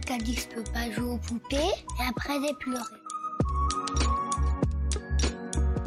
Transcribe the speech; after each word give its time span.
qui 0.00 0.12
a 0.12 0.24
dit 0.24 0.34
que 0.34 0.40
je 0.40 0.48
peux 0.48 0.72
pas 0.72 0.90
jouer 0.90 1.10
aux 1.10 1.18
poupées 1.18 1.56
et 1.56 2.08
après 2.08 2.34
j'ai 2.40 2.54
pleuré. 2.54 2.82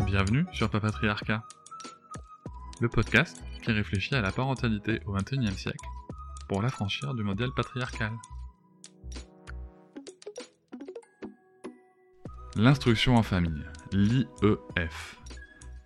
Bienvenue 0.06 0.46
sur 0.54 0.70
Papatriarcat, 0.70 1.44
le 2.80 2.90
podcast 2.90 3.44
qui 3.64 3.72
réfléchit 3.72 4.16
à 4.16 4.22
la 4.22 4.32
parentalité 4.32 5.02
au 5.06 5.14
XXIe 5.14 5.58
siècle 5.58 5.86
pour 6.48 6.62
l'affranchir 6.62 7.14
du 7.14 7.24
modèle 7.24 7.52
patriarcal. 7.56 8.14
L'instruction 12.56 13.18
en 13.18 13.24
famille, 13.24 13.66
l'IEF. 13.92 15.20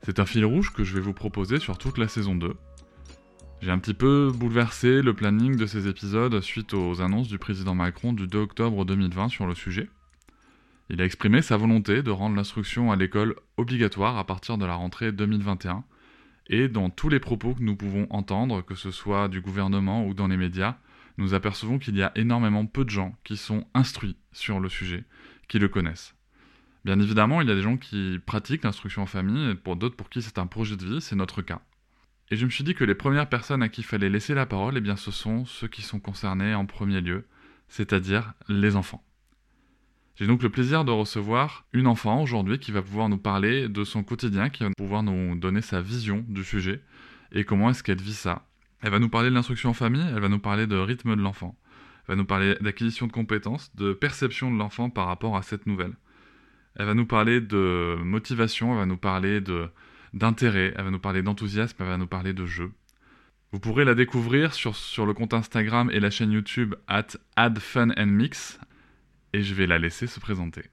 C'est 0.04 0.20
un 0.20 0.26
fil 0.26 0.46
rouge 0.46 0.72
que 0.72 0.84
je 0.84 0.94
vais 0.94 1.02
vous 1.02 1.13
proposer 1.13 1.60
sur 1.60 1.77
toute 1.77 1.98
la 1.98 2.08
saison 2.08 2.35
2. 2.35 2.55
J'ai 3.62 3.70
un 3.70 3.78
petit 3.78 3.94
peu 3.94 4.32
bouleversé 4.34 5.04
le 5.04 5.14
planning 5.14 5.56
de 5.56 5.68
ces 5.68 5.88
épisodes 5.88 6.42
suite 6.42 6.74
aux 6.74 7.00
annonces 7.00 7.28
du 7.28 7.38
président 7.38 7.76
Macron 7.76 8.12
du 8.12 8.26
2 8.26 8.40
octobre 8.40 8.86
2020 8.86 9.30
sur 9.30 9.46
le 9.46 9.54
sujet. 9.54 9.88
Il 10.90 11.00
a 11.00 11.06
exprimé 11.06 11.44
sa 11.44 11.58
volonté 11.58 12.02
de 12.02 12.10
rendre 12.10 12.36
l'instruction 12.36 12.92
à 12.92 12.96
l'école 12.96 13.36
obligatoire 13.58 14.18
à 14.18 14.26
partir 14.26 14.58
de 14.58 14.66
la 14.66 14.74
rentrée 14.74 15.12
2021, 15.12 15.84
et 16.48 16.70
dans 16.70 16.90
tous 16.90 17.08
les 17.08 17.20
propos 17.20 17.54
que 17.54 17.62
nous 17.62 17.76
pouvons 17.76 18.08
entendre, 18.10 18.63
que 18.63 18.74
ce 18.74 18.90
soit 18.90 19.27
du 19.27 19.41
gouvernement 19.41 20.07
ou 20.07 20.16
dans 20.16 20.28
les 20.28 20.38
médias, 20.38 20.78
nous 21.20 21.35
apercevons 21.35 21.78
qu'il 21.78 21.96
y 21.96 22.02
a 22.02 22.12
énormément 22.16 22.66
peu 22.66 22.84
de 22.84 22.90
gens 22.90 23.16
qui 23.24 23.38
sont 23.38 23.68
instruits 23.76 24.18
sur 24.32 24.60
le 24.60 24.70
sujet, 24.70 25.04
qui 25.48 25.60
le 25.60 25.70
connaissent. 25.70 26.16
Bien 26.84 27.00
évidemment, 27.00 27.41
il 27.41 27.48
y 27.48 27.52
a 27.52 27.55
des 27.55 27.62
gens 27.62 27.78
qui 27.78 28.20
pratiquent 28.26 28.63
l'instruction 28.63 29.04
en 29.04 29.05
famille, 29.05 29.52
et 29.52 29.55
pour 29.55 29.76
d'autres 29.76 29.96
pour 29.96 30.10
qui 30.10 30.24
c'est 30.24 30.40
un 30.40 30.48
projet 30.48 30.78
de 30.78 30.85
vie, 30.85 31.00
c'est 31.00 31.16
notre 31.16 31.44
cas. 31.44 31.62
Et 32.32 32.37
je 32.37 32.46
me 32.46 32.49
suis 32.49 32.63
dit 32.63 32.74
que 32.74 32.85
les 32.85 32.96
premières 32.96 33.27
personnes 33.27 33.62
à 33.62 33.68
qui 33.68 33.82
il 33.82 33.84
fallait 33.84 34.10
laisser 34.10 34.34
la 34.34 34.46
parole, 34.46 34.77
eh 34.77 34.82
bien 34.82 34.96
ce 34.96 35.12
sont 35.12 35.46
ceux 35.46 35.68
qui 35.68 35.82
sont 35.82 35.99
concernés 35.99 36.55
en 36.55 36.65
premier 36.65 37.01
lieu, 37.01 37.26
c'est-à-dire 37.68 38.34
les 38.48 38.77
enfants. 38.77 39.04
J'ai 40.15 40.27
donc 40.27 40.41
le 40.41 40.49
plaisir 40.49 40.85
de 40.85 40.91
recevoir 40.91 41.65
une 41.73 41.88
enfant 41.88 42.21
aujourd'hui 42.21 42.57
qui 42.57 42.71
va 42.71 42.82
pouvoir 42.82 43.10
nous 43.10 43.18
parler 43.18 43.68
de 43.68 43.84
son 43.84 44.04
quotidien, 44.04 44.49
qui 44.49 44.63
va 44.63 44.70
pouvoir 44.77 45.04
nous 45.04 45.35
donner 45.35 45.62
sa 45.62 45.82
vision 45.82 46.23
du 46.29 46.46
sujet 46.46 46.82
et 47.34 47.43
comment 47.43 47.70
est-ce 47.70 47.84
qu'elle 47.84 48.01
vit 48.01 48.13
ça. 48.13 48.48
Elle 48.82 48.91
va 48.91 48.99
nous 48.99 49.10
parler 49.10 49.29
de 49.29 49.35
l'instruction 49.35 49.71
en 49.71 49.73
famille, 49.73 50.05
elle 50.07 50.21
va 50.21 50.29
nous 50.29 50.40
parler 50.40 50.68
de 50.68 50.77
rythme 50.77 51.18
de 51.18 51.21
l'enfant, 51.21 51.57
elle 52.07 52.13
va 52.13 52.16
nous 52.16 52.26
parler 52.26 52.55
d'acquisition 52.62 53.07
de 53.07 53.12
compétences, 53.12 53.76
de 53.76 53.91
perception 53.91 54.51
de 54.51 54.57
l'enfant 54.57 54.90
par 54.90 55.07
rapport 55.07 55.35
à 55.35 55.41
cette 55.41 55.66
nouvelle. 55.66 55.95
Elle 56.76 56.85
va 56.85 56.93
nous 56.93 57.05
parler 57.05 57.41
de 57.41 57.98
motivation, 58.01 58.71
elle 58.71 58.79
va 58.79 58.85
nous 58.85 58.98
parler 58.98 59.41
de 59.41 59.70
d'intérêt, 60.13 60.73
elle 60.76 60.84
va 60.84 60.91
nous 60.91 60.99
parler 60.99 61.21
d'enthousiasme, 61.21 61.77
elle 61.79 61.87
va 61.87 61.98
nous 61.98 62.07
parler 62.07 62.34
de 62.34 62.45
jeu. 62.45 62.71
Vous 63.51 63.59
pourrez 63.59 63.84
la 63.84 63.95
découvrir 63.95 64.53
sur, 64.53 64.75
sur 64.75 65.06
le 65.06 65.13
compte 65.13 65.34
Instagram 65.34 65.90
et 65.91 66.00
la 66.00 66.09
chaîne 66.09 66.31
YouTube 66.31 66.75
at 66.88 67.07
addfunandmix 67.35 68.59
et 69.34 69.41
je 69.41 69.53
vais 69.53 69.67
la 69.67 69.78
laisser 69.78 70.07
se 70.07 70.19
présenter. 70.19 70.63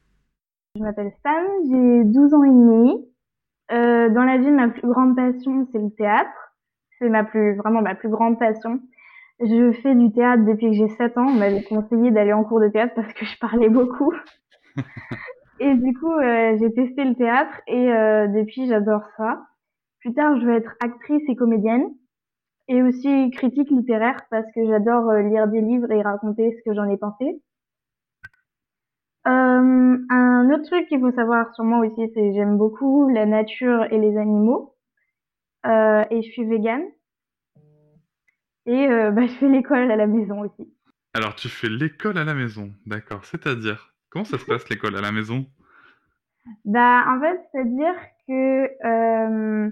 Je 0.77 0.83
m'appelle 0.83 1.13
Sam, 1.23 1.45
j'ai 1.65 2.05
12 2.05 2.35
ans 2.35 2.45
et 2.45 2.49
demi. 2.49 3.05
Euh, 3.73 4.09
dans 4.11 4.25
la 4.25 4.39
vie, 4.39 4.51
ma 4.51 4.69
plus 4.69 4.89
grande 4.89 5.17
passion, 5.17 5.67
c'est 5.73 5.79
le 5.79 5.91
théâtre. 5.91 6.31
C'est 6.99 7.09
ma 7.09 7.25
plus, 7.25 7.57
vraiment 7.57 7.83
ma 7.83 7.95
plus 7.95 8.09
grande 8.09 8.39
passion. 8.39 8.81
Je 9.41 9.73
fais 9.83 9.95
du 9.95 10.13
théâtre 10.13 10.45
depuis 10.45 10.71
que 10.71 10.77
j'ai 10.77 10.89
7 10.89 11.19
ans. 11.19 11.27
On 11.29 11.35
m'avait 11.35 11.63
conseillé 11.63 12.11
d'aller 12.11 12.33
en 12.33 12.45
cours 12.45 12.61
de 12.61 12.69
théâtre 12.69 12.95
parce 12.95 13.13
que 13.13 13.25
je 13.25 13.39
parlais 13.39 13.69
beaucoup. 13.69 14.13
Et 15.61 15.75
du 15.75 15.93
coup, 15.95 16.13
euh, 16.13 16.57
j'ai 16.59 16.73
testé 16.73 17.05
le 17.05 17.15
théâtre 17.15 17.61
et 17.67 17.93
euh, 17.93 18.29
depuis, 18.29 18.69
j'adore 18.69 19.03
ça. 19.17 19.45
Plus 20.01 20.15
tard, 20.15 20.39
je 20.41 20.47
veux 20.47 20.55
être 20.55 20.77
actrice 20.81 21.23
et 21.29 21.35
comédienne 21.35 21.89
et 22.69 22.83
aussi 22.83 23.31
critique 23.33 23.71
littéraire 23.71 24.21
parce 24.31 24.47
que 24.55 24.65
j'adore 24.67 25.11
euh, 25.11 25.23
lire 25.23 25.49
des 25.49 25.61
livres 25.61 25.91
et 25.91 26.03
raconter 26.03 26.57
ce 26.57 26.69
que 26.69 26.75
j'en 26.75 26.89
ai 26.89 26.97
pensé. 26.97 27.43
Un 29.25 30.49
autre 30.51 30.65
truc 30.65 30.89
qu'il 30.89 31.01
faut 31.01 31.13
savoir 31.13 31.55
sur 31.55 31.63
moi 31.63 31.87
aussi, 31.87 32.11
c'est 32.15 32.33
j'aime 32.33 32.57
beaucoup 32.57 33.11
la 33.11 33.27
nature 33.27 33.85
et 33.93 33.99
les 33.99 34.17
animaux 34.17 34.75
et 35.67 36.23
je 36.23 36.31
suis 36.33 36.47
végane 36.47 36.85
et 38.65 38.89
bah, 38.89 39.27
je 39.27 39.35
fais 39.35 39.49
l'école 39.49 39.91
à 39.91 39.97
la 39.97 40.07
maison 40.07 40.41
aussi. 40.41 40.73
Alors, 41.13 41.35
tu 41.35 41.51
fais 41.51 41.69
l'école 41.69 42.17
à 42.17 42.25
la 42.25 42.33
maison, 42.33 42.73
d'accord. 42.87 43.23
C'est-à-dire? 43.27 43.93
Comment 44.11 44.25
ça 44.25 44.39
se 44.39 44.45
passe 44.45 44.69
l'école 44.69 44.97
à 44.97 45.01
la 45.01 45.13
maison? 45.13 45.47
Bah 46.65 47.05
en 47.09 47.21
fait, 47.21 47.41
c'est-à-dire 47.53 47.95
que 48.27 48.87
euh, 48.87 49.71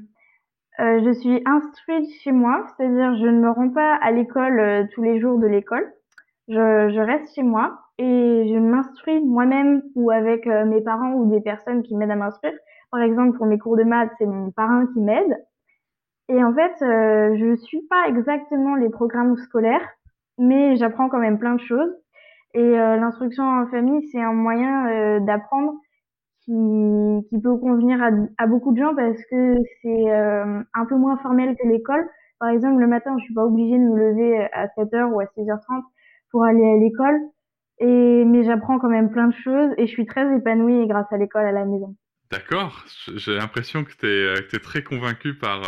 euh, 0.78 1.00
je 1.04 1.12
suis 1.20 1.42
instruite 1.46 2.10
chez 2.22 2.32
moi, 2.32 2.66
c'est-à-dire 2.76 3.16
je 3.16 3.26
ne 3.26 3.40
me 3.40 3.50
rends 3.50 3.70
pas 3.70 3.94
à 3.94 4.10
l'école 4.10 4.60
euh, 4.60 4.84
tous 4.94 5.02
les 5.02 5.20
jours 5.20 5.38
de 5.38 5.46
l'école. 5.46 5.90
Je, 6.48 6.54
je, 6.54 7.00
reste 7.00 7.34
chez 7.34 7.42
moi 7.42 7.80
et 7.98 8.46
je 8.48 8.58
m'instruis 8.58 9.24
moi-même 9.24 9.82
ou 9.94 10.10
avec 10.10 10.46
euh, 10.46 10.64
mes 10.64 10.80
parents 10.80 11.14
ou 11.14 11.30
des 11.30 11.40
personnes 11.40 11.82
qui 11.82 11.96
m'aident 11.96 12.10
à 12.10 12.16
m'instruire. 12.16 12.52
Par 12.92 13.00
exemple, 13.00 13.36
pour 13.36 13.46
mes 13.46 13.58
cours 13.58 13.76
de 13.76 13.84
maths, 13.84 14.12
c'est 14.18 14.26
mon 14.26 14.50
parrain 14.50 14.86
qui 14.92 15.00
m'aide. 15.00 15.36
Et 16.28 16.42
en 16.42 16.52
fait, 16.54 16.74
euh, 16.82 17.36
je 17.38 17.56
suis 17.56 17.82
pas 17.82 18.08
exactement 18.08 18.74
les 18.74 18.90
programmes 18.90 19.36
scolaires, 19.36 19.88
mais 20.38 20.76
j'apprends 20.76 21.08
quand 21.08 21.18
même 21.18 21.38
plein 21.38 21.54
de 21.54 21.60
choses. 21.60 21.92
Et 22.56 22.58
euh, 22.58 22.96
l'instruction 22.96 23.44
en 23.44 23.66
famille, 23.66 24.08
c'est 24.10 24.22
un 24.22 24.32
moyen 24.32 24.88
euh, 24.88 25.20
d'apprendre 25.20 25.74
qui, 26.42 26.52
qui, 27.28 27.38
peut 27.38 27.54
convenir 27.58 28.02
à, 28.02 28.08
à, 28.38 28.46
beaucoup 28.46 28.72
de 28.72 28.78
gens 28.78 28.94
parce 28.94 29.20
que 29.30 29.56
c'est 29.82 30.10
euh, 30.10 30.62
un 30.72 30.86
peu 30.86 30.96
moins 30.96 31.18
formel 31.18 31.54
que 31.60 31.68
l'école. 31.68 32.08
Par 32.40 32.48
exemple, 32.48 32.80
le 32.80 32.86
matin, 32.86 33.14
je 33.18 33.24
suis 33.24 33.34
pas 33.34 33.44
obligée 33.44 33.76
de 33.76 33.84
me 33.84 33.98
lever 33.98 34.48
à 34.54 34.68
7h 34.68 35.12
ou 35.12 35.20
à 35.20 35.24
6h30 35.24 35.82
pour 36.30 36.44
aller 36.44 36.64
à 36.64 36.76
l'école. 36.78 37.20
Et, 37.78 38.24
mais 38.24 38.42
j'apprends 38.42 38.78
quand 38.78 38.88
même 38.88 39.10
plein 39.10 39.28
de 39.28 39.34
choses 39.34 39.74
et 39.76 39.86
je 39.86 39.92
suis 39.92 40.06
très 40.06 40.34
épanouie 40.34 40.86
grâce 40.86 41.12
à 41.12 41.18
l'école 41.18 41.44
à 41.44 41.52
la 41.52 41.66
maison. 41.66 41.94
D'accord. 42.30 42.86
J'ai 43.16 43.36
l'impression 43.36 43.84
que 43.84 43.92
tu 43.92 44.06
es, 44.06 44.56
es, 44.56 44.60
très 44.60 44.82
convaincue 44.82 45.34
par, 45.34 45.60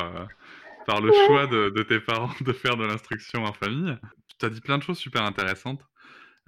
par 0.87 1.03
le 1.03 1.11
ouais. 1.11 1.27
choix 1.27 1.47
de, 1.47 1.69
de, 1.69 1.83
tes 1.83 2.01
parents 2.01 2.31
de 2.41 2.53
faire 2.55 2.79
de 2.79 2.87
l'instruction 2.87 3.45
en 3.45 3.53
famille. 3.53 3.95
Tu 4.41 4.47
as 4.47 4.49
dit 4.49 4.63
plein 4.63 4.79
de 4.79 4.83
choses 4.83 4.99
super 4.99 5.23
intéressantes. 5.23 5.88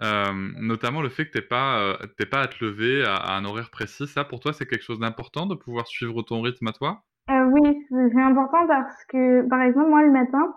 Euh, 0.02 0.32
notamment 0.58 1.02
le 1.02 1.10
fait 1.10 1.26
que 1.26 1.32
tu 1.32 1.38
n'es 1.38 1.44
pas, 1.44 1.80
euh, 1.80 1.96
pas 2.30 2.40
à 2.40 2.48
te 2.48 2.64
lever 2.64 3.04
à, 3.04 3.16
à, 3.16 3.36
un 3.36 3.44
horaire 3.44 3.70
précis. 3.70 4.06
Ça, 4.06 4.24
pour 4.24 4.40
toi, 4.40 4.52
c'est 4.52 4.66
quelque 4.66 4.84
chose 4.84 4.98
d'important 4.98 5.46
de 5.46 5.54
pouvoir 5.54 5.86
suivre 5.86 6.22
ton 6.22 6.40
rythme 6.40 6.68
à 6.68 6.72
toi? 6.72 7.02
Euh, 7.30 7.44
Oui, 7.52 7.86
c'est 7.90 8.20
important 8.20 8.66
parce 8.66 9.04
que, 9.06 9.46
par 9.48 9.60
exemple, 9.62 9.90
moi, 9.90 10.02
le 10.02 10.10
matin, 10.10 10.54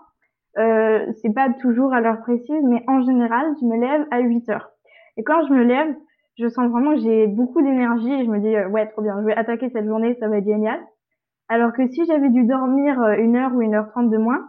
euh, 0.58 1.12
c'est 1.20 1.34
pas 1.34 1.50
toujours 1.60 1.92
à 1.92 2.00
l'heure 2.00 2.20
précise, 2.20 2.62
mais 2.64 2.82
en 2.86 3.02
général, 3.02 3.54
je 3.60 3.66
me 3.66 3.78
lève 3.78 4.06
à 4.10 4.20
8 4.20 4.48
heures. 4.48 4.70
Et 5.16 5.24
quand 5.24 5.46
je 5.46 5.52
me 5.52 5.62
lève, 5.62 5.94
je 6.38 6.48
sens 6.48 6.70
vraiment 6.70 6.94
que 6.94 7.00
j'ai 7.00 7.26
beaucoup 7.26 7.62
d'énergie 7.62 8.12
et 8.12 8.24
je 8.24 8.30
me 8.30 8.40
dis, 8.40 8.54
euh, 8.56 8.68
ouais, 8.68 8.88
trop 8.88 9.02
bien, 9.02 9.20
je 9.20 9.26
vais 9.26 9.36
attaquer 9.36 9.68
cette 9.70 9.86
journée, 9.86 10.16
ça 10.20 10.28
va 10.28 10.38
être 10.38 10.46
génial. 10.46 10.80
Alors 11.48 11.72
que 11.72 11.86
si 11.88 12.04
j'avais 12.06 12.30
dû 12.30 12.44
dormir 12.44 13.00
euh, 13.00 13.16
une 13.16 13.36
heure 13.36 13.54
ou 13.54 13.62
une 13.62 13.74
heure 13.74 13.90
trente 13.90 14.10
de 14.10 14.16
moins, 14.16 14.48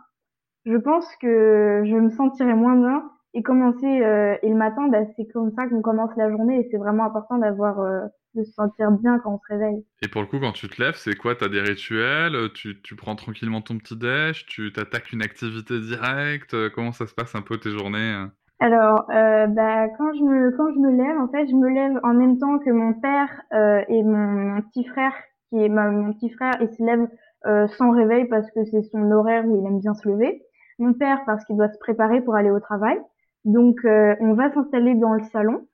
je 0.65 0.77
pense 0.77 1.07
que 1.17 1.83
je 1.85 1.95
me 1.95 2.09
sentirais 2.11 2.55
moins 2.55 2.75
bien 2.75 3.11
et 3.35 3.43
commencer 3.43 4.01
euh, 4.01 4.35
et 4.41 4.49
le 4.49 4.55
matin 4.55 4.87
bah, 4.87 5.05
c'est 5.15 5.25
comme 5.31 5.51
ça 5.55 5.67
qu'on 5.67 5.81
commence 5.81 6.09
la 6.17 6.29
journée 6.31 6.59
et 6.59 6.67
c'est 6.71 6.77
vraiment 6.77 7.05
important 7.05 7.37
d'avoir 7.37 7.79
euh, 7.79 8.01
de 8.33 8.43
se 8.43 8.51
sentir 8.53 8.91
bien 8.91 9.19
quand 9.19 9.35
on 9.35 9.37
se 9.37 9.53
réveille. 9.53 9.85
Et 10.01 10.07
pour 10.07 10.21
le 10.21 10.27
coup 10.27 10.39
quand 10.39 10.53
tu 10.53 10.67
te 10.67 10.81
lèves, 10.81 10.95
c'est 10.95 11.15
quoi? 11.15 11.35
Tu 11.35 11.45
as 11.45 11.49
des 11.49 11.61
rituels, 11.61 12.51
tu, 12.53 12.81
tu 12.81 12.95
prends 12.95 13.15
tranquillement 13.15 13.61
ton 13.61 13.77
petit 13.77 13.95
déj, 13.95 14.45
tu 14.47 14.71
t'attaques 14.73 15.13
une 15.13 15.21
activité 15.21 15.79
directe, 15.79 16.55
comment 16.73 16.91
ça 16.91 17.05
se 17.05 17.13
passe 17.13 17.35
un 17.35 17.41
peu 17.41 17.57
tes 17.57 17.69
journées 17.69 18.25
alors, 18.59 19.05
euh, 19.11 19.47
bah, 19.47 19.89
quand 19.97 20.13
je 20.13 20.23
me 20.23 20.51
quand 20.51 20.73
je 20.73 20.79
me 20.79 20.91
lève, 20.91 21.19
en 21.19 21.27
fait, 21.27 21.47
je 21.47 21.55
me 21.55 21.69
lève 21.69 21.99
en 22.03 22.13
même 22.13 22.37
temps 22.37 22.57
que 22.59 22.69
mon 22.69 22.93
père 22.93 23.29
euh, 23.53 23.83
et 23.89 24.01
mon, 24.01 24.17
mon, 24.17 24.61
petit 24.61 24.85
frère, 24.85 25.13
qui 25.49 25.61
est 25.61 25.69
ma, 25.69 25.89
mon 25.89 26.13
petit 26.13 26.29
frère, 26.29 26.53
il 26.61 26.69
se 26.69 26.83
lève 26.83 27.07
euh, 27.47 27.67
sans 27.77 27.91
réveil 27.91 28.25
parce 28.25 28.49
que 28.51 28.63
c'est 28.65 28.83
son 28.83 29.11
horaire 29.11 29.45
où 29.45 29.57
il 29.57 29.65
aime 29.67 29.79
bien 29.79 29.93
se 29.93 30.07
lever. 30.07 30.41
Mon 30.79 30.93
père 30.93 31.19
parce 31.25 31.43
qu'il 31.45 31.57
doit 31.57 31.69
se 31.69 31.77
préparer 31.79 32.21
pour 32.21 32.35
aller 32.35 32.49
au 32.49 32.59
travail. 32.59 32.97
Donc, 33.45 33.77
euh, 33.85 34.15
on 34.19 34.33
va 34.33 34.51
s'installer 34.53 34.95
dans 34.95 35.13
le 35.13 35.23
salon. 35.31 35.67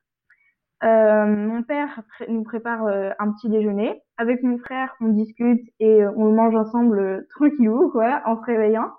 Euh, 0.84 1.26
mon 1.26 1.62
père 1.62 2.02
nous 2.28 2.42
prépare 2.44 2.86
euh, 2.86 3.10
un 3.18 3.32
petit 3.32 3.48
déjeuner. 3.48 4.02
Avec 4.18 4.42
mon 4.42 4.58
frère, 4.58 4.94
on 5.00 5.08
discute 5.08 5.62
et 5.80 6.04
on 6.16 6.32
mange 6.32 6.54
ensemble 6.56 7.26
tranquillou, 7.30 7.90
quoi, 7.90 8.22
en 8.26 8.36
se 8.40 8.46
réveillant. 8.46 8.90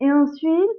Et 0.00 0.12
ensuite, 0.12 0.70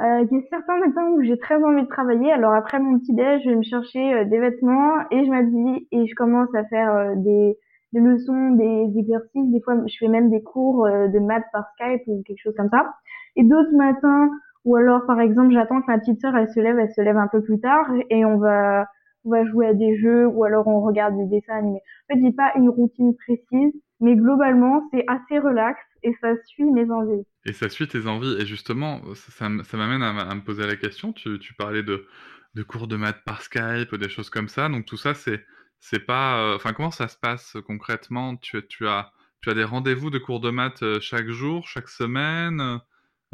Euh, 0.00 0.24
il 0.30 0.36
y 0.36 0.40
a 0.40 0.42
certains 0.50 0.78
matins 0.78 1.08
où 1.12 1.22
j'ai 1.22 1.38
très 1.38 1.62
envie 1.62 1.82
de 1.82 1.88
travailler. 1.88 2.32
Alors 2.32 2.54
après 2.54 2.78
mon 2.80 2.98
petit 2.98 3.14
déj, 3.14 3.42
je 3.44 3.50
vais 3.50 3.56
me 3.56 3.62
chercher 3.62 4.24
des 4.26 4.38
vêtements 4.40 4.94
et 5.10 5.24
je 5.26 5.30
m'habille 5.30 5.88
et 5.92 6.06
je 6.06 6.14
commence 6.16 6.54
à 6.54 6.64
faire 6.66 7.16
des, 7.16 7.58
des 7.92 8.00
leçons, 8.00 8.50
des 8.52 8.92
exercices. 8.98 9.50
Des 9.52 9.60
fois, 9.60 9.74
je 9.86 9.96
fais 9.98 10.08
même 10.08 10.30
des 10.30 10.42
cours 10.42 10.86
de 10.88 11.18
maths 11.20 11.44
par 11.52 11.64
Skype 11.74 12.02
ou 12.08 12.22
quelque 12.26 12.40
chose 12.42 12.54
comme 12.56 12.70
ça. 12.70 12.94
Et 13.36 13.44
d'autres 13.44 13.76
matins, 13.76 14.30
ou 14.64 14.76
alors 14.76 15.06
par 15.06 15.20
exemple, 15.20 15.52
j'attends 15.52 15.80
que 15.82 15.86
ma 15.88 15.98
petite 15.98 16.20
sœur 16.20 16.36
elle 16.36 16.48
se 16.50 16.60
lève, 16.60 16.78
elle 16.78 16.92
se 16.92 17.00
lève 17.00 17.16
un 17.16 17.28
peu 17.28 17.42
plus 17.42 17.60
tard 17.60 17.86
et 18.10 18.24
on 18.24 18.38
va 18.38 18.86
on 19.24 19.30
va 19.30 19.44
jouer 19.46 19.66
à 19.66 19.74
des 19.74 19.98
jeux 19.98 20.26
ou 20.26 20.44
alors 20.44 20.66
on 20.66 20.80
regarde 20.80 21.16
des 21.16 21.26
dessins 21.26 21.56
animés. 21.58 21.82
En 22.08 22.14
fait, 22.14 22.20
j'ai 22.22 22.32
pas 22.32 22.52
une 22.56 22.70
routine 22.70 23.14
précise, 23.16 23.72
mais 24.00 24.16
globalement, 24.16 24.82
c'est 24.92 25.04
assez 25.08 25.38
relax 25.38 25.78
et 26.02 26.14
ça 26.22 26.34
suit 26.46 26.70
mes 26.70 26.90
envies. 26.90 27.24
Et 27.44 27.52
ça 27.52 27.68
suit 27.68 27.88
tes 27.88 28.06
envies. 28.06 28.36
Et 28.40 28.46
justement, 28.46 29.00
ça, 29.14 29.48
ça 29.64 29.76
m'amène 29.76 30.02
à 30.02 30.34
me 30.34 30.42
poser 30.42 30.66
la 30.66 30.76
question. 30.76 31.12
Tu, 31.12 31.38
tu 31.38 31.54
parlais 31.54 31.82
de, 31.82 32.06
de 32.54 32.62
cours 32.62 32.86
de 32.88 32.96
maths 32.96 33.22
par 33.24 33.42
Skype, 33.42 33.94
des 33.94 34.08
choses 34.08 34.30
comme 34.30 34.48
ça. 34.48 34.68
Donc 34.68 34.86
tout 34.86 34.96
ça, 34.96 35.14
c'est, 35.14 35.44
c'est 35.80 36.04
pas. 36.06 36.38
euh, 36.42 36.56
Enfin, 36.56 36.72
comment 36.72 36.90
ça 36.90 37.08
se 37.08 37.16
passe 37.18 37.56
concrètement? 37.66 38.36
Tu, 38.36 38.66
tu 38.68 38.86
as, 38.88 39.12
tu 39.42 39.50
as 39.50 39.54
des 39.54 39.64
rendez-vous 39.64 40.10
de 40.10 40.18
cours 40.18 40.40
de 40.40 40.50
maths 40.50 40.82
euh, 40.82 41.00
chaque 41.00 41.28
jour, 41.28 41.66
chaque 41.68 41.88
semaine? 41.88 42.80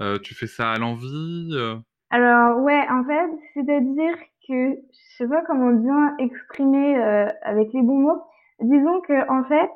Euh, 0.00 0.19
tu 0.19 0.34
fais 0.34 0.46
ça 0.46 0.72
à 0.72 0.78
l'envie? 0.78 1.48
euh? 1.52 1.76
Alors 2.10 2.58
ouais, 2.62 2.84
en 2.90 3.04
fait, 3.04 3.28
c'est-à-dire 3.54 4.16
que 4.48 4.70
je 4.75 5.16
sais 5.19 5.28
pas 5.28 5.43
comment 5.46 5.72
bien 5.72 6.16
exprimer 6.19 6.98
euh, 6.98 7.28
avec 7.43 7.72
les 7.72 7.82
bons 7.82 7.98
mots. 8.00 8.22
Disons 8.60 9.00
que 9.02 9.28
en 9.31 9.44
fait, 9.44 9.70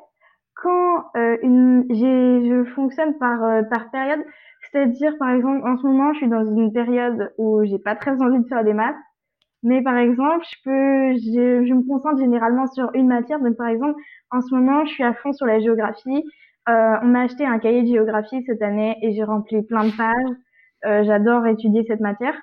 quand 0.55 1.05
une, 1.43 1.85
je 1.89 2.63
fonctionne 2.75 3.17
par 3.17 3.39
par 3.69 3.91
période, 3.91 4.23
c'est-à-dire 4.71 5.17
par 5.17 5.29
exemple 5.31 5.67
en 5.67 5.77
ce 5.77 5.85
moment, 5.87 6.13
je 6.13 6.19
suis 6.19 6.27
dans 6.29 6.45
une 6.45 6.71
période 6.71 7.33
où 7.37 7.63
j'ai 7.65 7.79
pas 7.79 7.95
très 7.95 8.21
envie 8.21 8.39
de 8.39 8.47
faire 8.47 8.63
des 8.63 8.73
maths. 8.73 8.95
Mais 9.63 9.81
par 9.83 9.97
exemple, 9.97 10.45
je 10.49 10.55
peux, 10.63 11.13
je, 11.17 11.65
je 11.67 11.73
me 11.73 11.83
concentre 11.87 12.19
généralement 12.19 12.67
sur 12.67 12.89
une 12.95 13.07
matière. 13.07 13.39
Donc 13.39 13.57
par 13.57 13.67
exemple, 13.67 13.99
en 14.31 14.41
ce 14.41 14.53
moment, 14.55 14.85
je 14.85 14.91
suis 14.93 15.03
à 15.03 15.13
fond 15.13 15.33
sur 15.33 15.45
la 15.45 15.59
géographie. 15.59 16.23
Euh, 16.69 16.95
on 17.01 17.07
m'a 17.07 17.21
acheté 17.21 17.45
un 17.45 17.59
cahier 17.59 17.81
de 17.81 17.87
géographie 17.87 18.43
cette 18.45 18.61
année 18.61 18.97
et 19.01 19.13
j'ai 19.13 19.23
rempli 19.23 19.61
plein 19.63 19.85
de 19.85 19.95
pages. 19.95 20.37
Euh, 20.85 21.03
j'adore 21.03 21.45
étudier 21.47 21.83
cette 21.87 21.99
matière. 21.99 22.35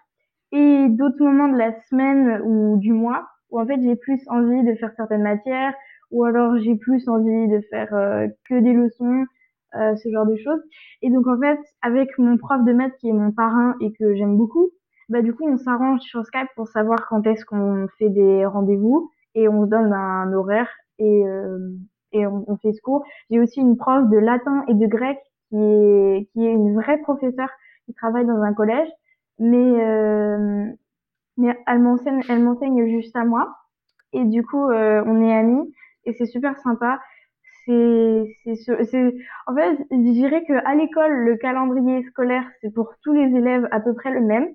Et 0.52 0.86
d'autres 0.88 1.22
moments 1.22 1.48
de 1.48 1.58
la 1.58 1.72
semaine 1.88 2.40
ou 2.44 2.78
du 2.78 2.92
mois 2.92 3.28
où 3.50 3.60
en 3.60 3.66
fait 3.66 3.80
j'ai 3.82 3.96
plus 3.96 4.20
envie 4.28 4.64
de 4.64 4.74
faire 4.74 4.92
certaines 4.96 5.22
matières 5.22 5.74
ou 6.10 6.24
alors 6.24 6.58
j'ai 6.58 6.74
plus 6.76 7.08
envie 7.08 7.48
de 7.48 7.60
faire 7.70 7.92
euh, 7.94 8.26
que 8.48 8.58
des 8.60 8.72
leçons, 8.72 9.24
euh, 9.74 9.94
ce 9.96 10.10
genre 10.10 10.26
de 10.26 10.36
choses. 10.36 10.60
Et 11.02 11.10
donc 11.10 11.26
en 11.26 11.38
fait, 11.38 11.58
avec 11.82 12.16
mon 12.18 12.36
prof 12.38 12.64
de 12.64 12.72
maths 12.72 12.96
qui 13.00 13.08
est 13.08 13.12
mon 13.12 13.32
parrain 13.32 13.74
et 13.80 13.92
que 13.92 14.14
j'aime 14.14 14.36
beaucoup, 14.36 14.70
bah 15.08 15.22
du 15.22 15.34
coup 15.34 15.46
on 15.46 15.58
s'arrange 15.58 16.00
sur 16.00 16.24
Skype 16.24 16.48
pour 16.56 16.68
savoir 16.68 17.06
quand 17.08 17.26
est-ce 17.26 17.44
qu'on 17.44 17.86
fait 17.98 18.08
des 18.10 18.46
rendez-vous 18.46 19.10
et 19.34 19.48
on 19.48 19.64
se 19.64 19.70
donne 19.70 19.92
un 19.92 20.32
horaire 20.32 20.68
et 20.98 21.26
euh, 21.26 21.58
et 22.12 22.26
on, 22.26 22.44
on 22.48 22.56
fait 22.58 22.72
ce 22.72 22.80
cours. 22.82 23.04
J'ai 23.30 23.40
aussi 23.40 23.60
une 23.60 23.76
prof 23.76 24.08
de 24.08 24.18
latin 24.18 24.64
et 24.68 24.74
de 24.74 24.86
grec 24.86 25.18
qui 25.50 25.56
est 25.56 26.28
qui 26.32 26.46
est 26.46 26.52
une 26.52 26.74
vraie 26.74 26.98
professeure 26.98 27.50
qui 27.86 27.94
travaille 27.94 28.26
dans 28.26 28.42
un 28.42 28.54
collège, 28.54 28.88
mais 29.38 29.56
euh, 29.84 30.66
mais 31.36 31.56
elle 31.66 31.80
m'enseigne 31.80 32.22
elle 32.28 32.42
m'enseigne 32.42 32.86
juste 32.88 33.16
à 33.16 33.24
moi 33.24 33.56
et 34.12 34.24
du 34.24 34.44
coup 34.44 34.70
euh, 34.70 35.02
on 35.06 35.22
est 35.22 35.34
amis 35.36 35.74
et 36.04 36.12
c'est 36.14 36.26
super 36.26 36.58
sympa. 36.58 37.00
C'est 37.66 38.24
c'est 38.44 38.56
ce- 38.56 38.84
c'est 38.84 39.14
en 39.46 39.54
fait 39.54 39.76
je 39.90 40.12
dirais 40.12 40.44
que 40.46 40.54
à 40.66 40.74
l'école 40.74 41.12
le 41.24 41.36
calendrier 41.36 42.02
scolaire 42.04 42.44
c'est 42.60 42.72
pour 42.74 42.94
tous 43.02 43.12
les 43.14 43.36
élèves 43.36 43.68
à 43.72 43.80
peu 43.80 43.94
près 43.94 44.10
le 44.12 44.20
même 44.22 44.54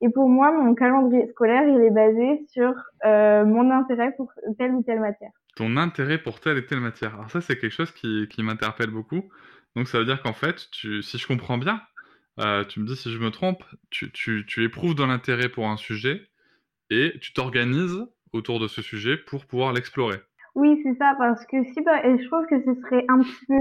et 0.00 0.08
pour 0.10 0.28
moi, 0.28 0.52
mon 0.52 0.74
calendrier 0.74 1.26
scolaire, 1.28 1.68
il 1.68 1.80
est 1.82 1.90
basé 1.90 2.44
sur 2.48 2.74
euh, 3.06 3.44
mon 3.44 3.70
intérêt 3.70 4.12
pour 4.16 4.32
telle 4.58 4.74
ou 4.74 4.82
telle 4.82 5.00
matière. 5.00 5.32
Ton 5.56 5.76
intérêt 5.76 6.18
pour 6.18 6.38
telle 6.38 6.58
et 6.58 6.66
telle 6.66 6.80
matière. 6.80 7.14
Alors 7.14 7.30
ça, 7.30 7.40
c'est 7.40 7.58
quelque 7.58 7.72
chose 7.72 7.90
qui, 7.90 8.28
qui 8.30 8.42
m'interpelle 8.44 8.90
beaucoup. 8.90 9.24
Donc 9.74 9.88
ça 9.88 9.98
veut 9.98 10.04
dire 10.04 10.22
qu'en 10.22 10.32
fait, 10.32 10.68
si 10.70 11.18
je 11.18 11.26
comprends 11.26 11.58
bien, 11.58 11.80
euh, 12.38 12.64
tu 12.64 12.80
me 12.80 12.86
dis 12.86 12.96
si 12.96 13.10
je 13.10 13.18
me 13.18 13.30
trompe, 13.30 13.64
tu, 13.90 14.12
tu, 14.12 14.44
tu 14.46 14.62
éprouves 14.64 14.94
de 14.94 15.02
l'intérêt 15.02 15.48
pour 15.48 15.68
un 15.68 15.78
sujet 15.78 16.20
et 16.90 17.14
tu 17.20 17.32
t'organises 17.32 18.06
autour 18.32 18.60
de 18.60 18.68
ce 18.68 18.82
sujet 18.82 19.16
pour 19.16 19.46
pouvoir 19.46 19.72
l'explorer. 19.72 20.18
Oui, 20.54 20.80
c'est 20.82 20.94
ça, 20.98 21.14
parce 21.18 21.44
que 21.46 21.62
si, 21.64 21.74
je 21.76 22.26
trouve 22.28 22.46
que 22.46 22.60
ce 22.62 22.80
serait 22.82 23.04
un 23.08 23.20
petit 23.20 23.46
peu 23.46 23.54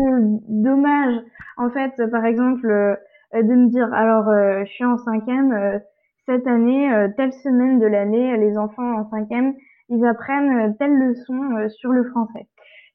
dommage, 0.48 1.21
en 1.57 1.69
fait, 1.69 1.91
par 2.12 2.25
exemple, 2.25 2.69
euh, 2.69 2.95
de 3.33 3.53
me 3.53 3.69
dire, 3.69 3.91
alors, 3.94 4.30
euh, 4.30 4.63
je 4.65 4.71
suis 4.71 4.86
en 4.86 4.98
cinquième, 4.98 5.81
cette 6.25 6.48
année, 6.48 6.89
telle 7.18 7.33
semaine 7.33 7.80
de 7.80 7.86
l'année, 7.86 8.38
les 8.38 8.57
enfants 8.57 9.00
en 9.00 9.09
cinquième, 9.09 9.53
ils 9.89 10.05
apprennent 10.05 10.69
euh, 10.69 10.73
telle 10.79 10.97
leçon 10.97 11.39
euh, 11.57 11.69
sur 11.69 11.91
le 11.91 12.03
français. 12.05 12.47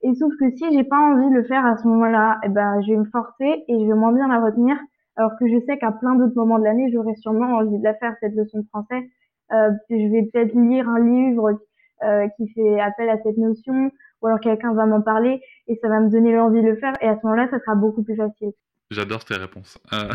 Et 0.02 0.14
sauf 0.14 0.32
que 0.40 0.50
si 0.56 0.64
j'ai 0.72 0.84
pas 0.84 0.98
envie 0.98 1.28
de 1.28 1.34
le 1.34 1.44
faire 1.44 1.64
à 1.66 1.76
ce 1.76 1.86
moment-là, 1.86 2.40
eh 2.44 2.48
ben, 2.48 2.80
je 2.82 2.92
vais 2.92 2.98
me 2.98 3.04
forcer 3.04 3.64
et 3.68 3.80
je 3.80 3.86
vais 3.86 3.94
moins 3.94 4.12
bien 4.12 4.28
la 4.28 4.40
retenir, 4.40 4.76
alors 5.16 5.32
que 5.38 5.46
je 5.46 5.60
sais 5.66 5.76
qu'à 5.78 5.92
plein 5.92 6.14
d'autres 6.14 6.36
moments 6.36 6.58
de 6.58 6.64
l'année, 6.64 6.90
j'aurais 6.92 7.14
sûrement 7.16 7.56
envie 7.56 7.78
de 7.78 7.84
la 7.84 7.94
faire, 7.94 8.14
cette 8.20 8.34
leçon 8.34 8.60
de 8.60 8.66
français. 8.68 9.10
Euh, 9.52 9.70
je 9.90 10.10
vais 10.10 10.28
peut-être 10.32 10.54
lire 10.54 10.88
un 10.88 11.00
livre 11.00 11.60
euh, 12.02 12.28
qui 12.36 12.48
fait 12.54 12.80
appel 12.80 13.10
à 13.10 13.18
cette 13.22 13.36
notion, 13.36 13.90
ou 14.22 14.26
alors 14.26 14.40
quelqu'un 14.40 14.72
va 14.72 14.86
m'en 14.86 15.02
parler 15.02 15.42
et 15.66 15.76
ça 15.82 15.88
va 15.88 16.00
me 16.00 16.08
donner 16.08 16.32
l'envie 16.34 16.62
de 16.62 16.68
le 16.68 16.76
faire 16.76 16.94
et 17.02 17.08
à 17.08 17.16
ce 17.18 17.26
moment-là, 17.26 17.48
ça 17.50 17.58
sera 17.60 17.74
beaucoup 17.74 18.02
plus 18.02 18.16
facile. 18.16 18.52
J'adore 18.90 19.24
tes 19.24 19.34
réponses. 19.36 19.78
Euh, 19.92 20.08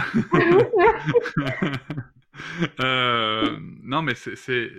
non, 3.83 4.01
mais 4.01 4.15
c'est- 4.15 4.71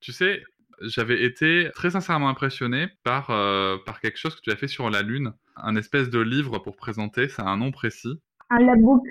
tu 0.00 0.12
sais, 0.12 0.42
j'avais 0.80 1.24
été 1.24 1.70
très 1.74 1.90
sincèrement 1.90 2.28
impressionné 2.28 2.88
par, 3.02 3.30
euh, 3.30 3.78
par 3.84 4.00
quelque 4.00 4.18
chose 4.18 4.34
que 4.36 4.40
tu 4.40 4.50
as 4.50 4.56
fait 4.56 4.68
sur 4.68 4.90
la 4.90 5.02
Lune, 5.02 5.32
un 5.56 5.76
espèce 5.76 6.10
de 6.10 6.20
livre 6.20 6.58
pour 6.58 6.76
présenter, 6.76 7.28
ça 7.28 7.42
a 7.42 7.46
un 7.46 7.56
nom 7.56 7.70
précis. 7.70 8.20
Un 8.50 8.60
labook. 8.60 9.04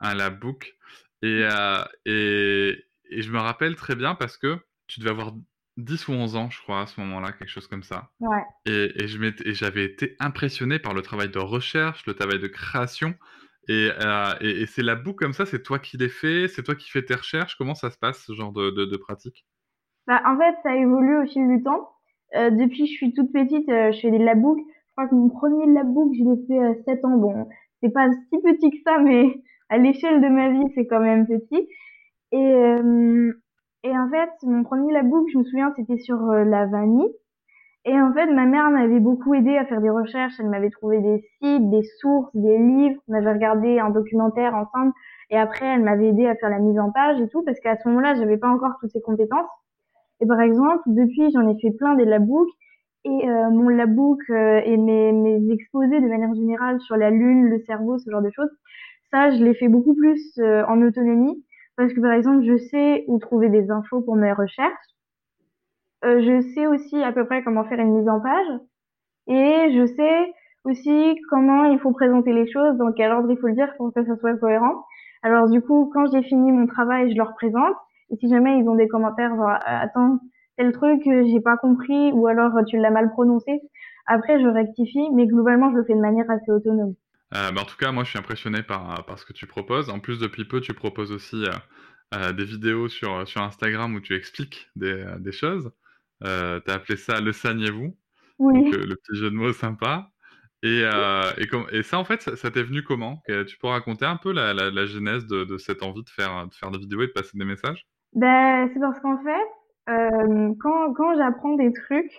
un 0.00 0.14
labbook. 0.14 0.76
Et, 1.22 1.42
euh, 1.42 1.84
et, 2.04 2.84
et 3.10 3.22
je 3.22 3.32
me 3.32 3.38
rappelle 3.38 3.76
très 3.76 3.96
bien 3.96 4.14
parce 4.14 4.36
que 4.36 4.58
tu 4.86 5.00
devais 5.00 5.10
avoir 5.10 5.32
10 5.76 6.08
ou 6.08 6.12
11 6.12 6.36
ans, 6.36 6.50
je 6.50 6.60
crois, 6.60 6.82
à 6.82 6.86
ce 6.86 7.00
moment-là, 7.00 7.32
quelque 7.32 7.50
chose 7.50 7.66
comme 7.66 7.82
ça. 7.82 8.10
Ouais. 8.20 8.42
Et, 8.66 9.04
et 9.04 9.54
j'avais 9.54 9.84
été 9.84 10.16
impressionné 10.20 10.78
par 10.78 10.94
le 10.94 11.02
travail 11.02 11.28
de 11.28 11.38
recherche, 11.38 12.06
le 12.06 12.14
travail 12.14 12.38
de 12.38 12.46
création. 12.46 13.14
Et, 13.68 13.90
euh, 14.00 14.34
et, 14.40 14.62
et 14.62 14.66
ces 14.66 14.82
comme 15.16 15.32
ça, 15.32 15.44
c'est 15.44 15.62
toi 15.62 15.78
qui 15.78 15.96
les 15.96 16.08
fais, 16.08 16.48
c'est 16.48 16.62
toi 16.62 16.76
qui 16.76 16.88
fais 16.90 17.04
tes 17.04 17.14
recherches. 17.14 17.56
Comment 17.56 17.74
ça 17.74 17.90
se 17.90 17.98
passe, 17.98 18.24
ce 18.24 18.34
genre 18.34 18.52
de, 18.52 18.70
de, 18.70 18.84
de 18.84 18.96
pratique? 18.96 19.44
Bah, 20.06 20.22
en 20.24 20.36
fait, 20.38 20.54
ça 20.62 20.76
évolue 20.76 21.18
au 21.18 21.26
fil 21.26 21.48
du 21.48 21.62
temps. 21.62 21.88
Euh, 22.36 22.50
depuis 22.50 22.84
que 22.84 22.86
je 22.86 22.96
suis 22.96 23.12
toute 23.12 23.32
petite, 23.32 23.68
euh, 23.68 23.92
je 23.92 24.00
fais 24.00 24.10
des 24.10 24.18
labbooks. 24.18 24.58
Je 24.58 24.92
crois 24.92 25.08
que 25.08 25.14
mon 25.14 25.28
premier 25.28 25.66
labbook, 25.66 26.12
je 26.14 26.24
l'ai 26.24 26.46
fait 26.46 26.64
à 26.64 26.74
7 26.84 27.04
ans. 27.04 27.16
Bon, 27.16 27.48
c'est 27.82 27.90
pas 27.92 28.08
si 28.10 28.38
petit 28.40 28.70
que 28.70 28.76
ça, 28.84 28.98
mais 28.98 29.42
à 29.68 29.78
l'échelle 29.78 30.20
de 30.20 30.28
ma 30.28 30.50
vie, 30.50 30.72
c'est 30.74 30.86
quand 30.86 31.00
même 31.00 31.26
petit. 31.26 31.68
Et, 32.32 32.36
euh, 32.36 33.32
et 33.82 33.96
en 33.96 34.08
fait, 34.10 34.30
mon 34.42 34.62
premier 34.64 34.92
labbook, 34.92 35.28
je 35.32 35.38
me 35.38 35.44
souviens, 35.44 35.72
c'était 35.76 35.98
sur 35.98 36.30
euh, 36.30 36.44
la 36.44 36.66
vanille. 36.66 37.12
Et 37.84 38.00
en 38.00 38.12
fait, 38.12 38.26
ma 38.26 38.46
mère 38.46 38.70
m'avait 38.70 38.98
beaucoup 38.98 39.32
aidé 39.34 39.56
à 39.56 39.64
faire 39.64 39.80
des 39.80 39.90
recherches. 39.90 40.34
Elle 40.40 40.48
m'avait 40.48 40.70
trouvé 40.70 41.00
des 41.00 41.24
sites, 41.40 41.70
des 41.70 41.84
sources, 42.00 42.34
des 42.34 42.58
livres. 42.58 43.00
On 43.08 43.14
avait 43.14 43.32
regardé 43.32 43.78
un 43.78 43.90
documentaire 43.90 44.54
ensemble. 44.56 44.92
Et 45.30 45.36
après, 45.36 45.66
elle 45.66 45.82
m'avait 45.82 46.08
aidé 46.08 46.26
à 46.26 46.34
faire 46.34 46.50
la 46.50 46.58
mise 46.58 46.78
en 46.80 46.90
page 46.90 47.20
et 47.20 47.28
tout, 47.28 47.44
parce 47.44 47.60
qu'à 47.60 47.76
ce 47.76 47.88
moment-là, 47.88 48.14
j'avais 48.16 48.38
pas 48.38 48.48
encore 48.48 48.72
toutes 48.80 48.90
ces 48.90 49.00
compétences. 49.00 49.48
Et 50.20 50.26
par 50.26 50.40
exemple, 50.40 50.82
depuis, 50.86 51.30
j'en 51.32 51.48
ai 51.48 51.58
fait 51.60 51.70
plein 51.70 51.94
des 51.94 52.04
labbooks. 52.04 52.48
Et 53.04 53.28
euh, 53.28 53.50
mon 53.50 53.68
labbook 53.68 54.18
euh, 54.30 54.60
et 54.64 54.76
mes, 54.76 55.12
mes 55.12 55.52
exposés 55.52 56.00
de 56.00 56.08
manière 56.08 56.34
générale 56.34 56.80
sur 56.80 56.96
la 56.96 57.10
lune, 57.10 57.48
le 57.48 57.60
cerveau, 57.60 57.98
ce 57.98 58.10
genre 58.10 58.22
de 58.22 58.30
choses, 58.30 58.50
ça, 59.12 59.30
je 59.30 59.44
l'ai 59.44 59.54
fait 59.54 59.68
beaucoup 59.68 59.94
plus 59.94 60.20
euh, 60.38 60.64
en 60.66 60.82
autonomie. 60.82 61.44
Parce 61.76 61.92
que 61.92 62.00
par 62.00 62.12
exemple, 62.12 62.44
je 62.44 62.56
sais 62.56 63.04
où 63.06 63.18
trouver 63.18 63.48
des 63.48 63.70
infos 63.70 64.00
pour 64.00 64.16
mes 64.16 64.32
recherches. 64.32 64.72
Euh, 66.04 66.20
je 66.20 66.40
sais 66.54 66.66
aussi 66.66 67.02
à 67.02 67.12
peu 67.12 67.26
près 67.26 67.42
comment 67.42 67.64
faire 67.64 67.78
une 67.78 67.98
mise 67.98 68.08
en 68.08 68.20
page. 68.20 68.60
Et 69.28 69.72
je 69.74 69.86
sais 69.86 70.32
aussi 70.64 71.16
comment 71.30 71.64
il 71.64 71.78
faut 71.78 71.92
présenter 71.92 72.32
les 72.32 72.50
choses, 72.50 72.76
dans 72.76 72.92
quel 72.92 73.12
ordre 73.12 73.30
il 73.30 73.38
faut 73.38 73.46
le 73.46 73.54
dire 73.54 73.72
pour 73.76 73.92
que 73.92 74.04
ça 74.04 74.16
soit 74.16 74.36
cohérent. 74.36 74.84
Alors 75.22 75.48
du 75.48 75.60
coup, 75.60 75.90
quand 75.92 76.06
j'ai 76.12 76.22
fini 76.22 76.52
mon 76.52 76.66
travail, 76.66 77.10
je 77.10 77.16
leur 77.16 77.34
présente. 77.34 77.76
Et 78.10 78.16
si 78.16 78.28
jamais 78.28 78.58
ils 78.58 78.68
ont 78.68 78.76
des 78.76 78.88
commentaires, 78.88 79.34
genre, 79.36 79.50
euh, 79.50 79.56
attends, 79.64 80.20
tel 80.56 80.72
truc, 80.72 81.06
euh, 81.06 81.24
j'ai 81.30 81.40
pas 81.40 81.56
compris, 81.56 82.12
ou 82.12 82.26
alors 82.26 82.56
euh, 82.56 82.62
tu 82.64 82.78
l'as 82.78 82.90
mal 82.90 83.10
prononcé, 83.10 83.60
après 84.06 84.40
je 84.40 84.46
rectifie, 84.46 85.10
mais 85.14 85.26
globalement 85.26 85.70
je 85.72 85.76
le 85.76 85.84
fais 85.84 85.94
de 85.94 86.00
manière 86.00 86.30
assez 86.30 86.50
autonome. 86.50 86.94
Euh, 87.34 87.50
bah, 87.50 87.62
en 87.62 87.64
tout 87.64 87.76
cas, 87.76 87.90
moi, 87.90 88.04
je 88.04 88.10
suis 88.10 88.18
impressionné 88.18 88.62
par, 88.62 89.04
par 89.04 89.18
ce 89.18 89.26
que 89.26 89.32
tu 89.32 89.46
proposes. 89.46 89.90
En 89.90 89.98
plus, 89.98 90.20
depuis 90.20 90.44
peu, 90.44 90.60
tu 90.60 90.72
proposes 90.74 91.10
aussi 91.10 91.44
euh, 91.44 91.50
euh, 92.14 92.32
des 92.32 92.44
vidéos 92.44 92.88
sur, 92.88 93.26
sur 93.26 93.42
Instagram 93.42 93.94
où 93.96 94.00
tu 94.00 94.14
expliques 94.14 94.70
des, 94.76 95.04
des 95.18 95.32
choses. 95.32 95.72
Tu 96.22 96.28
as 96.28 96.72
appelé 96.72 96.96
ça 96.96 97.20
Le 97.20 97.32
sagnez-vous. 97.32 97.96
Oui. 98.38 98.64
Donc, 98.64 98.74
le 98.76 98.94
petit 98.94 99.16
jeu 99.18 99.30
de 99.30 99.34
mots 99.34 99.52
sympa. 99.52 100.10
Et, 100.62 100.82
et, 101.38 101.46
com- 101.48 101.66
et 101.72 101.82
ça, 101.82 101.98
en 101.98 102.04
fait, 102.04 102.22
ça, 102.22 102.36
ça 102.36 102.50
t'est 102.52 102.62
venu 102.62 102.84
comment? 102.84 103.20
Tu 103.26 103.58
peux 103.58 103.66
raconter 103.66 104.04
un 104.06 104.16
peu 104.16 104.32
la, 104.32 104.54
la, 104.54 104.70
la 104.70 104.86
genèse 104.86 105.26
de, 105.26 105.44
de 105.44 105.58
cette 105.58 105.82
envie 105.82 106.04
de 106.04 106.08
faire, 106.08 106.46
de 106.46 106.54
faire 106.54 106.70
des 106.70 106.78
vidéos 106.78 107.02
et 107.02 107.08
de 107.08 107.12
passer 107.12 107.36
des 107.36 107.44
messages? 107.44 107.86
Ben, 108.16 108.68
c'est 108.72 108.80
parce 108.80 108.98
qu'en 109.00 109.18
fait, 109.18 109.48
euh, 109.90 110.54
quand, 110.60 110.92
quand 110.94 111.14
j'apprends 111.16 111.54
des 111.54 111.72
trucs, 111.72 112.12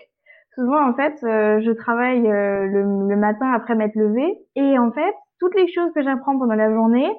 souvent 0.56 0.88
en 0.90 0.94
fait, 0.94 1.16
euh, 1.24 1.60
je 1.62 1.72
travaille 1.72 2.26
euh, 2.28 2.68
le, 2.68 3.10
le 3.10 3.16
matin 3.18 3.52
après 3.52 3.76
m'être 3.76 3.96
levée 3.96 4.38
et 4.56 4.80
en 4.80 4.92
fait, 4.92 5.16
toutes 5.40 5.56
les 5.56 5.68
choses 5.74 5.92
que 5.94 6.04
j'apprends 6.04 6.38
pendant 6.38 6.56
la 6.56 6.72
journée, 6.72 7.10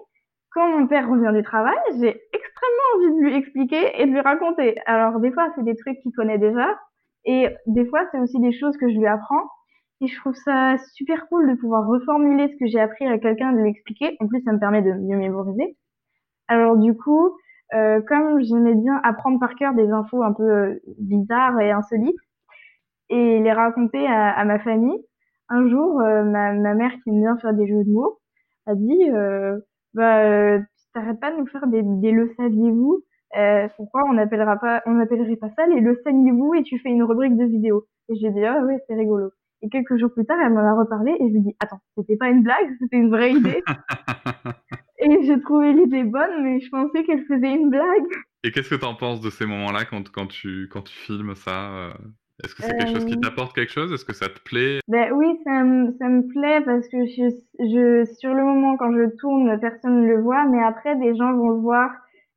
quand 0.52 0.68
mon 0.78 0.86
père 0.86 1.08
revient 1.10 1.36
du 1.36 1.42
travail, 1.42 1.76
j'ai 2.00 2.20
extrêmement 2.32 2.88
envie 2.96 3.14
de 3.16 3.20
lui 3.20 3.34
expliquer 3.36 4.00
et 4.00 4.06
de 4.06 4.12
lui 4.12 4.20
raconter. 4.20 4.76
Alors 4.86 5.20
des 5.20 5.32
fois, 5.32 5.48
c'est 5.56 5.64
des 5.64 5.76
trucs 5.76 5.98
qu'il 6.00 6.12
connaît 6.12 6.38
déjà 6.38 6.78
et 7.24 7.48
des 7.66 7.84
fois, 7.86 8.00
c'est 8.12 8.20
aussi 8.20 8.40
des 8.40 8.52
choses 8.52 8.76
que 8.78 8.88
je 8.88 8.96
lui 8.96 9.06
apprends. 9.06 9.44
Et 10.00 10.06
je 10.06 10.16
trouve 10.20 10.34
ça 10.34 10.76
super 10.94 11.28
cool 11.28 11.50
de 11.50 11.60
pouvoir 11.60 11.86
reformuler 11.86 12.48
ce 12.48 12.56
que 12.56 12.66
j'ai 12.66 12.80
appris 12.80 13.06
à 13.06 13.18
quelqu'un, 13.18 13.52
de 13.52 13.58
lui 13.58 13.70
expliquer. 13.70 14.16
En 14.20 14.28
plus, 14.28 14.40
ça 14.44 14.52
me 14.52 14.60
permet 14.60 14.82
de 14.82 14.92
mieux 14.92 15.16
mémoriser. 15.18 15.76
Alors 16.48 16.76
du 16.78 16.94
coup, 16.96 17.36
euh, 17.74 18.00
comme 18.02 18.40
j'aimais 18.42 18.74
bien 18.74 19.00
apprendre 19.04 19.38
par 19.40 19.54
cœur 19.56 19.74
des 19.74 19.90
infos 19.90 20.22
un 20.22 20.32
peu 20.32 20.42
euh, 20.50 20.80
bizarres 20.98 21.60
et 21.60 21.70
insolites 21.70 22.16
et 23.10 23.40
les 23.40 23.52
raconter 23.52 24.06
à, 24.06 24.30
à 24.30 24.44
ma 24.44 24.58
famille, 24.58 24.98
un 25.48 25.68
jour, 25.68 26.00
euh, 26.00 26.24
ma, 26.24 26.52
ma 26.52 26.74
mère 26.74 26.92
qui 27.02 27.10
aime 27.10 27.20
bien 27.20 27.36
faire 27.38 27.54
des 27.54 27.66
jeux 27.66 27.84
de 27.84 27.90
mots 27.90 28.18
a 28.66 28.74
dit 28.74 29.10
euh, 29.10 29.58
bah 29.94 30.18
euh, 30.24 30.60
t'arrêtes 30.94 31.20
pas 31.20 31.30
de 31.32 31.38
nous 31.38 31.46
faire 31.46 31.66
des, 31.68 31.82
des 31.82 32.12
le 32.12 32.32
saviez-vous? 32.36 33.02
Euh, 33.38 33.68
pourquoi 33.76 34.04
on 34.10 34.16
appellera 34.18 34.56
pas 34.58 34.82
on 34.86 34.98
appellerait 35.00 35.36
pas 35.36 35.50
ça 35.56 35.66
les 35.66 35.80
le 35.80 36.00
saviez-vous 36.04 36.54
et 36.54 36.62
tu 36.62 36.78
fais 36.78 36.88
une 36.90 37.02
rubrique 37.02 37.36
de 37.36 37.44
vidéos 37.44 37.86
et 38.08 38.16
j'ai 38.16 38.30
dit 38.30 38.44
ah 38.44 38.62
ouais 38.64 38.78
c'est 38.86 38.94
rigolo. 38.94 39.30
Et 39.62 39.68
quelques 39.70 39.96
jours 39.98 40.12
plus 40.12 40.24
tard 40.26 40.38
elle 40.42 40.52
m'en 40.54 40.60
a 40.60 40.74
reparlé 40.74 41.12
et 41.20 41.28
je 41.28 41.32
lui 41.34 41.40
dit 41.42 41.56
attends 41.60 41.80
c'était 41.96 42.16
pas 42.16 42.28
une 42.28 42.42
blague 42.42 42.74
c'était 42.80 42.96
une 42.96 43.10
vraie 43.10 43.32
idée? 43.32 43.62
et 45.00 45.24
j'ai 45.24 45.40
trouvé 45.40 45.72
l'idée 45.72 46.04
bonne, 46.04 46.42
mais 46.42 46.60
je 46.60 46.68
pensais 46.70 47.04
qu'elle 47.04 47.24
faisait 47.26 47.54
une 47.54 47.70
blague. 47.70 48.06
Et 48.44 48.52
qu'est-ce 48.52 48.70
que 48.70 48.74
tu 48.76 48.84
en 48.84 48.94
penses 48.94 49.20
de 49.20 49.30
ces 49.30 49.46
moments-là 49.46 49.84
quand, 49.84 50.10
quand, 50.10 50.26
tu, 50.26 50.68
quand 50.70 50.82
tu 50.82 50.94
filmes 50.94 51.34
ça? 51.34 51.72
euh, 51.72 51.92
Est-ce 52.42 52.54
que 52.54 52.62
c'est 52.62 52.74
quelque 52.74 52.90
chose 52.90 53.04
qui 53.04 53.16
Euh, 53.16 53.20
t'apporte 53.20 53.54
quelque 53.54 53.72
chose? 53.72 53.92
Est-ce 53.92 54.04
que 54.04 54.12
ça 54.12 54.28
te 54.28 54.40
plaît? 54.40 54.80
ben 54.88 55.12
oui, 55.12 55.26
ça 55.44 55.64
me, 55.64 55.92
ça 55.98 56.08
me 56.08 56.26
plaît 56.28 56.62
parce 56.64 56.88
que 56.88 57.04
je, 57.06 57.28
je, 57.60 58.04
sur 58.18 58.32
le 58.34 58.42
moment, 58.42 58.76
quand 58.76 58.92
je 58.92 59.14
tourne, 59.18 59.58
personne 59.60 60.02
ne 60.02 60.06
le 60.08 60.20
voit, 60.22 60.46
mais 60.46 60.62
après, 60.62 60.96
des 60.96 61.14
gens 61.16 61.32
vont 61.34 61.50
le 61.50 61.60
voir. 61.60 61.90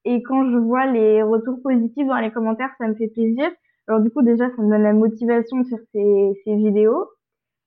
Et 0.03 0.21
quand 0.23 0.49
je 0.51 0.57
vois 0.57 0.85
les 0.87 1.23
retours 1.23 1.61
positifs 1.61 2.07
dans 2.07 2.17
les 2.19 2.31
commentaires, 2.31 2.71
ça 2.77 2.87
me 2.87 2.95
fait 2.95 3.07
plaisir. 3.09 3.49
Alors 3.87 4.01
du 4.01 4.09
coup, 4.09 4.21
déjà, 4.21 4.49
ça 4.49 4.61
me 4.61 4.69
donne 4.69 4.83
la 4.83 4.93
motivation 4.93 5.59
de 5.61 5.67
faire 5.67 5.79
ces, 5.93 6.41
ces 6.43 6.55
vidéos. 6.55 7.07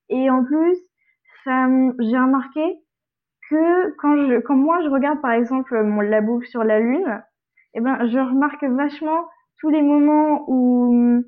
Et 0.09 0.29
en 0.29 0.43
plus, 0.45 0.77
j'ai 1.45 2.17
remarqué 2.17 2.61
que 3.49 3.95
quand 3.97 4.15
je, 4.17 4.39
quand 4.39 4.55
moi 4.55 4.81
je 4.83 4.89
regarde 4.89 5.21
par 5.21 5.31
exemple 5.31 5.83
mon, 5.83 6.01
la 6.01 6.21
boucle 6.21 6.47
sur 6.47 6.63
la 6.63 6.79
Lune, 6.79 7.21
eh 7.73 7.81
ben, 7.81 8.07
je 8.07 8.17
remarque 8.17 8.63
vachement 8.63 9.25
tous 9.59 9.69
les 9.69 9.81
moments 9.81 10.45
où, 10.47 11.23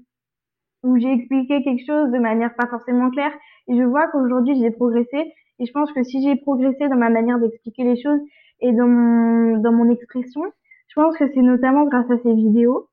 où 0.83 0.97
j'ai 0.97 1.11
expliqué 1.11 1.63
quelque 1.63 1.85
chose 1.85 2.11
de 2.11 2.19
manière 2.19 2.55
pas 2.55 2.67
forcément 2.67 3.09
claire. 3.09 3.33
Et 3.67 3.77
je 3.77 3.83
vois 3.83 4.07
qu'aujourd'hui 4.07 4.59
j'ai 4.59 4.71
progressé. 4.71 5.33
Et 5.59 5.65
je 5.65 5.71
pense 5.71 5.91
que 5.91 6.03
si 6.03 6.23
j'ai 6.23 6.35
progressé 6.35 6.87
dans 6.87 6.97
ma 6.97 7.09
manière 7.09 7.39
d'expliquer 7.39 7.83
les 7.83 8.01
choses 8.01 8.19
et 8.61 8.71
dans 8.71 8.87
mon, 8.87 9.57
dans 9.57 9.71
mon 9.71 9.89
expression, 9.89 10.43
je 10.87 10.95
pense 10.95 11.17
que 11.17 11.27
c'est 11.33 11.41
notamment 11.41 11.85
grâce 11.85 12.09
à 12.09 12.17
ces 12.19 12.33
vidéos. 12.33 12.89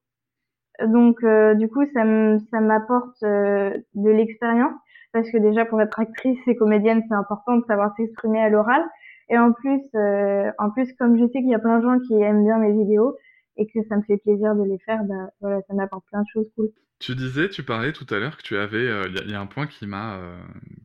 Donc 0.85 1.23
euh, 1.23 1.55
du 1.55 1.69
coup 1.69 1.85
ça 1.93 2.05
m'apporte 2.61 3.23
euh, 3.23 3.71
de 3.95 4.11
l'expérience. 4.11 4.75
Parce 5.13 5.31
que 5.31 5.39
déjà 5.39 5.65
pour 5.65 5.81
être 5.81 6.01
actrice 6.01 6.41
et 6.49 6.57
comédienne 6.57 7.05
c'est 7.09 7.15
important 7.15 7.57
de 7.57 7.65
savoir 7.67 7.95
s'exprimer 7.97 8.41
à 8.41 8.49
l'oral 8.49 8.83
et 9.29 9.39
en 9.39 9.53
plus 9.53 9.81
euh, 9.95 10.51
en 10.59 10.71
plus 10.71 10.93
comme 10.95 11.17
je 11.19 11.25
sais 11.27 11.41
qu'il 11.41 11.49
y 11.51 11.55
a 11.55 11.59
plein 11.59 11.79
de 11.79 11.85
gens 11.85 11.99
qui 12.07 12.15
aiment 12.15 12.45
bien 12.45 12.59
mes 12.59 12.73
vidéos 12.73 13.17
et 13.57 13.67
que 13.67 13.83
ça 13.89 13.97
me 13.97 14.03
fait 14.03 14.17
plaisir 14.19 14.55
de 14.57 14.65
les 14.65 14.79
faire, 14.79 15.05
bah 15.05 15.31
voilà 15.41 15.61
ça 15.69 15.75
m'apporte 15.75 16.05
plein 16.11 16.23
de 16.23 16.27
choses 16.33 16.51
cool. 16.57 16.71
Tu 17.01 17.15
disais, 17.15 17.49
tu 17.49 17.63
parlais 17.65 17.93
tout 17.93 18.07
à 18.15 18.19
l'heure 18.19 18.37
que 18.37 18.43
tu 18.43 18.57
avais, 18.57 18.87
euh, 18.89 19.05
il 19.09 19.15
y, 19.15 19.19
a- 19.19 19.23
il 19.25 19.31
y 19.31 19.35
a 19.35 19.41
un 19.41 19.47
point 19.47 19.67
qui 19.67 19.87
m'a 19.87 20.17
euh, 20.17 20.37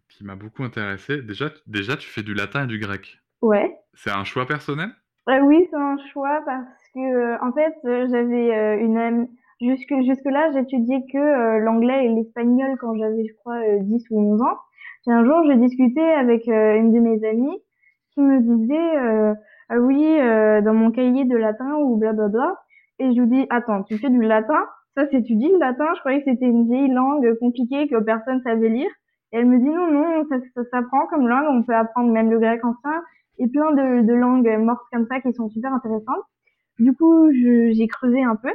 qui 0.09 0.23
m'a 0.23 0.35
beaucoup 0.35 0.63
intéressé. 0.63 1.21
Déjà, 1.21 1.49
tu- 1.49 1.61
déjà, 1.67 1.95
tu 1.97 2.09
fais 2.09 2.23
du 2.23 2.33
latin 2.33 2.63
et 2.63 2.67
du 2.67 2.79
grec. 2.79 3.19
Ouais. 3.41 3.75
C'est 3.93 4.11
un 4.11 4.23
choix 4.23 4.45
personnel? 4.45 4.89
Oui, 5.27 5.67
c'est 5.69 5.77
un 5.77 5.97
choix 6.11 6.41
parce 6.45 6.81
que 6.95 7.43
en 7.47 7.51
fait 7.53 7.73
j'avais 7.83 8.81
une 8.81 8.97
amie 8.97 9.27
jusque 9.61 9.93
jusque 10.05 10.25
là 10.25 10.51
j'étudiais 10.53 11.03
que 11.11 11.59
l'anglais 11.59 12.05
et 12.05 12.09
l'espagnol 12.09 12.77
quand 12.79 12.95
j'avais 12.97 13.25
je 13.27 13.33
crois 13.35 13.57
euh, 13.57 13.77
10 13.81 14.03
ou 14.09 14.19
11 14.33 14.41
ans. 14.41 14.57
Et 15.07 15.11
un 15.11 15.23
jour 15.23 15.43
je 15.47 15.53
discutais 15.53 16.01
avec 16.01 16.47
une 16.47 16.91
de 16.93 16.99
mes 16.99 17.23
amies 17.27 17.61
me 18.19 18.39
disait 18.41 18.97
euh, 18.97 19.33
ah 19.69 19.79
oui 19.79 20.19
euh, 20.19 20.61
dans 20.61 20.73
mon 20.73 20.91
cahier 20.91 21.25
de 21.25 21.37
latin 21.37 21.75
ou 21.77 21.97
blablabla 21.97 22.55
et 22.99 23.13
je 23.13 23.21
lui 23.21 23.27
dis 23.27 23.47
attends 23.49 23.83
tu 23.83 23.97
fais 23.97 24.09
du 24.09 24.21
latin? 24.21 24.65
Ça 24.95 25.07
s'étudie 25.09 25.49
le 25.49 25.59
latin? 25.59 25.85
Je 25.95 25.99
croyais 26.01 26.23
que 26.23 26.31
c'était 26.31 26.45
une 26.45 26.67
vieille 26.67 26.91
langue 26.91 27.37
compliquée 27.39 27.87
que 27.87 27.99
personne 27.99 28.41
savait 28.43 28.69
lire 28.69 28.91
et 29.31 29.37
elle 29.37 29.45
me 29.45 29.59
dit 29.59 29.69
non 29.69 29.91
non 29.91 30.25
ça, 30.29 30.35
ça 30.55 30.63
s'apprend 30.71 31.07
comme 31.07 31.27
langue 31.27 31.45
on 31.49 31.63
peut 31.63 31.75
apprendre 31.75 32.11
même 32.11 32.29
le 32.29 32.39
grec 32.39 32.63
ancien 32.65 33.01
et 33.39 33.47
plein 33.47 33.71
de, 33.71 34.05
de 34.05 34.13
langues 34.13 34.49
mortes 34.59 34.85
comme 34.91 35.07
ça 35.07 35.21
qui 35.21 35.33
sont 35.33 35.49
super 35.49 35.73
intéressantes. 35.73 36.23
Du 36.77 36.93
coup, 36.93 37.29
j'ai 37.31 37.87
creusé 37.87 38.23
un 38.23 38.35
peu. 38.35 38.51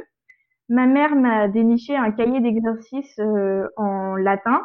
Ma 0.69 0.87
mère 0.87 1.15
m'a 1.15 1.47
déniché 1.47 1.95
un 1.95 2.11
cahier 2.11 2.39
d'exercices 2.39 3.19
euh, 3.19 3.67
en 3.77 4.15
latin 4.15 4.63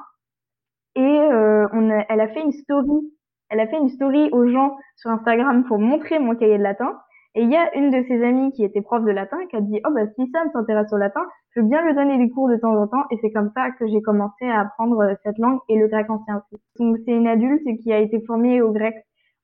et 0.95 1.01
euh, 1.01 1.67
elle 2.09 2.21
a 2.21 2.29
fait 2.29 2.43
une 2.43 2.53
story. 2.53 3.13
Elle 3.51 3.61
a 3.61 3.67
fait 3.67 3.79
une 3.79 3.89
story 3.89 4.31
aux 4.33 4.47
gens 4.49 4.77
sur 4.97 5.11
Instagram 5.11 5.65
pour 5.65 5.79
montrer 5.79 6.19
mon 6.19 6.35
cahier 6.35 6.59
de 6.59 6.63
latin. 6.63 6.99
Et 7.35 7.43
il 7.43 7.51
y 7.51 7.57
a 7.57 7.77
une 7.77 7.91
de 7.91 8.03
ses 8.09 8.25
amies 8.25 8.53
qui 8.53 8.65
était 8.65 8.81
prof 8.81 9.05
de 9.05 9.11
latin 9.11 9.39
qui 9.51 9.57
a 9.57 9.61
dit 9.61 9.81
oh 9.87 9.91
bah 9.93 10.07
si 10.17 10.31
Sam 10.31 10.51
s'intéresse 10.53 10.93
au 10.93 10.97
latin, 10.97 11.21
je 11.51 11.61
veux 11.61 11.67
bien 11.67 11.85
lui 11.85 11.95
donner 11.95 12.19
des 12.19 12.31
cours 12.31 12.49
de 12.49 12.57
temps 12.57 12.75
en 12.75 12.89
temps. 12.89 13.05
Et 13.11 13.19
c'est 13.21 13.31
comme 13.31 13.51
ça 13.55 13.71
que 13.73 13.87
j'ai 13.87 14.03
commencé 14.03 14.47
à 14.47 14.61
apprendre 14.61 15.01
euh, 15.01 15.15
cette 15.25 15.39
langue 15.39 15.61
et 15.69 15.77
le 15.79 15.87
grec 15.87 16.11
ancien 16.11 16.43
aussi. 16.53 16.61
Donc 16.79 16.97
c'est 17.05 17.13
une 17.13 17.29
adulte 17.29 17.67
qui 17.83 17.93
a 17.93 17.99
été 17.99 18.21
formée 18.27 18.63
au 18.63 18.73
grec 18.73 18.95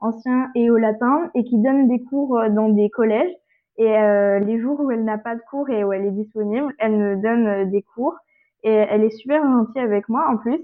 ancien 0.01 0.51
et 0.55 0.71
au 0.71 0.77
latin 0.77 1.31
et 1.35 1.45
qui 1.45 1.59
donne 1.59 1.89
des 1.89 2.03
cours 2.03 2.39
euh, 2.39 2.49
dans 2.49 2.69
des 2.69 2.91
collèges. 2.91 3.33
Et 3.79 3.97
euh, 3.99 4.39
les 4.39 4.59
jours 4.61 4.81
où 4.81 4.91
elle 4.91 5.05
n'a 5.05 5.19
pas 5.19 5.35
de 5.35 5.43
cours 5.51 5.69
et 5.69 5.85
où 5.85 5.93
elle 5.93 6.07
est 6.07 6.13
disponible, 6.13 6.75
elle 6.79 6.97
me 6.97 7.17
donne 7.17 7.47
euh, 7.47 7.65
des 7.67 7.83
cours. 7.83 8.15
Et 8.63 8.73
elle 8.73 9.05
est 9.05 9.11
super 9.11 9.43
gentille 9.43 9.83
avec 9.83 10.09
moi 10.09 10.27
en 10.29 10.39
plus. 10.39 10.59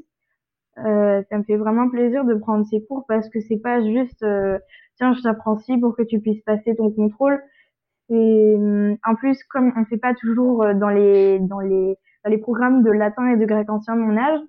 Euh, 0.79 1.23
ça 1.31 1.39
me 1.39 1.43
fait 1.45 1.57
vraiment 1.57 1.89
plaisir 1.91 2.25
de 2.25 2.35
prendre 2.35 2.65
ces 2.67 2.83
cours 2.87 3.05
parce 3.07 3.29
que 3.29 3.41
c'est 3.41 3.59
pas 3.59 3.83
juste 3.85 4.23
euh, 4.23 4.59
tiens 4.97 5.13
je 5.15 5.21
t'apprends 5.21 5.59
ci 5.59 5.77
pour 5.79 5.95
que 5.95 6.03
tu 6.03 6.19
puisses 6.21 6.43
passer 6.45 6.75
ton 6.77 6.91
contrôle. 6.91 7.41
C'est 8.09 8.55
hum, 8.57 8.97
en 9.07 9.15
plus 9.17 9.43
comme 9.45 9.73
on 9.77 9.85
fait 9.87 9.99
pas 9.99 10.15
toujours 10.15 10.63
euh, 10.65 10.75
dans 10.75 10.91
les 10.91 11.41
dans 11.41 11.61
les 11.61 11.97
dans 12.25 12.31
les 12.31 12.39
programmes 12.39 12.83
de 12.85 12.91
latin 12.91 13.29
et 13.29 13.37
de 13.37 13.47
grec 13.47 13.69
ancien 13.71 13.97
mon 13.97 14.17
âge, 14.17 14.41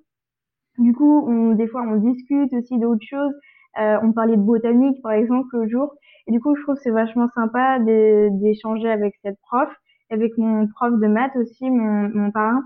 du 0.80 0.94
coup, 0.94 1.26
on, 1.28 1.54
des 1.54 1.68
fois, 1.68 1.84
on 1.84 1.98
discute 1.98 2.52
aussi 2.54 2.78
d'autres 2.80 3.06
choses. 3.06 3.34
Euh, 3.80 3.98
on 4.04 4.12
parlait 4.12 4.38
de 4.38 4.42
botanique, 4.42 5.02
par 5.02 5.12
exemple, 5.14 5.48
l'autre 5.54 5.70
jour. 5.70 5.96
Et 6.28 6.32
du 6.32 6.40
coup, 6.40 6.56
je 6.56 6.62
trouve 6.64 6.76
c'est 6.82 6.92
vachement 6.92 7.28
sympa 7.36 7.80
d'échanger 7.80 8.90
avec 8.90 9.16
cette 9.24 9.38
prof, 9.42 9.70
avec 10.10 10.38
mon 10.38 10.68
prof 10.68 10.94
de 11.00 11.08
maths 11.08 11.36
aussi, 11.36 11.70
mon, 11.70 12.10
mon 12.10 12.32
parrain. 12.32 12.64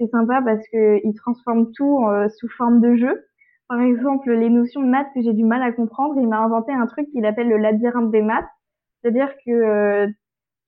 C'est 0.00 0.10
sympa 0.10 0.40
parce 0.40 0.66
que 0.72 0.98
il 1.04 1.14
transforme 1.14 1.72
tout 1.72 2.06
euh, 2.06 2.26
sous 2.30 2.48
forme 2.48 2.80
de 2.80 2.96
jeu. 2.96 3.22
Par 3.68 3.80
exemple, 3.82 4.32
les 4.32 4.48
notions 4.48 4.80
de 4.80 4.88
maths 4.88 5.08
que 5.14 5.20
j'ai 5.20 5.34
du 5.34 5.44
mal 5.44 5.62
à 5.62 5.72
comprendre, 5.72 6.14
il 6.18 6.26
m'a 6.26 6.38
inventé 6.38 6.72
un 6.72 6.86
truc 6.86 7.06
qu'il 7.10 7.26
appelle 7.26 7.48
le 7.48 7.58
labyrinthe 7.58 8.10
des 8.10 8.22
maths. 8.22 8.48
C'est-à-dire 9.02 9.28
que 9.44 9.50
euh, 9.50 10.06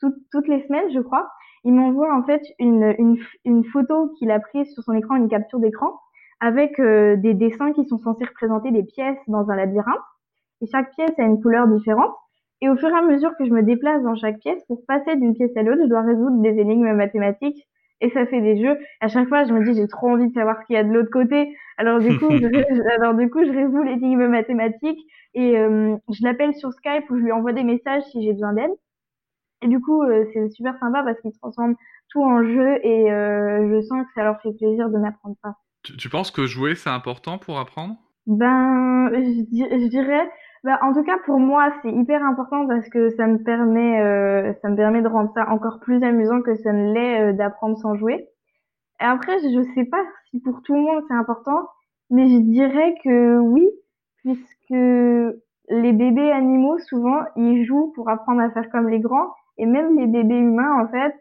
toutes 0.00 0.48
les 0.48 0.62
semaines, 0.66 0.92
je 0.92 1.00
crois, 1.00 1.30
il 1.64 1.72
m'envoie 1.72 2.14
en 2.14 2.22
fait 2.24 2.42
une, 2.58 2.94
une, 2.98 3.16
une 3.46 3.64
photo 3.64 4.10
qu'il 4.18 4.30
a 4.30 4.38
prise 4.38 4.70
sur 4.74 4.82
son 4.82 4.92
écran, 4.92 5.16
une 5.16 5.30
capture 5.30 5.60
d'écran, 5.60 5.98
avec 6.40 6.78
euh, 6.78 7.16
des 7.16 7.32
dessins 7.32 7.72
qui 7.72 7.86
sont 7.86 7.98
censés 8.00 8.26
représenter 8.26 8.70
des 8.70 8.82
pièces 8.82 9.18
dans 9.28 9.48
un 9.48 9.56
labyrinthe. 9.56 9.96
Et 10.60 10.66
chaque 10.66 10.90
pièce 10.94 11.18
a 11.18 11.22
une 11.22 11.40
couleur 11.40 11.66
différente. 11.68 12.12
Et 12.60 12.68
au 12.68 12.76
fur 12.76 12.90
et 12.90 12.98
à 12.98 13.02
mesure 13.02 13.34
que 13.38 13.46
je 13.46 13.50
me 13.50 13.62
déplace 13.62 14.02
dans 14.02 14.14
chaque 14.14 14.40
pièce, 14.40 14.62
pour 14.66 14.84
passer 14.86 15.16
d'une 15.16 15.34
pièce 15.34 15.56
à 15.56 15.62
l'autre, 15.62 15.82
je 15.82 15.88
dois 15.88 16.02
résoudre 16.02 16.42
des 16.42 16.60
énigmes 16.60 16.92
mathématiques. 16.92 17.66
Et 18.02 18.10
ça 18.10 18.26
fait 18.26 18.40
des 18.40 18.60
jeux. 18.60 18.76
À 19.00 19.06
chaque 19.06 19.28
fois, 19.28 19.44
je 19.44 19.52
me 19.52 19.64
dis, 19.64 19.80
j'ai 19.80 19.86
trop 19.86 20.10
envie 20.10 20.28
de 20.28 20.34
savoir 20.34 20.60
ce 20.60 20.66
qu'il 20.66 20.74
y 20.74 20.78
a 20.78 20.82
de 20.82 20.92
l'autre 20.92 21.10
côté. 21.10 21.56
Alors 21.78 22.00
du 22.00 22.18
coup, 22.18 22.30
je, 22.30 22.46
alors 23.00 23.14
du 23.14 23.30
coup, 23.30 23.44
je 23.44 23.50
résous 23.50 23.82
l'énigme 23.82 24.26
mathématique 24.26 24.98
et 25.34 25.56
euh, 25.56 25.96
je 26.10 26.24
l'appelle 26.24 26.52
sur 26.54 26.72
Skype 26.72 27.08
ou 27.10 27.16
je 27.16 27.22
lui 27.22 27.32
envoie 27.32 27.52
des 27.52 27.62
messages 27.62 28.02
si 28.10 28.22
j'ai 28.22 28.32
besoin 28.32 28.54
d'aide. 28.54 28.72
Et 29.62 29.68
du 29.68 29.80
coup, 29.80 30.02
euh, 30.02 30.24
c'est 30.32 30.48
super 30.50 30.76
sympa 30.80 31.04
parce 31.04 31.20
qu'ils 31.20 31.32
transforment 31.38 31.76
tout 32.10 32.22
en 32.22 32.42
jeu 32.42 32.84
et 32.84 33.10
euh, 33.12 33.70
je 33.70 33.80
sens 33.86 34.04
que 34.04 34.12
ça 34.16 34.24
leur 34.24 34.40
fait 34.42 34.52
plaisir 34.52 34.90
de 34.90 34.98
m'apprendre 34.98 35.36
ça. 35.42 35.54
Tu, 35.84 35.96
tu 35.96 36.08
penses 36.08 36.32
que 36.32 36.46
jouer, 36.46 36.74
c'est 36.74 36.90
important 36.90 37.38
pour 37.38 37.60
apprendre? 37.60 37.96
Ben, 38.26 39.10
je 39.12 39.88
dirais, 39.88 40.28
ben, 40.64 40.78
en 40.82 40.92
tout 40.92 41.02
cas 41.02 41.18
pour 41.24 41.40
moi, 41.40 41.72
c'est 41.82 41.90
hyper 41.90 42.24
important 42.24 42.66
parce 42.66 42.88
que 42.88 43.10
ça 43.10 43.26
me 43.26 43.38
permet, 43.38 44.00
euh, 44.00 44.52
ça 44.62 44.68
me 44.68 44.76
permet 44.76 45.02
de 45.02 45.08
rendre 45.08 45.32
ça 45.34 45.48
encore 45.50 45.80
plus 45.80 46.02
amusant 46.02 46.40
que 46.42 46.54
ça 46.56 46.72
ne 46.72 46.92
l'est 46.92 47.20
euh, 47.20 47.32
d'apprendre 47.32 47.76
sans 47.78 47.96
jouer. 47.96 48.28
Et 49.00 49.04
après, 49.04 49.38
je 49.40 49.62
sais 49.74 49.84
pas 49.84 50.04
si 50.30 50.40
pour 50.40 50.62
tout 50.62 50.74
le 50.74 50.80
monde 50.80 51.04
c'est 51.08 51.14
important, 51.14 51.68
mais 52.10 52.28
je 52.28 52.38
dirais 52.38 52.94
que 53.04 53.38
oui, 53.38 53.68
puisque 54.18 55.36
les 55.68 55.92
bébés 55.92 56.30
animaux, 56.30 56.78
souvent, 56.78 57.22
ils 57.36 57.64
jouent 57.64 57.92
pour 57.94 58.08
apprendre 58.08 58.40
à 58.42 58.50
faire 58.50 58.70
comme 58.70 58.88
les 58.88 59.00
grands, 59.00 59.34
et 59.58 59.66
même 59.66 59.98
les 59.98 60.06
bébés 60.06 60.38
humains, 60.38 60.82
en 60.82 60.88
fait, 60.88 61.14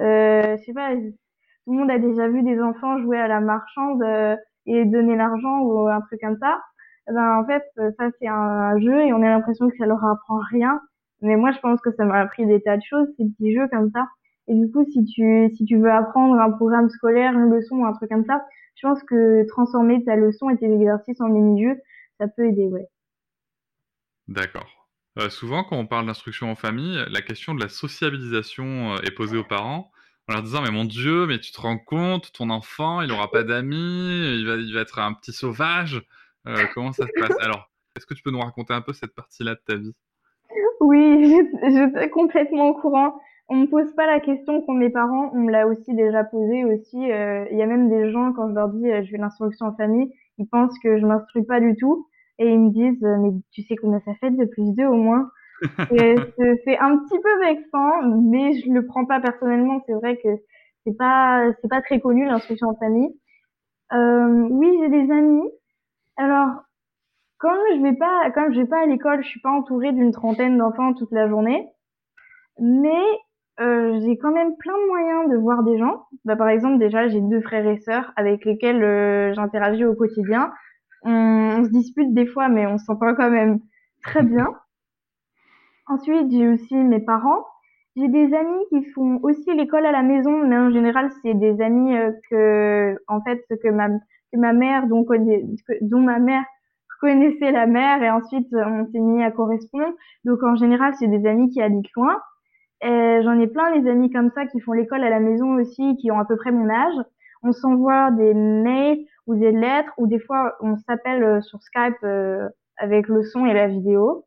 euh, 0.00 0.56
je 0.56 0.64
sais 0.64 0.72
pas, 0.72 0.94
tout 0.94 1.72
le 1.72 1.78
monde 1.78 1.90
a 1.90 1.98
déjà 1.98 2.28
vu 2.28 2.42
des 2.42 2.60
enfants 2.60 2.98
jouer 3.00 3.18
à 3.18 3.28
la 3.28 3.40
marchande 3.40 4.02
euh, 4.02 4.36
et 4.66 4.84
donner 4.84 5.16
l'argent 5.16 5.60
ou 5.60 5.88
un 5.88 6.00
truc 6.02 6.20
comme 6.20 6.38
ça. 6.38 6.60
Eh 7.08 7.12
ben, 7.12 7.38
en 7.38 7.46
fait, 7.46 7.64
ça, 7.98 8.10
c'est 8.18 8.28
un, 8.28 8.78
jeu 8.78 9.00
et 9.00 9.12
on 9.12 9.22
a 9.22 9.28
l'impression 9.28 9.68
que 9.68 9.76
ça 9.76 9.86
leur 9.86 10.04
apprend 10.04 10.38
rien. 10.50 10.80
Mais 11.20 11.36
moi, 11.36 11.52
je 11.52 11.58
pense 11.60 11.80
que 11.80 11.92
ça 11.92 12.04
m'a 12.04 12.20
appris 12.20 12.46
des 12.46 12.60
tas 12.62 12.76
de 12.76 12.82
choses, 12.82 13.08
ces 13.16 13.24
petits 13.24 13.54
jeux 13.54 13.68
comme 13.68 13.90
ça. 13.92 14.06
Et 14.48 14.54
du 14.54 14.70
coup, 14.70 14.84
si 14.90 15.04
tu, 15.04 15.50
si 15.54 15.64
tu 15.64 15.78
veux 15.78 15.90
apprendre 15.90 16.40
un 16.40 16.50
programme 16.50 16.88
scolaire, 16.88 17.32
une 17.32 17.50
leçon 17.50 17.84
un 17.84 17.92
truc 17.92 18.10
comme 18.10 18.24
ça, 18.24 18.44
je 18.76 18.86
pense 18.86 19.02
que 19.04 19.46
transformer 19.48 20.04
ta 20.04 20.16
leçon 20.16 20.50
et 20.50 20.56
tes 20.56 20.72
exercices 20.72 21.20
en 21.20 21.28
mini-jeux, 21.28 21.78
ça 22.18 22.26
peut 22.28 22.46
aider, 22.46 22.66
ouais. 22.66 22.88
D'accord. 24.28 24.88
Euh, 25.18 25.28
souvent, 25.28 25.62
quand 25.62 25.76
on 25.76 25.86
parle 25.86 26.06
d'instruction 26.06 26.50
en 26.50 26.54
famille, 26.54 26.98
la 27.08 27.20
question 27.20 27.54
de 27.54 27.60
la 27.60 27.68
sociabilisation 27.68 28.94
euh, 28.94 28.96
est 29.04 29.10
posée 29.10 29.36
aux 29.36 29.44
parents 29.44 29.92
en 30.28 30.32
leur 30.32 30.42
disant 30.42 30.62
mais 30.62 30.70
mon 30.70 30.84
Dieu, 30.84 31.26
mais 31.26 31.38
tu 31.38 31.52
te 31.52 31.60
rends 31.60 31.78
compte, 31.78 32.32
ton 32.32 32.48
enfant, 32.50 33.02
il 33.02 33.08
n'aura 33.08 33.30
pas 33.30 33.42
d'amis, 33.42 34.38
il 34.38 34.46
va, 34.46 34.56
il 34.56 34.72
va 34.72 34.80
être 34.80 34.98
un 34.98 35.12
petit 35.12 35.32
sauvage. 35.32 36.02
Euh, 36.46 36.56
comment 36.74 36.92
ça 36.92 37.06
se 37.06 37.20
passe? 37.20 37.36
Alors, 37.40 37.70
est-ce 37.96 38.06
que 38.06 38.14
tu 38.14 38.22
peux 38.22 38.30
nous 38.30 38.40
raconter 38.40 38.74
un 38.74 38.80
peu 38.80 38.92
cette 38.92 39.14
partie-là 39.14 39.54
de 39.54 39.60
ta 39.66 39.76
vie? 39.76 39.94
Oui, 40.80 41.40
je, 41.62 42.00
suis 42.00 42.10
complètement 42.10 42.68
au 42.68 42.74
courant. 42.74 43.14
On 43.48 43.56
me 43.56 43.66
pose 43.66 43.94
pas 43.94 44.06
la 44.06 44.20
question 44.20 44.62
qu'ont 44.62 44.74
mes 44.74 44.90
parents, 44.90 45.30
on 45.34 45.40
me 45.40 45.52
l'a 45.52 45.66
aussi 45.66 45.94
déjà 45.94 46.24
posé 46.24 46.64
aussi. 46.64 46.96
Il 46.96 47.56
y 47.56 47.62
a 47.62 47.66
même 47.66 47.88
des 47.88 48.10
gens 48.10 48.32
quand 48.32 48.48
je 48.48 48.54
leur 48.54 48.68
dis 48.68 48.86
je 49.04 49.10
fais 49.10 49.18
l'instruction 49.18 49.66
en 49.66 49.76
famille, 49.76 50.12
ils 50.38 50.46
pensent 50.46 50.78
que 50.82 50.98
je 50.98 51.06
m'instruis 51.06 51.44
pas 51.44 51.60
du 51.60 51.76
tout 51.76 52.08
et 52.38 52.48
ils 52.48 52.58
me 52.58 52.70
disent 52.70 53.02
mais 53.02 53.30
tu 53.52 53.62
sais 53.62 53.76
combien 53.76 54.00
ça 54.00 54.14
fait 54.20 54.30
de 54.30 54.44
plus 54.44 54.74
deux 54.74 54.86
au 54.86 54.94
moins? 54.94 55.30
C'est 55.76 56.78
un 56.80 56.98
petit 56.98 57.18
peu 57.20 57.44
vexant 57.44 58.02
mais 58.02 58.54
je 58.54 58.70
le 58.70 58.86
prends 58.86 59.04
pas 59.04 59.20
personnellement 59.20 59.82
c'est 59.86 59.92
vrai 59.92 60.16
que 60.16 60.28
c'est 60.84 60.96
pas 60.96 61.44
c'est 61.60 61.68
pas 61.68 61.82
très 61.82 62.00
connu 62.00 62.24
l'instruction 62.24 62.68
en 62.68 62.76
famille 62.76 63.10
euh, 63.92 64.48
oui 64.50 64.76
j'ai 64.80 64.88
des 64.88 65.12
amis 65.12 65.48
alors 66.16 66.62
comme 67.38 67.58
je 67.76 67.82
vais 67.82 67.96
pas 67.96 68.30
comme 68.32 68.52
je 68.52 68.60
vais 68.60 68.66
pas 68.66 68.82
à 68.82 68.86
l'école 68.86 69.22
je 69.22 69.28
suis 69.28 69.40
pas 69.40 69.50
entourée 69.50 69.92
d'une 69.92 70.12
trentaine 70.12 70.58
d'enfants 70.58 70.94
toute 70.94 71.12
la 71.12 71.28
journée 71.28 71.68
mais 72.58 73.02
euh, 73.60 74.00
j'ai 74.00 74.16
quand 74.16 74.32
même 74.32 74.56
plein 74.56 74.72
de 74.72 74.86
moyens 74.88 75.30
de 75.30 75.36
voir 75.36 75.62
des 75.62 75.78
gens. 75.78 76.06
Bah, 76.24 76.36
par 76.36 76.48
exemple, 76.48 76.78
déjà, 76.78 77.08
j'ai 77.08 77.20
deux 77.20 77.40
frères 77.40 77.66
et 77.66 77.78
sœurs 77.78 78.12
avec 78.16 78.44
lesquels 78.44 78.82
euh, 78.82 79.32
j'interagis 79.34 79.84
au 79.84 79.94
quotidien. 79.94 80.52
On, 81.02 81.64
se 81.64 81.70
dispute 81.70 82.14
des 82.14 82.26
fois, 82.26 82.48
mais 82.48 82.66
on 82.66 82.78
s'entend 82.78 83.14
quand 83.14 83.30
même 83.30 83.60
très 84.02 84.22
bien. 84.22 84.46
Ensuite, 85.86 86.30
j'ai 86.30 86.48
aussi 86.48 86.74
mes 86.74 87.00
parents. 87.00 87.44
J'ai 87.96 88.08
des 88.08 88.32
amis 88.34 88.64
qui 88.70 88.84
font 88.92 89.20
aussi 89.22 89.52
l'école 89.54 89.84
à 89.84 89.92
la 89.92 90.02
maison, 90.02 90.46
mais 90.46 90.56
en 90.56 90.70
général, 90.70 91.10
c'est 91.22 91.34
des 91.34 91.60
amis 91.60 91.94
euh, 91.94 92.12
que, 92.30 92.96
en 93.06 93.20
fait, 93.22 93.44
que 93.62 93.68
ma, 93.68 93.88
que 94.32 94.38
ma 94.38 94.52
mère, 94.52 94.86
dont, 94.86 95.06
dont 95.82 96.00
ma 96.00 96.18
mère 96.18 96.44
connaissait 97.00 97.50
la 97.50 97.66
mère, 97.66 98.02
et 98.02 98.10
ensuite 98.10 98.48
on 98.52 98.86
s'est 98.92 99.00
mis 99.00 99.22
à 99.22 99.30
correspondre. 99.30 99.92
Donc 100.24 100.42
en 100.42 100.56
général, 100.56 100.94
c'est 100.98 101.08
des 101.08 101.26
amis 101.26 101.50
qui 101.50 101.60
habitent 101.60 101.92
loin. 101.96 102.16
J'en 102.82 103.38
ai 103.38 103.46
plein 103.46 103.70
les 103.74 103.88
amis 103.90 104.10
comme 104.10 104.30
ça 104.34 104.46
qui 104.46 104.60
font 104.60 104.72
l'école 104.72 105.02
à 105.02 105.10
la 105.10 105.20
maison 105.20 105.54
aussi, 105.54 105.96
qui 105.96 106.10
ont 106.10 106.18
à 106.18 106.24
peu 106.24 106.36
près 106.36 106.52
mon 106.52 106.68
âge. 106.68 106.94
On 107.42 107.52
s'envoie 107.52 108.12
des 108.12 108.34
mails, 108.34 109.04
ou 109.26 109.34
des 109.34 109.52
lettres, 109.52 109.92
ou 109.98 110.06
des 110.06 110.18
fois 110.18 110.56
on 110.60 110.76
s'appelle 110.76 111.22
euh, 111.22 111.40
sur 111.40 111.62
Skype 111.62 112.02
euh, 112.04 112.48
avec 112.76 113.08
le 113.08 113.22
son 113.22 113.46
et 113.46 113.54
la 113.54 113.68
vidéo. 113.68 114.24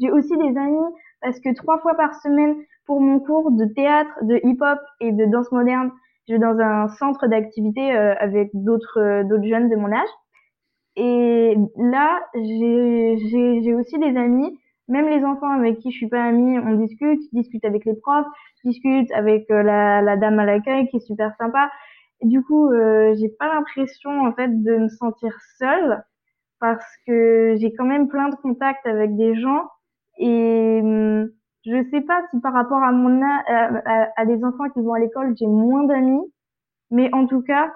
J'ai 0.00 0.10
aussi 0.10 0.36
des 0.36 0.56
amis 0.56 0.94
parce 1.20 1.40
que 1.40 1.52
trois 1.54 1.78
fois 1.80 1.96
par 1.96 2.14
semaine 2.14 2.54
pour 2.86 3.00
mon 3.00 3.18
cours 3.18 3.50
de 3.50 3.64
théâtre, 3.64 4.12
de 4.22 4.40
hip-hop 4.44 4.78
et 5.00 5.12
de 5.12 5.24
danse 5.26 5.50
moderne, 5.50 5.90
je 6.28 6.34
vais 6.34 6.38
dans 6.38 6.58
un 6.58 6.88
centre 6.88 7.26
d'activité 7.26 7.96
euh, 7.96 8.14
avec 8.18 8.50
d'autres 8.54 9.22
d'autres 9.24 9.46
jeunes 9.48 9.70
de 9.70 9.76
mon 9.76 9.92
âge. 9.92 10.08
Et 10.96 11.56
là, 11.76 12.20
j'ai 12.34 13.74
aussi 13.74 13.98
des 13.98 14.16
amis, 14.16 14.58
même 14.88 15.08
les 15.08 15.24
enfants 15.24 15.50
avec 15.50 15.78
qui 15.78 15.92
je 15.92 15.96
suis 15.96 16.08
pas 16.08 16.24
amie, 16.24 16.58
on 16.58 16.74
discute, 16.74 17.20
discute 17.32 17.64
avec 17.64 17.84
les 17.84 17.94
profs, 17.94 18.26
discute 18.64 19.10
avec 19.12 19.46
la, 19.48 20.02
la 20.02 20.16
dame 20.16 20.40
à 20.40 20.44
l'accueil 20.44 20.88
qui 20.88 20.96
est 20.96 21.06
super 21.06 21.34
sympa 21.36 21.70
du 22.22 22.42
coup, 22.42 22.70
euh, 22.72 23.14
j'ai 23.18 23.28
pas 23.28 23.52
l'impression 23.52 24.26
en 24.26 24.32
fait 24.34 24.48
de 24.48 24.76
me 24.76 24.88
sentir 24.88 25.32
seule 25.58 26.02
parce 26.60 26.84
que 27.06 27.56
j'ai 27.60 27.72
quand 27.74 27.84
même 27.84 28.08
plein 28.08 28.28
de 28.28 28.34
contacts 28.36 28.86
avec 28.86 29.16
des 29.16 29.40
gens 29.40 29.68
et 30.18 30.80
hum, 30.82 31.30
je 31.68 31.88
sais 31.90 32.00
pas 32.00 32.22
si 32.30 32.40
par 32.40 32.52
rapport 32.52 32.82
à 32.82 32.92
mon 32.92 33.22
à, 33.22 34.08
à, 34.16 34.26
des 34.26 34.42
enfants 34.44 34.68
qui 34.70 34.80
vont 34.80 34.94
à 34.94 34.98
l'école, 34.98 35.34
j'ai 35.38 35.46
moins 35.46 35.84
d'amis, 35.84 36.32
mais 36.90 37.12
en 37.12 37.26
tout 37.26 37.42
cas, 37.42 37.72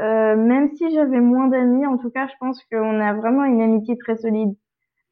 euh, 0.00 0.36
même 0.36 0.70
si 0.74 0.90
j'avais 0.92 1.20
moins 1.20 1.48
d'amis, 1.48 1.86
en 1.86 1.98
tout 1.98 2.10
cas, 2.10 2.26
je 2.26 2.34
pense 2.40 2.62
qu'on 2.70 3.00
a 3.00 3.14
vraiment 3.14 3.44
une 3.44 3.62
amitié 3.62 3.96
très 3.98 4.16
solide. 4.16 4.54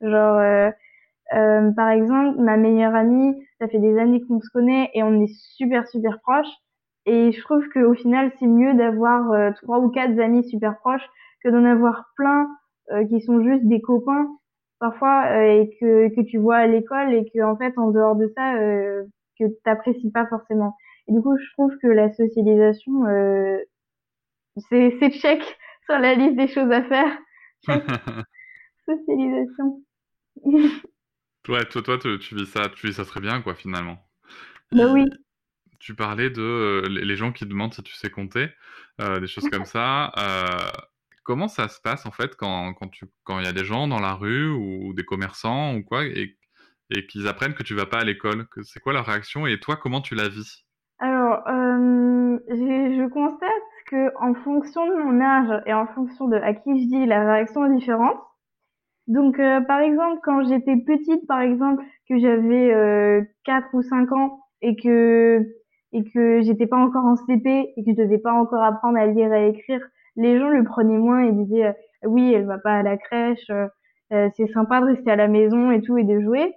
Genre, 0.00 0.38
euh, 0.38 0.70
euh, 1.34 1.70
par 1.72 1.88
exemple, 1.90 2.38
ma 2.40 2.56
meilleure 2.56 2.94
amie, 2.94 3.34
ça 3.60 3.68
fait 3.68 3.78
des 3.78 3.98
années 3.98 4.20
qu'on 4.26 4.40
se 4.40 4.50
connaît 4.50 4.90
et 4.94 5.02
on 5.02 5.20
est 5.20 5.32
super 5.56 5.86
super 5.88 6.20
proches. 6.20 6.52
Et 7.06 7.32
je 7.32 7.40
trouve 7.42 7.66
qu'au 7.68 7.94
final, 7.94 8.32
c'est 8.38 8.46
mieux 8.46 8.74
d'avoir 8.74 9.30
euh, 9.32 9.50
trois 9.62 9.78
ou 9.78 9.90
quatre 9.90 10.18
amis 10.18 10.48
super 10.48 10.78
proches 10.78 11.06
que 11.42 11.50
d'en 11.50 11.64
avoir 11.64 12.06
plein 12.16 12.48
euh, 12.92 13.04
qui 13.06 13.20
sont 13.20 13.42
juste 13.42 13.64
des 13.64 13.80
copains 13.80 14.28
parfois 14.90 15.26
euh, 15.26 15.62
et 15.62 15.76
que, 15.80 16.14
que 16.14 16.20
tu 16.22 16.38
vois 16.38 16.56
à 16.56 16.66
l'école 16.66 17.14
et 17.14 17.24
que 17.30 17.42
en 17.42 17.56
fait 17.56 17.72
en 17.78 17.90
dehors 17.90 18.16
de 18.16 18.32
ça 18.36 18.54
que 19.38 19.44
t'apprécies 19.64 20.10
pas 20.10 20.26
forcément. 20.26 20.76
Et 21.08 21.12
du 21.12 21.20
coup, 21.20 21.36
je 21.36 21.52
trouve 21.52 21.76
que 21.82 21.88
la 21.88 22.12
socialisation 22.12 23.04
c'est 24.68 24.96
c'est 25.00 25.10
check 25.10 25.42
sur 25.86 25.98
la 25.98 26.14
liste 26.14 26.36
des 26.36 26.48
choses 26.48 26.70
à 26.70 26.82
faire. 26.82 27.18
socialisation. 28.86 29.82
ouais, 31.48 31.64
toi, 31.70 31.82
toi, 31.82 31.98
tu, 31.98 32.34
vis 32.34 32.46
ça, 32.46 32.68
tu 32.68 32.86
vis 32.86 32.94
ça 32.94 33.04
très 33.04 33.20
bien, 33.20 33.40
quoi, 33.40 33.54
finalement. 33.54 33.98
Bah 34.72 34.92
oui 34.92 35.08
tu 35.84 35.94
parlais 35.94 36.30
de 36.30 36.40
euh, 36.40 36.88
les 36.88 37.14
gens 37.14 37.30
qui 37.30 37.44
demandent 37.44 37.74
si 37.74 37.82
tu 37.82 37.92
sais 37.94 38.08
compter, 38.08 38.48
euh, 39.02 39.20
des 39.20 39.26
choses 39.26 39.50
comme 39.50 39.66
ça. 39.66 40.10
Euh, 41.24 41.34
comment 41.34 41.48
ça 41.48 41.68
se 41.68 41.80
passe 41.80 42.06
en 42.06 42.10
fait 42.10 42.36
quand, 42.36 42.74
quand 42.74 42.90
quand 43.24 43.38
il 43.38 43.44
y 43.44 43.48
a 43.48 43.52
des 43.52 43.64
gens 43.64 43.88
dans 43.88 44.00
la 44.00 44.14
rue 44.14 44.50
ou, 44.50 44.92
des 44.94 45.04
commerçants 45.04 45.74
ou 45.74 45.82
quoi 45.82 46.04
et, 46.04 46.36
et 46.90 47.06
qu'ils 47.06 47.28
apprennent 47.28 47.54
que 47.54 47.62
tu 47.62 47.74
vas 47.74 47.86
pas 47.86 48.00
à 48.00 48.04
l'école? 48.04 48.46
C'est 48.62 48.80
quoi 48.80 48.92
leur 48.92 49.06
réaction 49.06 49.46
et 49.46 49.58
toi 49.58 49.76
comment 49.76 50.00
tu 50.00 50.14
la 50.14 50.28
vis? 50.28 50.64
Alors 50.98 51.42
je 52.48 53.08
constate 53.08 53.50
que 53.86 54.12
en 54.18 54.34
fonction 54.34 54.86
de 54.86 54.94
mon 55.02 55.20
âge 55.20 55.62
et 55.66 55.74
en 55.74 55.86
fonction 55.86 56.28
de 56.28 56.36
à 56.36 56.54
qui 56.54 56.82
je 56.82 56.88
dis 56.88 57.06
la 57.06 57.32
réaction 57.32 57.66
est 57.66 57.74
différente. 57.74 58.18
Donc 59.06 59.36
par 59.66 59.80
exemple 59.80 60.20
quand 60.22 60.46
j'étais 60.48 60.76
petite 60.76 61.26
par 61.26 61.40
exemple 61.40 61.84
que 62.08 62.18
j'avais 62.18 63.26
4 63.44 63.68
ou 63.74 63.82
5 63.82 64.12
ans 64.12 64.40
et 64.62 64.76
que 64.76 65.44
et 65.92 66.04
que 66.10 66.42
j'étais 66.42 66.66
pas 66.66 66.76
encore 66.76 67.04
en 67.04 67.16
CP 67.16 67.72
et 67.76 67.84
que 67.84 67.90
je 67.92 67.96
devais 67.96 68.18
pas 68.18 68.32
encore 68.32 68.62
apprendre 68.62 68.98
à 68.98 69.06
lire 69.06 69.32
et 69.32 69.36
à 69.36 69.46
écrire, 69.46 69.80
les 70.16 70.38
gens 70.38 70.48
le 70.48 70.64
prenaient 70.64 70.98
moins 70.98 71.20
et 71.20 71.32
disaient 71.32 71.66
euh, 71.66 71.72
oui, 72.06 72.32
elle 72.32 72.46
va 72.46 72.58
pas 72.58 72.74
à 72.78 72.82
la 72.82 72.96
crèche, 72.96 73.50
euh, 73.50 73.66
euh, 74.12 74.28
c'est 74.36 74.46
sympa 74.48 74.80
de 74.80 74.86
rester 74.86 75.10
à 75.10 75.16
la 75.16 75.28
maison 75.28 75.70
et 75.70 75.80
tout 75.80 75.96
et 75.98 76.04
de 76.04 76.20
jouer. 76.20 76.54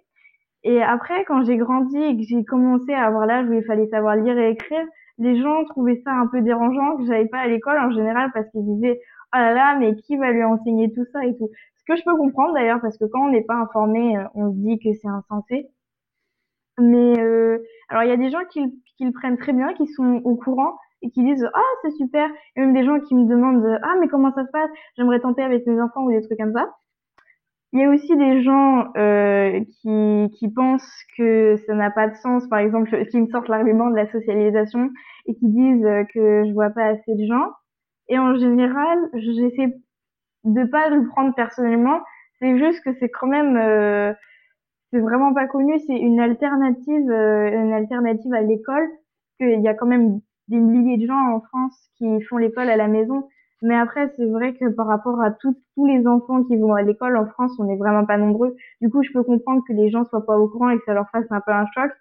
Et 0.64 0.82
après, 0.84 1.24
quand 1.26 1.44
j'ai 1.46 1.58
grandi 1.58 1.98
et 1.98 2.18
que 2.18 2.24
j'ai 2.24 2.44
commencé 2.44 2.94
à 2.94 3.06
avoir 3.06 3.26
l'âge 3.26 3.48
où 3.48 3.54
il 3.54 3.64
fallait 3.64 3.88
savoir 3.88 4.16
lire 4.16 4.38
et 4.38 4.52
écrire, 4.52 4.86
les 5.18 5.42
gens 5.42 5.64
trouvaient 5.66 6.02
ça 6.04 6.12
un 6.12 6.28
peu 6.28 6.42
dérangeant 6.42 6.98
que 6.98 7.06
j'aille 7.06 7.30
pas 7.30 7.40
à 7.40 7.48
l'école 7.48 7.80
en 7.80 7.92
général 7.92 8.32
parce 8.34 8.50
qu'ils 8.52 8.66
disaient 8.66 9.00
oh 9.34 9.38
là 9.38 9.54
là, 9.54 9.78
mais 9.80 9.96
qui 9.96 10.18
va 10.18 10.32
lui 10.32 10.44
enseigner 10.44 10.92
tout 10.94 11.06
ça 11.14 11.26
et 11.26 11.36
tout. 11.38 11.50
Ce 11.78 11.84
que 11.86 11.98
je 11.98 12.04
peux 12.04 12.18
comprendre 12.18 12.54
d'ailleurs 12.54 12.82
parce 12.82 12.98
que 12.98 13.06
quand 13.06 13.28
on 13.28 13.32
n'est 13.32 13.44
pas 13.44 13.56
informé, 13.56 14.18
on 14.36 14.52
se 14.52 14.58
dit 14.58 14.80
que 14.80 14.94
c'est 15.02 15.08
insensé. 15.08 15.70
Mais 16.80 17.20
euh, 17.20 17.60
alors 17.90 18.04
il 18.04 18.10
y 18.10 18.14
a 18.14 18.18
des 18.18 18.30
gens 18.30 18.44
qui, 18.52 18.62
qui 18.98 19.06
le 19.06 19.12
prennent 19.12 19.38
très 19.38 19.54
bien, 19.54 19.74
qui 19.74 19.88
sont 19.88 20.22
au 20.26 20.36
courant 20.36 20.78
et 21.02 21.10
qui 21.12 21.24
disent 21.24 21.48
ah 21.54 21.62
c'est 21.82 21.92
super. 21.92 22.30
Et 22.56 22.62
même 22.62 22.74
des 22.74 22.86
gens 22.86 23.00
qui 23.00 23.16
me 23.16 23.26
demandent 23.28 23.80
ah 23.84 23.96
mais 24.00 24.08
comment 24.08 24.34
ça 24.34 24.46
se 24.46 24.52
passe? 24.52 24.70
J'aimerais 24.98 25.20
tenter 25.20 25.44
avec 25.44 25.66
mes 25.68 25.82
enfants 25.82 26.04
ou 26.06 26.12
des 26.12 26.22
trucs 26.22 26.38
comme 26.40 26.54
ça. 26.54 26.70
Il 27.74 27.82
y 27.82 27.84
a 27.84 27.90
aussi 27.90 28.16
des 28.16 28.42
gens 28.44 28.88
euh, 28.96 29.60
qui, 29.82 30.30
qui 30.40 30.50
pensent 30.50 30.90
que 31.18 31.58
ça 31.68 31.74
n'a 31.74 31.92
pas 31.92 32.08
de 32.08 32.16
sens, 32.16 32.48
par 32.48 32.60
exemple, 32.60 33.06
qui 33.08 33.20
me 33.20 33.28
sortent 33.28 33.50
l'argument 33.50 33.90
de 33.90 33.96
la 33.96 34.10
socialisation 34.10 34.90
et 35.26 35.36
qui 35.36 35.48
disent 35.50 35.86
que 36.14 36.46
je 36.48 36.54
vois 36.54 36.70
pas 36.70 36.86
assez 36.86 37.14
de 37.14 37.26
gens. 37.26 37.52
Et 38.08 38.18
en 38.18 38.36
général, 38.38 38.98
j'essaie 39.14 39.76
de 40.46 40.64
pas 40.66 40.90
le 40.90 41.08
prendre 41.08 41.36
personnellement. 41.36 42.00
C'est 42.40 42.58
juste 42.58 42.82
que 42.84 42.94
c'est 43.00 43.10
quand 43.10 43.28
même 43.28 43.58
euh, 43.58 44.14
c'est 44.92 45.00
vraiment 45.00 45.34
pas 45.34 45.48
connu. 45.48 45.78
C'est 45.86 45.98
une 45.98 46.20
alternative, 46.20 47.10
euh, 47.12 47.52
une 47.52 47.74
alternative 47.74 48.34
à 48.34 48.42
l'école. 48.42 48.88
Qu'il 49.40 49.62
y 49.62 49.68
a 49.68 49.76
quand 49.76 49.86
même 49.86 50.22
des 50.48 50.58
milliers 50.58 50.98
de 50.98 51.08
gens 51.08 51.36
en 51.36 51.42
France 51.42 51.78
qui 51.98 52.22
font 52.24 52.38
l'école 52.38 52.70
à 52.70 52.78
la 52.78 52.88
maison. 52.88 53.28
Mais 53.62 53.76
après, 53.76 54.14
c'est 54.16 54.26
vrai 54.26 54.54
que 54.56 54.70
par 54.70 54.88
rapport 54.88 55.20
à 55.22 55.32
tous 55.32 55.56
les 55.86 56.06
enfants 56.08 56.44
qui 56.44 56.58
vont 56.58 56.74
à 56.74 56.84
l'école 56.84 57.18
en 57.18 57.26
France, 57.26 57.54
on 57.60 57.64
n'est 57.66 57.78
vraiment 57.78 58.06
pas 58.06 58.18
nombreux. 58.18 58.56
Du 58.82 58.90
coup, 58.90 59.02
je 59.04 59.12
peux 59.12 59.24
comprendre 59.24 59.64
que 59.68 59.74
les 59.74 59.90
gens 59.90 60.06
soient 60.06 60.26
pas 60.26 60.38
au 60.38 60.48
courant 60.48 60.70
et 60.70 60.78
que 60.78 60.86
ça 60.86 60.94
leur 60.94 61.10
fasse 61.10 61.26
un 61.32 61.42
peu 61.42 61.52
un 61.52 61.66
choc. 61.74 61.92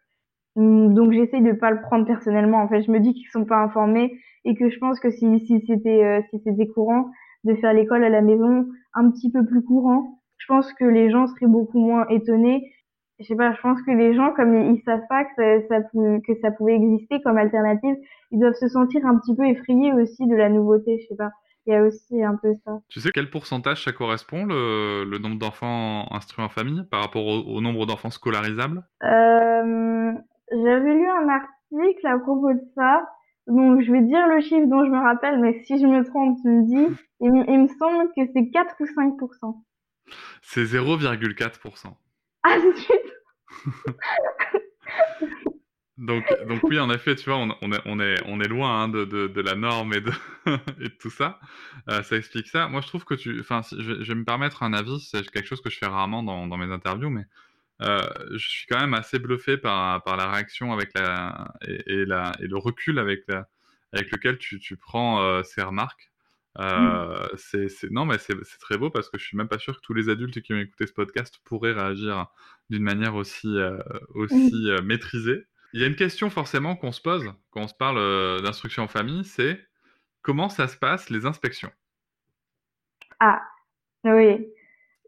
Hum, 0.57 0.95
donc, 0.95 1.13
j'essaie 1.13 1.41
de 1.41 1.53
pas 1.53 1.71
le 1.71 1.81
prendre 1.81 2.07
personnellement. 2.07 2.59
En 2.59 2.69
fait, 2.69 2.83
je 2.83 2.91
me 2.91 3.01
dis 3.01 3.15
qu'ils 3.15 3.29
sont 3.31 3.45
pas 3.45 3.59
informés 3.63 4.19
et 4.45 4.55
que 4.55 4.69
je 4.71 4.79
pense 4.79 5.01
que 5.01 5.11
si, 5.11 5.41
si 5.47 5.61
c'était 5.67 6.05
euh, 6.05 6.21
si 6.31 6.41
c'était 6.45 6.67
courant 6.69 7.11
de 7.45 7.55
faire 7.55 7.73
l'école 7.75 8.05
à 8.05 8.09
la 8.09 8.23
maison 8.23 8.67
un 8.95 9.11
petit 9.11 9.31
peu 9.31 9.45
plus 9.45 9.63
courant, 9.63 10.21
je 10.39 10.47
pense 10.47 10.73
que 10.75 10.85
les 10.85 11.11
gens 11.11 11.27
seraient 11.27 11.47
beaucoup 11.47 11.79
moins 11.79 12.07
étonnés. 12.09 12.71
Je 13.19 13.25
sais 13.25 13.37
pas, 13.37 13.53
je 13.53 13.61
pense 13.63 13.81
que 13.83 13.91
les 13.91 14.15
gens, 14.15 14.33
comme 14.35 14.55
ils, 14.55 14.83
savent 14.85 15.07
pas 15.09 15.25
que 15.25 15.31
ça, 15.37 15.69
ça, 15.69 15.81
que 15.83 16.41
ça 16.43 16.51
pouvait 16.51 16.75
exister 16.75 17.23
comme 17.23 17.39
alternative, 17.39 17.97
ils 18.31 18.39
doivent 18.39 18.55
se 18.55 18.69
sentir 18.69 19.07
un 19.07 19.19
petit 19.19 19.35
peu 19.35 19.47
effrayés 19.47 19.93
aussi 19.93 20.27
de 20.27 20.37
la 20.37 20.51
nouveauté. 20.51 20.99
Je 21.01 21.09
sais 21.09 21.17
pas 21.17 21.31
il 21.67 21.73
y 21.73 21.77
a 21.77 21.83
aussi 21.83 22.23
un 22.23 22.37
peu 22.37 22.55
ça. 22.65 22.79
Tu 22.89 23.01
sais 23.01 23.11
quel 23.13 23.29
pourcentage 23.29 23.85
ça 23.85 23.93
correspond, 23.93 24.47
le, 24.47 25.05
le 25.05 25.19
nombre 25.19 25.39
d'enfants 25.39 26.07
instruits 26.13 26.45
en 26.45 26.49
famille, 26.49 26.85
par 26.91 27.03
rapport 27.03 27.27
au, 27.27 27.61
nombre 27.61 27.87
d'enfants 27.87 28.11
scolarisables? 28.11 28.85
Euh, 29.03 30.13
J'avais 30.53 30.95
lu 30.95 31.09
un 31.09 31.29
article 31.29 32.07
à 32.07 32.19
propos 32.19 32.53
de 32.53 32.63
ça. 32.77 33.03
Donc, 33.49 33.83
je 33.83 33.93
vais 33.93 34.03
dire 34.03 34.27
le 34.29 34.41
chiffre 34.41 34.67
dont 34.67 34.85
je 34.85 34.91
me 34.91 34.99
rappelle, 34.99 35.41
mais 35.41 35.63
si 35.65 35.79
je 35.81 35.87
me 35.87 36.05
trompe, 36.05 36.39
tu 36.43 36.49
me 36.49 36.63
dis. 36.65 36.97
Il, 37.19 37.33
il 37.49 37.63
me 37.63 37.69
semble 37.79 38.11
que 38.15 38.31
c'est 38.35 38.51
4 38.51 38.77
ou 38.79 38.87
5 38.87 39.15
C'est 40.43 40.65
0,4 40.65 41.93
Ah, 42.43 42.61
zut 42.61 43.06
Donc, 45.99 46.27
donc 46.47 46.63
oui, 46.65 46.79
en 46.79 46.91
effet, 46.91 47.17
tu 47.17 47.31
vois, 47.31 47.39
on, 47.39 47.73
est, 47.73 47.81
on, 47.87 48.01
est, 48.01 48.23
on 48.27 48.41
est 48.41 48.49
loin 48.49 48.83
hein, 48.83 48.89
de, 48.89 49.05
de, 49.05 49.41
la 49.41 49.55
norme 49.55 49.95
et 49.95 50.01
de, 50.03 50.13
tout 51.01 51.11
ça. 51.11 51.41
Euh, 51.89 52.03
ça 52.03 52.17
explique 52.17 52.49
ça. 52.49 52.69
Moi, 52.69 52.83
je 52.83 52.89
trouve 52.89 53.05
que 53.05 53.15
tu... 53.15 53.41
Enfin, 53.41 53.63
je, 53.73 53.95
vais 53.95 54.15
me 54.15 54.25
permettre 54.25 54.63
un 54.63 54.75
avis, 54.75 55.01
c'est 55.01 55.29
quelque 55.31 55.47
chose 55.47 55.63
que 55.63 55.71
je 55.71 55.79
fais 55.79 55.87
rarement 55.87 56.23
dans, 56.23 56.47
dans 56.47 56.59
mes 56.59 56.71
interviews, 56.71 57.09
mais 57.09 57.25
euh, 57.83 58.03
je 58.33 58.47
suis 58.49 58.67
quand 58.67 58.79
même 58.79 58.93
assez 58.93 59.19
bluffé 59.19 59.57
par, 59.57 60.03
par 60.03 60.19
la 60.19 60.31
réaction 60.31 60.73
avec 60.73 60.91
la, 60.95 61.55
et, 61.67 62.05
la, 62.05 62.33
et 62.41 62.47
le 62.47 62.59
recul 62.59 62.99
avec, 62.99 63.25
avec 63.93 64.11
lequel 64.11 64.37
tu, 64.37 64.61
tu 64.61 64.77
prends 64.77 65.23
euh, 65.23 65.43
ces 65.45 65.63
remarques. 65.63 66.11
Euh, 66.59 67.27
c'est, 67.37 67.69
non, 67.91 68.07
mais 68.07 68.19
c'est, 68.19 68.35
très 68.61 68.79
beau 68.79 68.91
parce 68.91 69.11
que 69.11 69.19
je 69.19 69.25
suis 69.25 69.37
même 69.37 69.49
pas 69.49 69.59
sûr 69.59 69.77
que 69.77 69.81
tous 69.81 69.95
les 69.95 70.09
adultes 70.09 70.41
qui 70.41 70.55
ont 70.55 70.59
écouté 70.59 70.87
ce 70.87 70.93
podcast 70.93 71.39
pourraient 71.45 71.73
réagir 71.73 72.27
d'une 72.71 72.83
manière 72.83 73.15
aussi, 73.15 73.49
euh, 73.49 73.79
aussi 74.15 74.71
euh, 74.71 74.81
maîtrisée. 74.83 75.45
Il 75.73 75.81
y 75.81 75.85
a 75.85 75.87
une 75.87 75.97
question 75.97 76.31
forcément 76.31 76.77
qu'on 76.77 76.93
se 76.93 77.03
pose 77.03 77.33
quand 77.51 77.63
on 77.63 77.69
se 77.69 77.75
parle 77.75 78.43
d'instruction 78.43 78.85
en 78.85 78.89
famille, 78.89 79.25
c'est 79.25 79.61
comment 80.23 80.49
ça 80.49 80.69
se 80.69 80.77
passe 80.77 81.11
les 81.11 81.27
inspections? 81.27 81.71
Ah, 83.21 83.43
oui. 84.05 84.47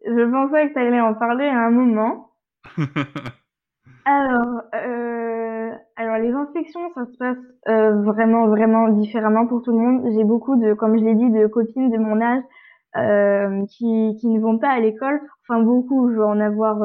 Je 0.04 0.30
pensais 0.30 0.68
que 0.68 0.72
tu 0.74 0.78
allais 0.78 1.00
en 1.00 1.14
parler 1.14 1.46
à 1.46 1.66
un 1.66 1.70
moment. 1.70 2.34
alors, 4.04 4.62
les 6.18 6.32
inspections, 6.32 6.80
ça 6.94 7.06
se 7.06 7.16
passe 7.16 7.38
euh, 7.68 8.02
vraiment, 8.02 8.46
vraiment 8.48 8.88
différemment 8.88 9.46
pour 9.46 9.62
tout 9.62 9.72
le 9.72 9.78
monde. 9.78 10.12
J'ai 10.14 10.24
beaucoup 10.24 10.56
de, 10.56 10.74
comme 10.74 10.98
je 10.98 11.04
l'ai 11.04 11.14
dit, 11.14 11.30
de 11.30 11.46
copines 11.46 11.90
de 11.90 11.98
mon 11.98 12.20
âge 12.20 12.42
qui, 13.68 14.16
qui 14.18 14.28
ne 14.28 14.40
vont 14.40 14.58
pas 14.58 14.70
à 14.70 14.80
l'école. 14.80 15.20
Enfin, 15.42 15.62
beaucoup, 15.62 16.10
je 16.10 16.16
vais 16.16 16.24
en 16.24 16.40
avoir 16.40 16.78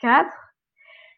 quatre. 0.00 0.44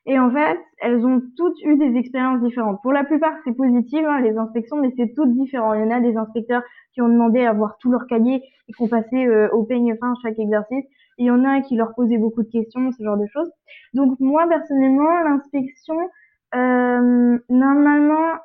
Et 0.08 0.20
en 0.20 0.30
fait, 0.30 0.58
elles 0.80 1.04
ont 1.04 1.20
toutes 1.36 1.60
eu 1.64 1.76
des 1.76 1.98
expériences 1.98 2.40
différentes. 2.40 2.80
Pour 2.82 2.92
la 2.92 3.02
plupart, 3.02 3.34
c'est 3.44 3.56
positif, 3.56 4.04
hein, 4.06 4.20
les 4.20 4.36
inspections, 4.38 4.76
mais 4.76 4.92
c'est 4.96 5.12
toutes 5.14 5.34
différent. 5.34 5.74
Il 5.74 5.80
y 5.80 5.84
en 5.84 5.90
a 5.90 6.00
des 6.00 6.16
inspecteurs 6.16 6.62
qui 6.92 7.02
ont 7.02 7.08
demandé 7.08 7.44
à 7.44 7.52
voir 7.52 7.76
tout 7.78 7.90
leur 7.90 8.06
cahier 8.06 8.40
et 8.68 8.72
qui 8.72 8.82
ont 8.82 8.88
passé 8.88 9.26
euh, 9.26 9.48
au 9.50 9.64
peigne 9.64 9.96
fin 9.98 10.14
chaque 10.22 10.38
exercice. 10.38 10.84
Il 11.18 11.26
y 11.26 11.30
en 11.30 11.44
a 11.44 11.60
qui 11.60 11.74
leur 11.74 11.92
posaient 11.94 12.18
beaucoup 12.18 12.44
de 12.44 12.50
questions, 12.50 12.92
ce 12.92 13.02
genre 13.02 13.16
de 13.16 13.26
choses. 13.26 13.50
Donc 13.94 14.20
moi, 14.20 14.46
personnellement, 14.48 15.10
l'inspection, 15.24 15.96
euh, 16.54 17.38
normalement, 17.48 18.38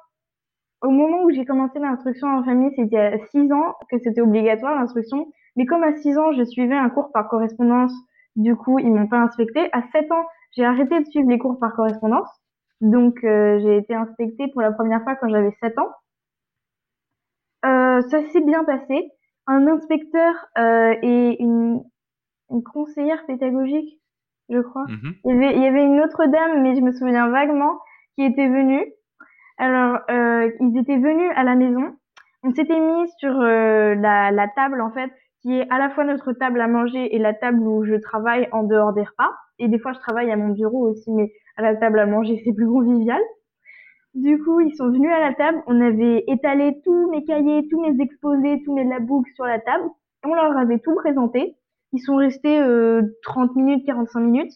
au 0.81 0.89
moment 0.89 1.23
où 1.23 1.31
j'ai 1.31 1.45
commencé 1.45 1.79
l'instruction 1.79 2.27
en 2.27 2.43
famille, 2.43 2.71
c'était 2.75 2.97
à 2.97 3.17
6 3.27 3.51
ans 3.51 3.75
que 3.89 3.97
c'était 3.99 4.21
obligatoire 4.21 4.75
l'instruction. 4.75 5.27
Mais 5.55 5.65
comme 5.65 5.83
à 5.83 5.95
6 5.95 6.17
ans, 6.17 6.31
je 6.33 6.43
suivais 6.43 6.75
un 6.75 6.89
cours 6.89 7.11
par 7.11 7.27
correspondance, 7.27 7.93
du 8.35 8.55
coup, 8.55 8.79
ils 8.79 8.91
m'ont 8.91 9.07
pas 9.07 9.19
inspecté. 9.19 9.69
À 9.73 9.83
7 9.91 10.11
ans, 10.11 10.25
j'ai 10.51 10.65
arrêté 10.65 10.99
de 10.99 11.05
suivre 11.05 11.29
les 11.29 11.37
cours 11.37 11.59
par 11.59 11.73
correspondance. 11.75 12.29
Donc, 12.79 13.23
euh, 13.23 13.59
j'ai 13.59 13.77
été 13.77 13.93
inspectée 13.93 14.47
pour 14.47 14.61
la 14.61 14.71
première 14.71 15.03
fois 15.03 15.15
quand 15.15 15.29
j'avais 15.29 15.55
7 15.61 15.77
ans. 15.77 15.91
Euh, 17.65 18.01
ça 18.01 18.27
s'est 18.29 18.41
bien 18.41 18.63
passé. 18.63 19.11
Un 19.47 19.67
inspecteur 19.67 20.33
euh, 20.57 20.95
et 21.01 21.41
une, 21.41 21.83
une, 22.49 22.63
conseillère 22.63 23.25
pédagogique, 23.25 23.99
je 24.49 24.59
crois. 24.59 24.85
Mm-hmm. 24.85 25.13
il, 25.25 25.29
y 25.29 25.33
avait, 25.33 25.55
il, 25.55 25.63
y 25.63 25.67
avait, 25.67 25.83
une 25.83 25.99
autre 25.99 26.25
dame, 26.25 26.61
mais 26.61 26.75
je 26.75 26.81
me 26.81 26.91
souviens 26.91 27.29
vaguement, 27.29 27.79
qui 28.21 28.27
était 28.27 28.47
venue. 28.47 28.85
Alors, 29.57 29.99
euh, 30.09 30.51
ils 30.59 30.77
étaient 30.77 30.97
venus 30.97 31.31
à 31.35 31.43
la 31.43 31.55
maison. 31.55 31.95
On 32.43 32.53
s'était 32.53 32.79
mis 32.79 33.09
sur 33.17 33.39
euh, 33.39 33.95
la, 33.95 34.47
table, 34.55 34.81
en 34.81 34.91
fait, 34.91 35.11
qui 35.41 35.57
est 35.57 35.67
à 35.71 35.79
la 35.79 35.89
fois 35.89 36.03
notre 36.03 36.33
table 36.33 36.61
à 36.61 36.67
manger 36.67 37.15
et 37.15 37.19
la 37.19 37.33
table 37.33 37.59
où 37.61 37.83
je 37.83 37.95
travaille 37.95 38.47
en 38.51 38.63
dehors 38.63 38.93
des 38.93 39.03
repas 39.03 39.31
et 39.57 39.67
des 39.67 39.79
fois 39.79 39.93
je 39.93 39.99
travaille 39.99 40.31
à 40.31 40.35
mon 40.35 40.49
bureau 40.49 40.87
aussi, 40.89 41.11
mais 41.11 41.31
à 41.57 41.63
la 41.63 41.75
table 41.75 41.99
à 41.99 42.05
manger 42.05 42.41
c'est 42.45 42.53
plus 42.53 42.67
convivial. 42.67 43.19
Du 44.13 44.41
coup, 44.43 44.59
ils 44.59 44.75
sont 44.75 44.91
venus 44.91 45.11
à 45.11 45.19
la 45.19 45.33
table, 45.33 45.63
on 45.65 45.81
avait 45.81 46.23
étalé 46.27 46.79
tous 46.83 47.09
mes 47.09 47.23
cahiers, 47.23 47.67
tous 47.69 47.81
mes 47.81 48.01
exposés, 48.03 48.61
tous 48.65 48.75
mes 48.75 48.83
labooks 48.83 49.29
sur 49.35 49.45
la 49.45 49.59
table, 49.59 49.83
on 50.23 50.33
leur 50.33 50.55
avait 50.57 50.79
tout 50.79 50.95
présenté. 50.95 51.55
Ils 51.93 52.01
sont 52.01 52.17
restés 52.17 52.59
euh, 52.59 53.01
30 53.23 53.55
minutes, 53.55 53.85
45 53.85 54.19
minutes. 54.19 54.53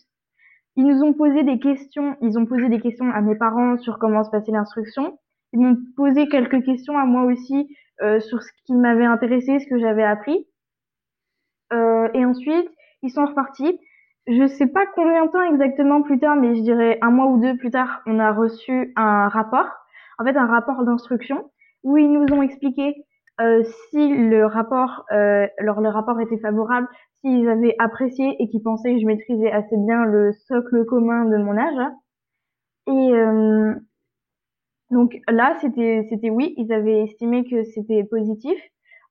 Ils 0.78 0.86
nous 0.86 1.04
ont 1.04 1.14
posé 1.14 1.44
des 1.44 1.60
questions, 1.60 2.18
ils 2.22 2.38
ont 2.38 2.46
posé 2.46 2.68
des 2.68 2.82
questions 2.82 3.10
à 3.12 3.22
mes 3.22 3.36
parents 3.36 3.78
sur 3.78 3.98
comment 3.98 4.24
se 4.24 4.30
passait 4.30 4.52
l'instruction. 4.52 5.18
Ils 5.54 5.60
m'ont 5.60 5.78
posé 5.96 6.28
quelques 6.28 6.64
questions 6.66 6.98
à 6.98 7.06
moi 7.06 7.24
aussi 7.24 7.76
euh, 8.02 8.20
sur 8.20 8.44
ce 8.44 8.50
qui 8.66 8.74
m'avait 8.74 9.06
intéressé, 9.06 9.60
ce 9.60 9.68
que 9.68 9.80
j'avais 9.80 10.04
appris. 10.04 10.48
Euh, 11.72 12.10
et 12.14 12.26
ensuite, 12.26 12.70
ils 13.04 13.10
sont 13.10 13.26
repartis. 13.26 13.80
Je 14.28 14.48
sais 14.48 14.68
pas 14.68 14.86
combien 14.96 15.26
de 15.26 15.32
temps 15.32 15.44
exactement 15.44 16.02
plus 16.02 16.20
tard, 16.20 16.36
mais 16.36 16.56
je 16.56 16.62
dirais 16.62 16.98
un 17.02 17.12
mois 17.12 17.28
ou 17.28 17.40
deux 17.40 17.56
plus 17.58 17.72
tard, 17.72 18.02
on 18.06 18.20
a 18.20 18.32
reçu 18.32 18.92
un 18.96 19.30
rapport, 19.30 19.70
en 20.18 20.26
fait 20.26 20.36
un 20.36 20.48
rapport 20.48 20.84
d'instruction, 20.84 21.52
où 21.84 21.98
ils 21.98 22.12
nous 22.12 22.26
ont 22.34 22.42
expliqué 22.42 22.96
euh, 23.42 23.64
si 23.90 24.10
le 24.10 24.46
rapport, 24.46 25.06
euh, 25.12 25.48
leur, 25.60 25.82
le 25.82 25.90
rapport 25.90 26.20
était 26.22 26.38
favorable, 26.38 26.88
s'ils 27.22 27.48
avaient 27.50 27.76
apprécié 27.80 28.36
et 28.40 28.48
qu'ils 28.50 28.64
pensaient 28.64 28.94
que 28.94 29.02
je 29.02 29.06
maîtrisais 29.06 29.52
assez 29.52 29.76
bien 29.78 30.06
le 30.06 30.32
socle 30.48 30.86
commun 30.86 31.26
de 31.26 31.38
mon 31.38 31.58
âge. 31.58 31.92
Et 32.88 33.14
euh, 33.14 33.74
donc 34.92 35.18
là, 35.28 35.58
c'était 35.62 36.06
c'était 36.10 36.30
oui, 36.30 36.54
ils 36.58 36.72
avaient 36.72 37.04
estimé 37.04 37.44
que 37.50 37.64
c'était 37.64 38.04
positif. 38.04 38.58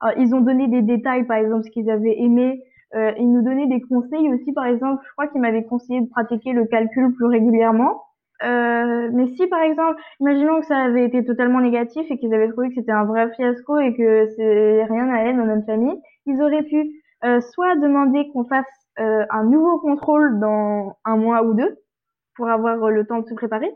Alors, 0.00 0.18
ils 0.18 0.34
ont 0.34 0.40
donné 0.40 0.68
des 0.68 0.82
détails, 0.82 1.26
par 1.26 1.38
exemple, 1.38 1.64
ce 1.64 1.70
qu'ils 1.70 1.90
avaient 1.90 2.18
aimé, 2.18 2.62
euh, 2.94 3.12
il 3.18 3.32
nous 3.32 3.42
donnait 3.42 3.66
des 3.66 3.80
conseils 3.80 4.32
aussi, 4.32 4.52
par 4.52 4.66
exemple, 4.66 5.02
je 5.06 5.12
crois 5.12 5.26
qu'il 5.28 5.40
m'avait 5.40 5.64
conseillé 5.64 6.00
de 6.00 6.08
pratiquer 6.08 6.52
le 6.52 6.66
calcul 6.66 7.12
plus 7.14 7.26
régulièrement. 7.26 8.02
Euh, 8.42 9.10
mais 9.12 9.28
si 9.36 9.46
par 9.46 9.60
exemple, 9.62 10.00
imaginons 10.20 10.60
que 10.60 10.66
ça 10.66 10.78
avait 10.78 11.04
été 11.06 11.24
totalement 11.24 11.60
négatif 11.60 12.06
et 12.10 12.18
qu'ils 12.18 12.34
avaient 12.34 12.48
trouvé 12.50 12.68
que 12.68 12.74
c'était 12.74 12.92
un 12.92 13.04
vrai 13.04 13.30
fiasco 13.34 13.78
et 13.78 13.94
que 13.94 14.86
rien 14.88 15.14
elle 15.16 15.36
dans 15.36 15.46
notre 15.46 15.66
famille, 15.66 16.00
ils 16.26 16.40
auraient 16.42 16.64
pu 16.64 16.90
euh, 17.24 17.40
soit 17.40 17.76
demander 17.76 18.28
qu'on 18.32 18.44
fasse 18.44 18.66
euh, 18.98 19.24
un 19.30 19.44
nouveau 19.44 19.78
contrôle 19.80 20.38
dans 20.40 20.96
un 21.04 21.16
mois 21.16 21.42
ou 21.44 21.54
deux 21.54 21.78
pour 22.36 22.48
avoir 22.48 22.90
le 22.90 23.06
temps 23.06 23.20
de 23.20 23.26
se 23.26 23.34
préparer, 23.34 23.70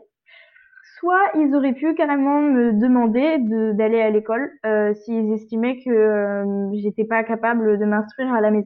soit 0.99 1.31
ils 1.35 1.55
auraient 1.55 1.73
pu 1.73 1.95
carrément 1.95 2.41
me 2.41 2.73
demander 2.73 3.37
d'aller 3.73 4.01
à 4.01 4.09
l'école 4.09 4.51
euh, 4.65 4.93
s'ils 4.93 5.31
estimaient 5.33 5.77
que 5.83 5.89
euh, 5.89 6.69
j'étais 6.73 7.05
pas 7.05 7.23
capable 7.23 7.77
de 7.79 7.85
m'instruire 7.85 8.33
à 8.33 8.41
la 8.41 8.51
maison. 8.51 8.65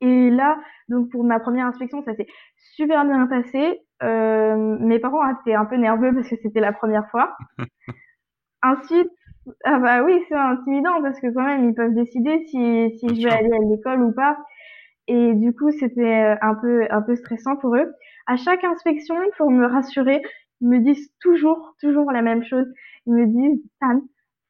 Et 0.00 0.30
là, 0.30 0.58
donc 0.88 1.10
pour 1.10 1.24
ma 1.24 1.40
première 1.40 1.66
inspection, 1.66 2.02
ça 2.04 2.14
s'est 2.14 2.26
super 2.74 3.04
bien 3.04 3.26
passé. 3.26 3.80
Euh, 4.02 4.76
mes 4.80 4.98
parents 4.98 5.22
étaient 5.30 5.54
un 5.54 5.64
peu 5.64 5.76
nerveux 5.76 6.14
parce 6.14 6.28
que 6.28 6.36
c'était 6.42 6.60
la 6.60 6.72
première 6.72 7.08
fois. 7.10 7.36
Ensuite, 8.62 9.10
ah 9.64 9.78
bah 9.78 10.02
oui, 10.02 10.20
c'est 10.28 10.34
intimidant 10.34 11.00
parce 11.02 11.20
que 11.20 11.32
quand 11.32 11.44
même, 11.44 11.68
ils 11.68 11.74
peuvent 11.74 11.94
décider 11.94 12.44
si, 12.46 12.98
si 12.98 13.20
je 13.20 13.26
vais 13.26 13.32
aller 13.32 13.52
à 13.52 13.58
l'école 13.58 14.02
ou 14.02 14.12
pas. 14.12 14.36
Et 15.08 15.34
du 15.34 15.54
coup, 15.54 15.70
c'était 15.70 16.36
un 16.42 16.54
peu, 16.54 16.86
un 16.90 17.00
peu 17.02 17.14
stressant 17.14 17.56
pour 17.56 17.76
eux. 17.76 17.92
À 18.26 18.36
chaque 18.36 18.64
inspection, 18.64 19.14
pour 19.38 19.50
me 19.50 19.66
rassurer, 19.66 20.20
ils 20.60 20.68
me 20.68 20.80
disent 20.80 21.12
toujours, 21.20 21.74
toujours 21.80 22.10
la 22.10 22.22
même 22.22 22.42
chose. 22.44 22.66
Ils 23.06 23.14
me 23.14 23.26
disent, 23.26 23.62
Sam, 23.80 24.02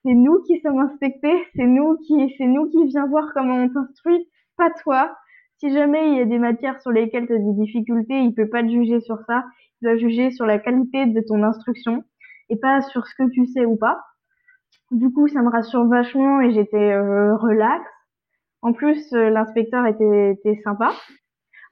c'est 0.04 0.14
nous 0.14 0.42
qui 0.44 0.61
sommes 0.61 0.78
inspectés, 0.78 1.44
c'est 1.54 1.66
nous 1.66 1.98
qui, 2.06 2.35
c'est 2.38 2.46
nous 2.46 2.70
qui 2.70 2.87
vient 2.87 3.06
voir 3.06 3.32
comment 3.35 3.56
on 3.56 3.68
t'instruit, 3.68 4.28
pas 4.56 4.70
toi. 4.82 5.14
Si 5.58 5.72
jamais 5.72 6.10
il 6.10 6.18
y 6.18 6.20
a 6.20 6.26
des 6.26 6.38
matières 6.38 6.80
sur 6.82 6.90
lesquelles 6.90 7.26
tu 7.26 7.34
as 7.34 7.38
des 7.38 7.52
difficultés, 7.54 8.20
il 8.20 8.34
peut 8.34 8.48
pas 8.48 8.62
te 8.62 8.68
juger 8.68 9.00
sur 9.00 9.18
ça. 9.26 9.44
Il 9.80 9.86
doit 9.86 9.96
juger 9.96 10.30
sur 10.30 10.44
la 10.44 10.58
qualité 10.58 11.06
de 11.06 11.20
ton 11.26 11.42
instruction 11.42 12.04
et 12.50 12.56
pas 12.56 12.82
sur 12.82 13.06
ce 13.06 13.14
que 13.14 13.30
tu 13.30 13.46
sais 13.46 13.64
ou 13.64 13.76
pas. 13.76 14.00
Du 14.90 15.10
coup, 15.10 15.28
ça 15.28 15.42
me 15.42 15.50
rassure 15.50 15.86
vachement 15.86 16.40
et 16.40 16.52
j'étais 16.52 16.92
euh, 16.92 17.34
relax. 17.36 17.84
En 18.62 18.72
plus, 18.72 19.12
euh, 19.14 19.30
l'inspecteur 19.30 19.86
était, 19.86 20.32
était, 20.32 20.60
sympa. 20.62 20.92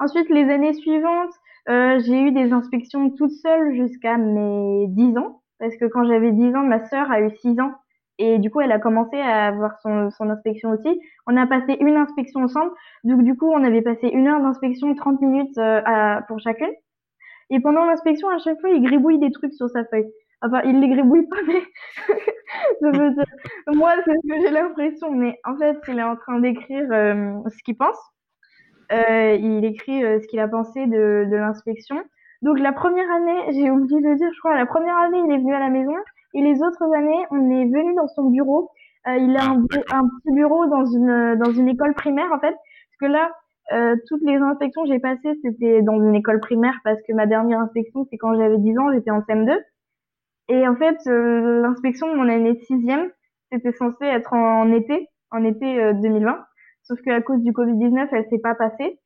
Ensuite, 0.01 0.29
les 0.31 0.51
années 0.51 0.75
suivantes, 0.75 1.33
euh, 1.69 2.01
j'ai 2.05 2.21
eu 2.21 2.33
des 2.33 2.53
inspections 2.53 3.11
toute 3.11 3.33
seule 3.33 3.75
jusqu'à 3.75 4.17
mes 4.17 4.87
10 4.89 5.19
ans. 5.19 5.43
Parce 5.59 5.77
que 5.77 5.85
quand 5.85 6.05
j'avais 6.05 6.33
10 6.33 6.55
ans, 6.57 6.65
ma 6.65 6.85
sœur 6.89 7.11
a 7.11 7.21
eu 7.21 7.31
6 7.37 7.61
ans. 7.61 7.75
Et 8.19 8.39
du 8.39 8.51
coup, 8.51 8.61
elle 8.61 8.73
a 8.73 8.79
commencé 8.79 9.17
à 9.19 9.47
avoir 9.47 9.81
son, 9.81 10.11
son 10.11 10.31
inspection 10.31 10.71
aussi. 10.71 11.01
On 11.27 11.37
a 11.37 11.47
passé 11.47 11.77
une 11.81 11.97
inspection 11.97 12.41
ensemble. 12.43 12.71
Donc, 13.03 13.23
du 13.25 13.37
coup, 13.37 13.51
on 13.51 13.65
avait 13.65 13.83
passé 13.83 14.09
une 14.09 14.29
heure 14.29 14.41
d'inspection, 14.41 14.95
30 14.95 15.21
minutes 15.21 15.59
euh, 15.59 16.21
pour 16.29 16.39
chacune. 16.39 16.73
Et 17.51 17.61
pendant 17.61 17.85
l'inspection, 17.85 18.29
à 18.29 18.39
chaque 18.39 18.61
fois, 18.61 18.71
il 18.71 18.83
gribouille 18.83 19.19
des 19.19 19.33
trucs 19.33 19.55
sur 19.55 19.69
sa 19.69 19.85
feuille. 19.85 20.07
Enfin, 20.43 20.63
il 20.65 20.79
les 20.81 20.89
gribouille 20.89 21.27
pas, 21.27 21.37
mais 21.47 21.63
moi, 23.75 23.95
c'est 24.05 24.13
ce 24.13 24.29
que 24.29 24.41
j'ai 24.43 24.51
l'impression. 24.51 25.11
Mais 25.11 25.41
en 25.45 25.57
fait, 25.57 25.77
il 25.89 25.99
est 25.99 26.03
en 26.03 26.17
train 26.17 26.39
d'écrire 26.39 26.87
euh, 26.93 27.41
ce 27.49 27.63
qu'il 27.65 27.77
pense. 27.77 27.99
Euh, 28.93 29.35
il 29.41 29.65
écrit 29.65 30.03
ce 30.03 30.27
qu'il 30.29 30.39
a 30.39 30.49
pensé 30.49 30.87
de, 30.87 31.27
de 31.29 31.37
l'inspection. 31.37 31.97
Donc, 32.43 32.61
la 32.61 32.73
première 32.73 33.11
année, 33.11 33.53
j'ai 33.53 33.71
oublié 33.71 34.01
de 34.01 34.15
dire, 34.15 34.31
je 34.33 34.39
crois, 34.39 34.55
la 34.55 34.67
première 34.67 34.99
année, 34.99 35.19
il 35.27 35.33
est 35.33 35.39
venu 35.39 35.55
à 35.55 35.61
la 35.61 35.71
maison. 35.71 35.95
Et 36.35 36.43
les 36.43 36.63
autres 36.63 36.83
années, 36.93 37.27
on 37.31 37.51
est 37.51 37.67
venu 37.67 37.95
dans 37.95 38.09
son 38.09 38.25
bureau. 38.25 38.71
Euh, 39.07 39.17
il 39.17 39.37
a 39.37 39.45
un, 39.45 39.63
un, 39.93 40.09
petit 40.09 40.35
bureau 40.35 40.67
dans 40.67 40.85
une, 40.85 41.37
dans 41.37 41.53
une 41.53 41.69
école 41.69 41.95
primaire, 41.95 42.31
en 42.33 42.41
fait. 42.41 42.55
Parce 42.55 42.99
que 43.01 43.07
là, 43.07 43.31
euh, 43.73 43.97
toutes 44.09 44.23
les 44.23 44.37
inspections 44.37 44.83
que 44.83 44.89
j'ai 44.89 44.99
passées, 44.99 45.39
c'était 45.43 45.83
dans 45.83 46.03
une 46.03 46.15
école 46.15 46.41
primaire 46.41 46.75
parce 46.85 47.01
que 47.07 47.13
ma 47.13 47.27
dernière 47.27 47.61
inspection, 47.61 48.07
c'est 48.11 48.19
quand 48.19 48.35
j'avais 48.35 48.59
10 48.59 48.79
ans, 48.79 48.93
j'étais 48.93 49.11
en 49.11 49.21
CM2. 49.21 49.57
Et 50.49 50.69
en 50.69 50.77
fait, 50.77 50.99
euh, 51.07 51.63
l'inspection 51.63 52.11
de 52.11 52.17
mon 52.17 52.29
année 52.29 52.55
de 52.55 52.61
sixième, 52.61 53.11
c'était 53.53 53.73
censé 53.73 54.05
être 54.05 54.33
en, 54.33 54.63
en, 54.63 54.73
été, 54.73 55.09
en 55.31 55.45
été 55.45 55.93
2020. 55.95 56.45
Sauf 56.83 57.01
qu'à 57.01 57.23
cause 57.23 57.41
du 57.43 57.53
Covid-19, 57.53 58.09
elle 58.13 58.27
s'est 58.29 58.41
pas 58.41 58.55
passée. 58.55 58.99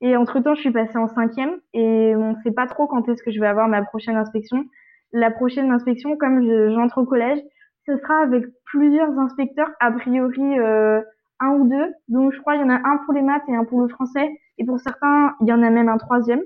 Et 0.00 0.16
entre-temps, 0.16 0.54
je 0.54 0.60
suis 0.60 0.70
passée 0.70 0.96
en 0.96 1.08
cinquième 1.08 1.60
et 1.74 2.14
on 2.16 2.34
sait 2.42 2.52
pas 2.52 2.66
trop 2.66 2.86
quand 2.86 3.06
est-ce 3.08 3.22
que 3.22 3.30
je 3.30 3.40
vais 3.40 3.46
avoir 3.46 3.68
ma 3.68 3.82
prochaine 3.82 4.16
inspection 4.16 4.64
la 5.12 5.30
prochaine 5.30 5.70
inspection, 5.70 6.16
comme 6.16 6.42
j'entre 6.72 6.98
au 6.98 7.04
collège, 7.04 7.40
ce 7.86 7.96
sera 7.96 8.22
avec 8.22 8.44
plusieurs 8.66 9.18
inspecteurs, 9.18 9.70
a 9.80 9.90
priori 9.90 10.58
euh, 10.58 11.00
un 11.40 11.50
ou 11.50 11.68
deux. 11.68 11.92
Donc 12.08 12.32
je 12.32 12.40
crois 12.40 12.54
qu'il 12.54 12.62
y 12.62 12.64
en 12.64 12.70
a 12.70 12.78
un 12.78 12.98
pour 13.04 13.14
les 13.14 13.22
maths 13.22 13.42
et 13.48 13.56
un 13.56 13.64
pour 13.64 13.80
le 13.80 13.88
français. 13.88 14.30
Et 14.58 14.64
pour 14.64 14.78
certains, 14.78 15.34
il 15.40 15.48
y 15.48 15.52
en 15.52 15.62
a 15.62 15.70
même 15.70 15.88
un 15.88 15.96
troisième. 15.96 16.42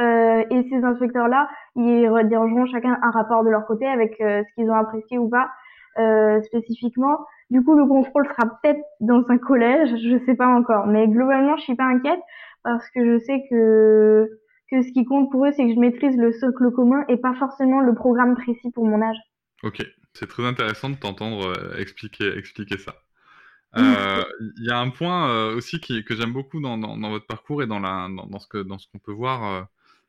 Euh, 0.00 0.44
et 0.50 0.68
ces 0.68 0.84
inspecteurs-là, 0.84 1.48
ils 1.76 2.08
redirigeront 2.08 2.66
chacun 2.66 2.98
un 3.02 3.10
rapport 3.10 3.44
de 3.44 3.50
leur 3.50 3.66
côté 3.66 3.86
avec 3.86 4.20
euh, 4.20 4.42
ce 4.44 4.54
qu'ils 4.54 4.70
ont 4.70 4.74
apprécié 4.74 5.18
ou 5.18 5.28
pas 5.28 5.50
euh, 5.98 6.40
spécifiquement. 6.42 7.18
Du 7.50 7.64
coup, 7.64 7.74
le 7.74 7.86
contrôle 7.86 8.26
sera 8.26 8.46
peut-être 8.46 8.80
dans 9.00 9.24
un 9.28 9.38
collège, 9.38 9.90
je 9.96 10.24
sais 10.26 10.34
pas 10.34 10.46
encore. 10.46 10.86
Mais 10.86 11.08
globalement, 11.08 11.56
je 11.56 11.62
suis 11.62 11.74
pas 11.74 11.86
inquiète 11.86 12.20
parce 12.62 12.88
que 12.90 13.04
je 13.04 13.18
sais 13.18 13.42
que 13.50 14.28
que 14.70 14.82
ce 14.82 14.92
qui 14.92 15.04
compte 15.04 15.30
pour 15.30 15.46
eux, 15.46 15.52
c'est 15.56 15.66
que 15.66 15.74
je 15.74 15.78
maîtrise 15.78 16.16
le 16.16 16.32
socle 16.32 16.70
commun 16.72 17.04
et 17.08 17.16
pas 17.16 17.34
forcément 17.34 17.80
le 17.80 17.94
programme 17.94 18.34
précis 18.34 18.70
pour 18.74 18.84
mon 18.86 19.00
âge. 19.02 19.16
Ok, 19.62 19.84
c'est 20.12 20.28
très 20.28 20.44
intéressant 20.44 20.90
de 20.90 20.96
t'entendre 20.96 21.48
euh, 21.48 21.76
expliquer, 21.78 22.36
expliquer 22.36 22.78
ça. 22.78 22.94
Euh, 23.76 24.24
il 24.56 24.64
y 24.64 24.70
a 24.70 24.78
un 24.78 24.88
point 24.88 25.30
euh, 25.30 25.54
aussi 25.54 25.78
qui, 25.78 26.02
que 26.02 26.16
j'aime 26.16 26.32
beaucoup 26.32 26.60
dans, 26.60 26.78
dans, 26.78 26.96
dans, 26.96 27.10
votre 27.10 27.26
parcours 27.26 27.62
et 27.62 27.66
dans, 27.66 27.80
la, 27.80 28.08
dans, 28.08 28.38
ce 28.38 28.46
qu'on 28.48 28.98
peut 28.98 29.12
voir 29.12 29.44
euh, 29.44 29.62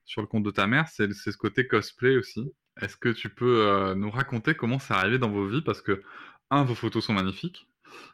sur 0.05 0.21
le 0.21 0.27
compte 0.27 0.43
de 0.43 0.51
ta 0.51 0.65
mère, 0.65 0.87
c'est 0.87 1.11
ce 1.11 1.37
côté 1.37 1.67
cosplay 1.67 2.15
aussi. 2.17 2.53
Est-ce 2.81 2.95
que 2.95 3.09
tu 3.09 3.29
peux 3.29 3.67
euh, 3.67 3.95
nous 3.95 4.09
raconter 4.09 4.55
comment 4.55 4.79
ça 4.79 4.95
arrivé 4.95 5.19
dans 5.19 5.29
vos 5.29 5.45
vies? 5.45 5.61
Parce 5.61 5.81
que, 5.81 6.01
un, 6.49 6.63
vos 6.63 6.73
photos 6.73 7.05
sont 7.05 7.13
magnifiques. 7.13 7.67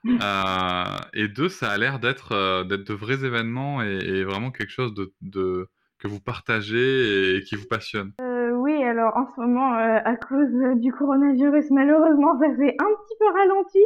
et 1.14 1.28
deux, 1.28 1.50
ça 1.50 1.70
a 1.70 1.78
l'air 1.78 2.00
d'être 2.00 2.64
d'être 2.64 2.88
de 2.88 2.94
vrais 2.94 3.24
événements 3.24 3.84
et, 3.84 3.98
et, 3.98 4.24
vraiment 4.24 4.50
quelque 4.50 4.72
chose 4.72 4.94
de, 4.94 5.14
de, 5.22 5.70
que 6.06 6.10
vous 6.10 6.20
partagez 6.20 7.36
et 7.36 7.42
qui 7.42 7.56
vous 7.56 7.66
passionne 7.68 8.12
euh, 8.22 8.52
Oui, 8.52 8.84
alors 8.84 9.18
en 9.18 9.26
ce 9.34 9.42
moment, 9.42 9.74
euh, 9.74 9.98
à 10.06 10.16
cause 10.16 10.80
du 10.80 10.92
coronavirus, 10.92 11.72
malheureusement, 11.72 12.38
ça 12.40 12.56
s'est 12.58 12.76
un 12.80 12.86
petit 12.86 13.16
peu 13.20 13.26
ralenti 13.34 13.84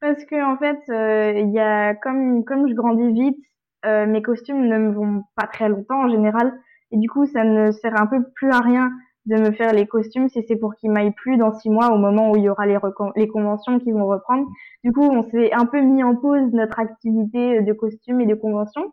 parce 0.00 0.24
que 0.24 0.44
en 0.44 0.56
fait, 0.56 0.80
euh, 0.88 1.38
il 1.38 1.52
y 1.52 1.60
a 1.60 1.94
comme 1.94 2.44
comme 2.44 2.68
je 2.68 2.74
grandis 2.74 3.12
vite, 3.12 3.38
euh, 3.86 4.06
mes 4.06 4.20
costumes 4.20 4.66
ne 4.66 4.78
me 4.78 4.92
vont 4.92 5.22
pas 5.36 5.46
très 5.46 5.68
longtemps 5.68 6.06
en 6.06 6.08
général, 6.08 6.52
et 6.90 6.96
du 6.96 7.08
coup, 7.08 7.26
ça 7.26 7.44
ne 7.44 7.70
sert 7.70 8.00
un 8.00 8.06
peu 8.06 8.18
plus 8.34 8.50
à 8.50 8.58
rien 8.58 8.90
de 9.26 9.36
me 9.36 9.52
faire 9.52 9.72
les 9.72 9.86
costumes 9.86 10.28
si 10.28 10.42
c'est 10.48 10.56
pour 10.56 10.74
qu'ils 10.74 10.90
m'aillent 10.90 11.14
plus 11.14 11.36
dans 11.36 11.52
six 11.52 11.70
mois 11.70 11.92
au 11.92 11.98
moment 11.98 12.32
où 12.32 12.36
il 12.36 12.42
y 12.42 12.48
aura 12.48 12.66
les, 12.66 12.78
les 13.14 13.28
conventions 13.28 13.78
qui 13.78 13.92
vont 13.92 14.06
reprendre. 14.06 14.48
Du 14.82 14.92
coup, 14.92 15.02
on 15.02 15.22
s'est 15.30 15.52
un 15.52 15.66
peu 15.66 15.80
mis 15.82 16.02
en 16.02 16.16
pause 16.16 16.50
notre 16.52 16.80
activité 16.80 17.60
de 17.60 17.72
costumes 17.74 18.22
et 18.22 18.26
de 18.26 18.34
conventions. 18.34 18.90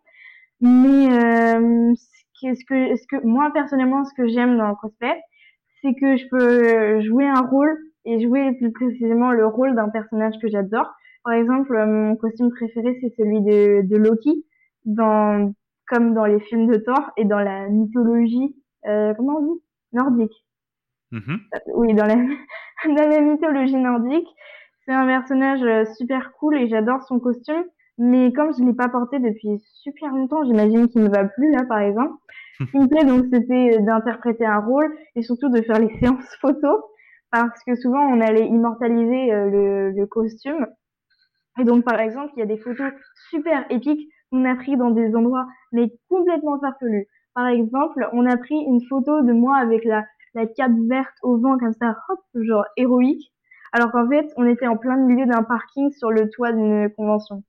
Mais 0.60 1.08
euh, 1.12 1.94
ce 2.42 2.66
que, 2.66 2.96
ce 2.96 3.08
que 3.08 3.26
moi 3.26 3.52
personnellement, 3.54 4.06
ce 4.06 4.14
que 4.14 4.28
j'aime 4.28 4.58
dans 4.58 4.70
le 4.70 4.76
cosplay, 4.76 5.22
c'est 5.82 5.94
que 5.94 6.18
je 6.18 6.26
peux 6.30 7.02
jouer 7.02 7.28
un 7.28 7.42
rôle 7.42 7.78
et 8.06 8.22
jouer 8.22 8.54
plus 8.54 8.72
précisément 8.72 9.32
le 9.32 9.46
rôle 9.46 9.76
d'un 9.76 9.90
personnage 9.90 10.36
que 10.42 10.48
j'adore. 10.48 10.90
Par 11.24 11.34
exemple, 11.34 11.78
mon 11.86 12.16
costume 12.16 12.50
préféré, 12.52 12.98
c'est 13.02 13.14
celui 13.18 13.42
de, 13.42 13.82
de 13.88 13.98
Loki, 13.98 14.46
dans, 14.86 15.54
comme 15.88 16.14
dans 16.14 16.26
les 16.26 16.40
films 16.40 16.68
de 16.68 16.78
Thor 16.78 17.12
et 17.18 17.26
dans 17.26 17.40
la 17.40 17.68
mythologie, 17.68 18.56
euh, 18.88 19.14
comment 19.16 19.40
on 19.40 19.54
dit? 19.54 19.62
Nordique. 19.94 20.46
Mmh. 21.12 21.36
Oui, 21.76 21.94
dans 21.94 22.06
la, 22.06 22.16
dans 22.86 23.10
la 23.10 23.22
mythologie 23.22 23.76
nordique. 23.76 24.28
C'est 24.86 24.94
un 24.94 25.06
personnage 25.06 25.62
euh, 25.64 25.86
super 25.96 26.32
cool 26.40 26.58
et 26.58 26.70
j'adore 26.70 27.04
son 27.04 27.20
costume. 27.20 27.66
Mais 27.98 28.32
comme 28.32 28.54
je 28.54 28.64
l'ai 28.64 28.74
pas 28.74 28.90
porté 28.90 29.20
depuis 29.20 29.60
super 29.82 30.14
longtemps, 30.14 30.46
j'imagine 30.46 30.88
qu'il 30.88 31.02
me 31.02 31.10
va 31.10 31.26
plus 31.26 31.52
là, 31.52 31.64
par 31.68 31.80
exemple. 31.80 32.14
Qui 32.72 32.80
me 32.80 32.88
plaît 32.88 33.06
donc, 33.06 33.26
c'était 33.32 33.80
d'interpréter 33.80 34.46
un 34.46 34.60
rôle 34.60 34.96
et 35.16 35.22
surtout 35.22 35.50
de 35.50 35.62
faire 35.62 35.80
les 35.80 35.90
séances 36.00 36.36
photos, 36.42 36.82
parce 37.32 37.64
que 37.66 37.76
souvent 37.76 38.02
on 38.02 38.20
allait 38.22 38.48
immortaliser 38.48 39.34
euh, 39.34 39.50
le, 39.50 39.92
le, 39.92 40.06
costume. 40.08 40.68
Et 41.60 41.64
donc, 41.64 41.84
par 41.84 42.00
exemple, 42.00 42.34
il 42.36 42.40
y 42.40 42.44
a 42.44 42.48
des 42.48 42.58
photos 42.58 42.92
super 43.30 43.66
épiques 43.70 44.10
qu'on 44.32 44.46
a 44.46 44.56
pris 44.56 44.76
dans 44.78 44.92
des 44.92 45.16
endroits 45.16 45.48
mais 45.72 45.92
complètement 46.10 46.60
farfelus. 46.60 47.08
Par 47.34 47.48
exemple, 47.48 48.08
on 48.14 48.26
a 48.26 48.38
pris 48.38 48.56
une 48.56 48.82
photo 48.88 49.22
de 49.22 49.34
moi 49.34 49.58
avec 49.58 49.84
la, 49.86 50.06
la 50.34 50.48
cape 50.48 50.72
verte 50.90 51.16
au 51.22 51.38
vent 51.38 51.58
comme 51.58 51.74
ça, 51.74 51.96
hop, 52.10 52.20
genre 52.36 52.66
héroïque, 52.78 53.32
alors 53.74 53.92
qu'en 53.92 54.10
fait, 54.10 54.26
on 54.38 54.46
était 54.48 54.68
en 54.68 54.78
plein 54.78 54.98
milieu 54.98 55.26
d'un 55.26 55.44
parking 55.44 55.92
sur 55.92 56.10
le 56.10 56.30
toit 56.30 56.52
d'une 56.52 56.90
convention 56.96 57.44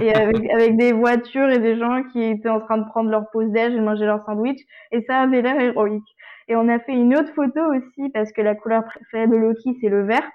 et 0.00 0.14
avec, 0.14 0.50
avec, 0.50 0.76
des 0.76 0.92
voitures 0.92 1.48
et 1.48 1.58
des 1.58 1.76
gens 1.76 2.02
qui 2.12 2.22
étaient 2.22 2.48
en 2.48 2.60
train 2.60 2.78
de 2.78 2.86
prendre 2.86 3.10
leur 3.10 3.30
pause 3.30 3.50
déj 3.50 3.74
et 3.74 3.80
manger 3.80 4.04
leur 4.04 4.24
sandwich 4.24 4.60
et 4.92 5.02
ça 5.02 5.18
avait 5.18 5.42
l'air 5.42 5.60
héroïque. 5.60 6.16
Et 6.48 6.56
on 6.56 6.68
a 6.68 6.78
fait 6.80 6.92
une 6.92 7.14
autre 7.14 7.32
photo 7.34 7.60
aussi 7.74 8.10
parce 8.10 8.32
que 8.32 8.42
la 8.42 8.54
couleur 8.54 8.84
préférée 8.84 9.28
de 9.28 9.36
Loki 9.36 9.78
c'est 9.80 9.88
le 9.88 10.04
vert. 10.04 10.28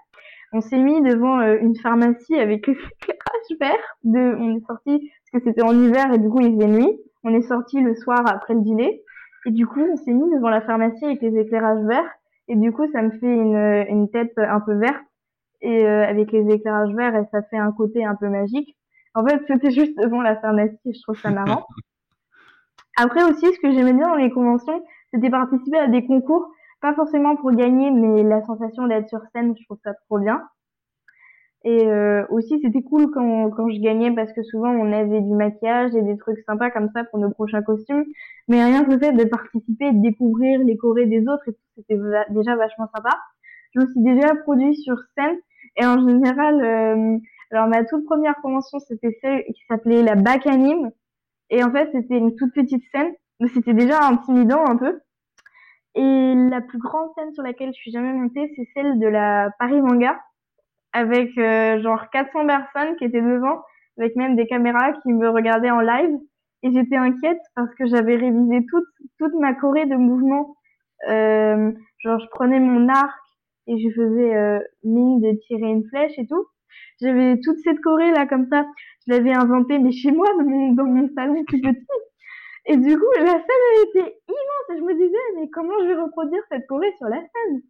On 0.53 0.61
s'est 0.61 0.77
mis 0.77 1.01
devant 1.01 1.39
euh, 1.39 1.57
une 1.59 1.75
pharmacie 1.75 2.39
avec 2.39 2.65
l'éclairage 2.67 3.59
vert. 3.59 3.97
De, 4.03 4.35
on 4.39 4.55
est 4.55 4.65
sorti 4.65 5.11
parce 5.31 5.43
que 5.43 5.49
c'était 5.49 5.63
en 5.63 5.73
hiver 5.73 6.13
et 6.13 6.17
du 6.17 6.29
coup 6.29 6.39
il 6.39 6.55
faisait 6.55 6.67
nuit. 6.67 6.99
On 7.23 7.33
est 7.33 7.47
sorti 7.47 7.81
le 7.81 7.95
soir 7.95 8.21
après 8.25 8.53
le 8.53 8.61
dîner 8.61 9.01
et 9.45 9.51
du 9.51 9.67
coup 9.67 9.81
on 9.81 9.95
s'est 9.97 10.13
mis 10.13 10.33
devant 10.35 10.49
la 10.49 10.61
pharmacie 10.61 11.05
avec 11.05 11.21
les 11.21 11.37
éclairages 11.37 11.83
verts 11.85 12.09
et 12.47 12.55
du 12.55 12.71
coup 12.71 12.87
ça 12.91 13.01
me 13.01 13.11
fait 13.11 13.35
une, 13.35 13.85
une 13.89 14.09
tête 14.09 14.33
un 14.37 14.59
peu 14.59 14.75
verte 14.75 15.03
et 15.61 15.85
euh, 15.85 16.07
avec 16.07 16.31
les 16.31 16.47
éclairages 16.53 16.93
verts 16.93 17.15
et 17.15 17.25
ça 17.31 17.41
fait 17.43 17.57
un 17.57 17.71
côté 17.71 18.05
un 18.05 18.15
peu 18.15 18.29
magique. 18.29 18.75
En 19.15 19.25
fait, 19.25 19.41
c'était 19.47 19.71
juste 19.71 19.97
devant 19.97 20.21
la 20.21 20.35
pharmacie 20.35 20.77
et 20.85 20.93
je 20.93 21.01
trouve 21.01 21.19
ça 21.19 21.31
marrant. 21.31 21.65
Après 22.97 23.23
aussi, 23.23 23.45
ce 23.45 23.59
que 23.59 23.71
j'aimais 23.71 23.93
bien 23.93 24.09
dans 24.09 24.15
les 24.15 24.29
conventions, 24.29 24.83
c'était 25.13 25.29
participer 25.29 25.77
à 25.77 25.87
des 25.87 26.05
concours, 26.05 26.49
pas 26.81 26.93
forcément 26.93 27.35
pour 27.35 27.51
gagner, 27.51 27.91
mais 27.91 28.23
la 28.23 28.41
sensation 28.45 28.87
d'être 28.87 29.09
sur 29.09 29.21
scène, 29.33 29.55
je 29.57 29.63
trouve 29.65 29.79
ça 29.83 29.93
trop 30.07 30.19
bien. 30.19 30.43
Et 31.63 31.87
euh, 31.87 32.23
aussi, 32.29 32.59
c'était 32.61 32.83
cool 32.83 33.09
quand, 33.11 33.49
quand 33.49 33.67
je 33.69 33.79
gagnais 33.79 34.11
parce 34.13 34.31
que 34.33 34.43
souvent 34.43 34.69
on 34.69 34.93
avait 34.93 35.19
du 35.19 35.33
maquillage 35.33 35.95
et 35.95 36.01
des 36.03 36.15
trucs 36.15 36.39
sympas 36.45 36.69
comme 36.69 36.91
ça 36.93 37.03
pour 37.05 37.17
nos 37.17 37.31
prochains 37.31 37.63
costumes. 37.63 38.05
Mais 38.47 38.63
rien 38.63 38.85
que 38.85 38.91
le 38.91 38.99
fait 38.99 39.13
de 39.13 39.23
participer, 39.23 39.91
de 39.91 40.01
découvrir 40.01 40.59
les 40.59 40.77
chorés 40.77 41.07
des 41.07 41.21
autres 41.21 41.47
et 41.47 41.53
tout, 41.53 41.59
c'était 41.75 41.99
déjà 42.29 42.55
vachement 42.55 42.87
sympa. 42.93 43.09
Je 43.73 43.79
me 43.79 43.87
suis 43.87 44.01
déjà 44.01 44.35
produit 44.43 44.75
sur 44.75 44.95
scène 45.17 45.37
et 45.77 45.85
en 45.85 46.07
général, 46.07 46.63
euh, 46.63 47.17
alors 47.51 47.67
ma 47.67 47.83
toute 47.83 48.05
première 48.05 48.35
convention, 48.41 48.79
c'était 48.79 49.17
celle 49.21 49.43
qui 49.45 49.63
s'appelait 49.69 50.03
la 50.03 50.15
Bac 50.15 50.47
Anime. 50.47 50.91
Et 51.49 51.63
en 51.63 51.71
fait, 51.71 51.89
c'était 51.91 52.17
une 52.17 52.35
toute 52.35 52.53
petite 52.53 52.83
scène, 52.91 53.13
mais 53.39 53.47
c'était 53.49 53.73
déjà 53.73 54.03
intimidant 54.03 54.65
un 54.65 54.77
peu. 54.77 54.99
Et 55.95 56.33
la 56.49 56.61
plus 56.61 56.79
grande 56.79 57.09
scène 57.15 57.33
sur 57.33 57.43
laquelle 57.43 57.69
je 57.69 57.79
suis 57.79 57.91
jamais 57.91 58.11
montée, 58.11 58.51
c'est 58.55 58.67
celle 58.73 58.99
de 58.99 59.07
la 59.07 59.49
Paris 59.59 59.81
Manga 59.81 60.19
avec 60.91 61.37
euh, 61.37 61.81
genre 61.81 62.09
400 62.09 62.47
personnes 62.47 62.95
qui 62.97 63.05
étaient 63.05 63.21
devant, 63.21 63.61
avec 63.97 64.15
même 64.15 64.35
des 64.35 64.47
caméras 64.47 64.93
qui 65.03 65.13
me 65.13 65.29
regardaient 65.29 65.71
en 65.71 65.81
live. 65.81 66.17
Et 66.63 66.71
j'étais 66.71 66.95
inquiète 66.95 67.41
parce 67.55 67.73
que 67.75 67.85
j'avais 67.85 68.15
révisé 68.15 68.65
toute, 68.69 68.87
toute 69.19 69.33
ma 69.35 69.53
choré 69.53 69.85
de 69.85 69.95
mouvements. 69.95 70.55
Euh, 71.09 71.71
genre, 71.99 72.19
je 72.19 72.27
prenais 72.31 72.59
mon 72.59 72.89
arc 72.89 73.19
et 73.67 73.77
je 73.77 73.89
faisais 73.93 74.35
euh, 74.35 74.59
mine 74.83 75.21
de 75.21 75.37
tirer 75.47 75.67
une 75.67 75.85
flèche 75.89 76.17
et 76.17 76.25
tout. 76.27 76.45
J'avais 77.01 77.39
toute 77.41 77.59
cette 77.59 77.81
choré 77.81 78.11
là 78.11 78.25
comme 78.25 78.47
ça. 78.47 78.65
Je 79.07 79.13
l'avais 79.13 79.33
inventée, 79.33 79.79
mais 79.79 79.91
chez 79.91 80.11
moi, 80.11 80.27
dans 80.37 80.45
mon, 80.45 80.73
dans 80.73 80.85
mon 80.85 81.09
salon 81.15 81.43
plus 81.45 81.61
petit. 81.61 81.85
Et 82.67 82.77
du 82.77 82.97
coup, 82.97 83.05
la 83.17 83.33
scène 83.33 83.63
elle 83.73 83.89
était 83.89 84.17
immense. 84.27 84.69
Et 84.73 84.77
je 84.77 84.83
me 84.83 84.93
disais, 84.93 85.17
mais 85.37 85.49
comment 85.49 85.73
je 85.81 85.87
vais 85.87 86.01
reproduire 86.01 86.41
cette 86.49 86.65
choré 86.67 86.91
sur 86.97 87.07
la 87.07 87.19
scène? 87.19 87.61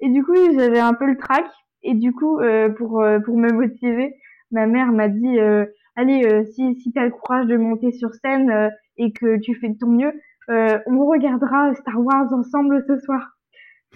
Et 0.00 0.08
du 0.08 0.22
coup, 0.22 0.34
j'avais 0.34 0.80
un 0.80 0.94
peu 0.94 1.06
le 1.06 1.16
trac. 1.16 1.46
Et 1.82 1.94
du 1.94 2.12
coup, 2.12 2.40
euh, 2.40 2.68
pour, 2.68 3.00
euh, 3.00 3.18
pour 3.20 3.36
me 3.36 3.50
motiver, 3.52 4.14
ma 4.50 4.66
mère 4.66 4.92
m'a 4.92 5.08
dit 5.08 5.38
euh, 5.38 5.66
Allez, 5.96 6.44
si, 6.52 6.74
si 6.80 6.92
tu 6.92 6.98
as 6.98 7.04
le 7.04 7.10
courage 7.10 7.46
de 7.46 7.56
monter 7.56 7.90
sur 7.92 8.12
scène 8.14 8.70
et 8.98 9.12
que 9.12 9.38
tu 9.38 9.54
fais 9.54 9.68
de 9.70 9.78
ton 9.78 9.86
mieux, 9.86 10.12
on 10.48 11.06
regardera 11.06 11.74
Star 11.74 11.98
Wars 11.98 12.30
ensemble 12.34 12.84
ce 12.86 12.98
soir. 12.98 13.36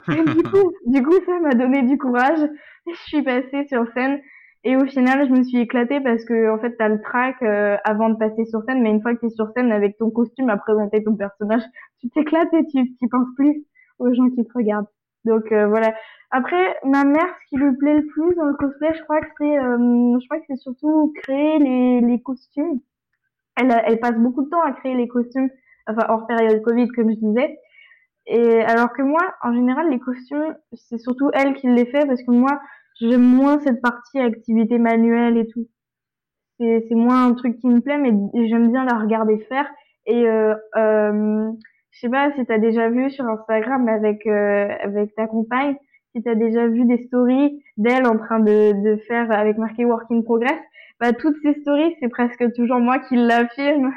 Et 0.08 0.22
du, 0.22 0.42
coup, 0.42 0.72
du 0.86 1.02
coup, 1.02 1.14
ça 1.26 1.38
m'a 1.40 1.50
donné 1.50 1.82
du 1.82 1.98
courage. 1.98 2.40
Je 2.86 2.96
suis 3.02 3.22
passée 3.22 3.66
sur 3.68 3.86
scène. 3.92 4.20
Et 4.64 4.76
au 4.76 4.84
final, 4.86 5.26
je 5.26 5.32
me 5.32 5.42
suis 5.42 5.58
éclatée 5.58 6.00
parce 6.00 6.24
que 6.24 6.50
en 6.50 6.58
fait, 6.58 6.76
tu 6.76 6.82
as 6.82 6.88
le 6.88 7.00
track 7.00 7.42
avant 7.84 8.10
de 8.10 8.16
passer 8.16 8.44
sur 8.44 8.62
scène, 8.64 8.82
mais 8.82 8.90
une 8.90 9.00
fois 9.00 9.14
que 9.14 9.20
tu 9.20 9.26
es 9.26 9.30
sur 9.30 9.50
scène 9.56 9.72
avec 9.72 9.96
ton 9.96 10.10
costume 10.10 10.50
à 10.50 10.58
présenter 10.58 11.02
ton 11.02 11.16
personnage, 11.16 11.62
tu 12.00 12.10
t'éclates 12.10 12.52
et 12.52 12.66
tu 12.66 12.78
ne 12.78 13.08
penses 13.08 13.34
plus 13.36 13.64
aux 13.98 14.12
gens 14.12 14.28
qui 14.30 14.44
te 14.44 14.52
regardent. 14.54 14.88
Donc 15.24 15.50
euh, 15.52 15.66
voilà. 15.66 15.94
Après, 16.30 16.76
ma 16.84 17.04
mère, 17.04 17.26
ce 17.42 17.48
qui 17.48 17.56
lui 17.56 17.76
plaît 17.76 17.96
le 17.96 18.06
plus 18.06 18.34
dans 18.36 18.44
le 18.44 18.54
cosplay, 18.54 18.94
je 18.94 19.02
crois 19.02 19.20
que 19.20 19.26
c'est, 19.38 19.58
euh, 19.58 20.18
je 20.20 20.26
crois 20.26 20.38
que 20.38 20.44
c'est 20.48 20.60
surtout 20.60 21.12
créer 21.22 21.58
les, 21.58 22.00
les 22.00 22.22
costumes. 22.22 22.80
Elle, 23.56 23.74
elle 23.84 23.98
passe 23.98 24.16
beaucoup 24.16 24.44
de 24.44 24.48
temps 24.48 24.62
à 24.62 24.72
créer 24.72 24.94
les 24.94 25.08
costumes, 25.08 25.50
enfin 25.88 26.06
hors 26.08 26.26
période 26.26 26.62
Covid, 26.62 26.88
comme 26.88 27.10
je 27.10 27.16
disais. 27.16 27.58
Et 28.26 28.62
alors 28.62 28.92
que 28.92 29.02
moi, 29.02 29.20
en 29.42 29.52
général, 29.52 29.90
les 29.90 29.98
costumes, 29.98 30.54
c'est 30.72 30.98
surtout 30.98 31.30
elle 31.34 31.54
qui 31.54 31.66
les 31.66 31.86
fait 31.86 32.06
parce 32.06 32.22
que 32.22 32.30
moi, 32.30 32.60
j'aime 33.00 33.22
moins 33.22 33.60
cette 33.60 33.80
partie 33.80 34.18
activité 34.18 34.78
manuelle 34.78 35.36
et 35.36 35.46
tout. 35.46 35.66
C'est, 36.58 36.86
c'est 36.88 36.94
moins 36.94 37.26
un 37.26 37.34
truc 37.34 37.58
qui 37.58 37.68
me 37.68 37.80
plaît, 37.80 37.98
mais 37.98 38.12
j'aime 38.48 38.70
bien 38.70 38.84
la 38.84 38.98
regarder 38.98 39.38
faire. 39.48 39.66
Et 40.06 40.28
euh, 40.28 40.54
euh, 40.76 41.50
je 41.90 42.00
sais 42.00 42.08
pas 42.08 42.32
si 42.36 42.44
tu 42.44 42.52
as 42.52 42.58
déjà 42.58 42.88
vu 42.90 43.10
sur 43.10 43.24
Instagram 43.26 43.88
avec 43.88 44.26
euh, 44.26 44.68
avec 44.82 45.14
ta 45.14 45.26
compagne, 45.26 45.76
si 46.14 46.22
tu 46.22 46.28
as 46.28 46.34
déjà 46.34 46.66
vu 46.66 46.84
des 46.84 47.04
stories 47.06 47.62
d'elle 47.76 48.06
en 48.06 48.18
train 48.18 48.40
de, 48.40 48.72
de 48.82 48.96
faire 49.08 49.30
avec 49.30 49.56
marqué 49.58 49.84
work 49.84 50.10
in 50.10 50.22
progress, 50.22 50.58
bah 51.00 51.12
toutes 51.12 51.36
ces 51.42 51.54
stories, 51.60 51.94
c'est 52.00 52.08
presque 52.08 52.52
toujours 52.54 52.78
moi 52.78 52.98
qui 52.98 53.16
la 53.16 53.48
filme. 53.48 53.92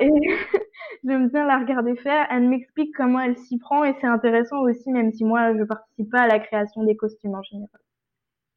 Et 0.00 0.10
j'aime 1.04 1.28
bien 1.28 1.46
la 1.46 1.58
regarder 1.58 1.96
faire. 1.96 2.26
Elle 2.30 2.48
m'explique 2.48 2.94
comment 2.96 3.20
elle 3.20 3.36
s'y 3.36 3.58
prend 3.58 3.84
et 3.84 3.94
c'est 4.00 4.06
intéressant 4.06 4.60
aussi, 4.60 4.90
même 4.90 5.12
si 5.12 5.24
moi 5.24 5.56
je 5.56 5.64
participe 5.64 6.10
pas 6.10 6.22
à 6.22 6.26
la 6.26 6.38
création 6.38 6.84
des 6.84 6.96
costumes 6.96 7.34
en 7.34 7.42
général. 7.42 7.80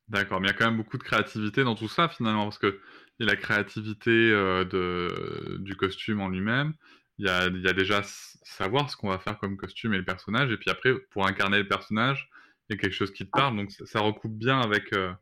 D'accord, 0.10 0.42
mais 0.42 0.48
il 0.48 0.52
y 0.52 0.54
a 0.54 0.58
quand 0.58 0.66
même 0.66 0.78
beaucoup 0.78 0.98
de 0.98 1.04
créativité 1.04 1.64
dans 1.64 1.76
tout 1.76 1.88
ça 1.88 2.10
finalement, 2.10 2.44
parce 2.44 2.60
que 2.60 2.80
il 3.20 3.26
y 3.26 3.30
a 3.30 3.32
la 3.32 3.40
créativité 3.40 4.12
euh, 4.12 4.66
de, 4.66 5.58
du 5.60 5.76
costume 5.76 6.20
en 6.20 6.30
lui-même, 6.30 6.74
il 7.20 7.28
y 7.28 7.30
a, 7.30 7.48
y 7.48 7.68
a, 7.68 7.74
déjà 7.74 8.02
savoir 8.04 8.90
ce 8.90 8.98
qu'on 8.98 9.10
va 9.10 9.20
faire 9.20 9.38
comme 9.38 9.56
costume 9.56 9.94
et 9.94 9.98
le 9.98 10.06
personnage, 10.06 10.52
et 10.52 10.58
puis 10.58 10.70
après, 10.70 10.94
pour 11.12 11.28
incarner 11.28 11.58
le 11.60 11.68
personnage, 11.68 12.30
il 12.70 12.76
y 12.76 12.78
a 12.78 12.82
quelque 12.82 12.94
chose 12.94 13.14
qui 13.14 13.26
te 13.26 13.30
parle, 13.30 13.56
donc 13.56 13.72
ça, 13.72 14.00
recoupe 14.00 14.38
bien 14.38 14.60
avec, 14.60 14.94
euh, 14.94 15.14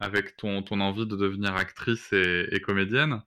avec 0.00 0.36
ton, 0.36 0.62
ton 0.62 0.80
envie 0.80 1.06
de 1.06 1.16
devenir 1.16 1.54
actrice 1.54 2.12
et, 2.12 2.48
et 2.50 2.60
comédienne. 2.60 3.22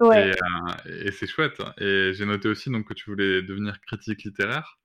Ouais. 0.00 0.28
Et, 0.28 0.32
euh, 0.32 1.06
et 1.06 1.12
c'est 1.12 1.26
chouette. 1.26 1.60
Et 1.78 2.12
j'ai 2.14 2.26
noté 2.26 2.48
aussi 2.48 2.70
donc, 2.70 2.86
que 2.86 2.94
tu 2.94 3.10
voulais 3.10 3.42
devenir 3.42 3.80
critique 3.80 4.24
littéraire. 4.24 4.78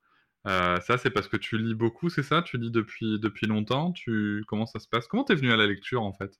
Euh, 0.46 0.80
ça, 0.80 0.98
c'est 0.98 1.10
parce 1.10 1.28
que 1.28 1.36
tu 1.36 1.58
lis 1.58 1.74
beaucoup, 1.74 2.08
c'est 2.08 2.22
ça? 2.22 2.42
Tu 2.42 2.58
lis 2.58 2.70
depuis, 2.70 3.20
depuis 3.20 3.46
longtemps? 3.46 3.92
Tu... 3.92 4.44
Comment 4.48 4.66
ça 4.66 4.80
se 4.80 4.88
passe? 4.88 5.06
Comment 5.06 5.24
t'es 5.24 5.34
venue 5.34 5.52
à 5.52 5.56
la 5.56 5.66
lecture, 5.66 6.02
en 6.02 6.12
fait? 6.12 6.32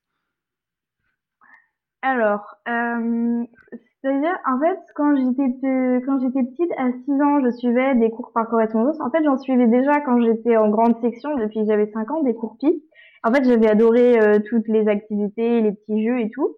Alors, 2.03 2.57
euh, 2.69 3.45
c'est-à-dire, 4.01 4.37
en 4.45 4.59
fait, 4.59 4.79
quand 4.97 5.15
j'étais 5.15 6.03
quand 6.05 6.21
j'étais 6.21 6.43
petite, 6.43 6.73
à 6.77 6.91
6 7.05 7.13
ans, 7.23 7.41
je 7.45 7.51
suivais 7.59 7.95
des 7.95 8.11
cours 8.11 8.33
par 8.33 8.49
correspondance. 8.49 9.01
En 9.01 9.11
fait, 9.11 9.23
j'en 9.25 9.39
suivais 9.39 9.69
déjà 9.69 10.01
quand 10.01 10.21
j'étais 10.21 10.57
en 10.57 10.69
grande 10.69 11.01
section, 11.01 11.37
depuis 11.37 11.61
que 11.61 11.67
j'avais 11.67 11.91
5 11.93 12.11
ans, 12.11 12.23
des 12.25 12.35
cours 12.35 12.57
PI. 12.59 12.83
En 13.23 13.33
fait, 13.33 13.45
j'avais 13.45 13.69
adoré 13.69 14.19
euh, 14.21 14.41
toutes 14.51 14.67
les 14.67 14.89
activités, 14.89 15.61
les 15.61 15.73
petits 15.73 16.05
jeux 16.05 16.19
et 16.21 16.31
tout. 16.31 16.57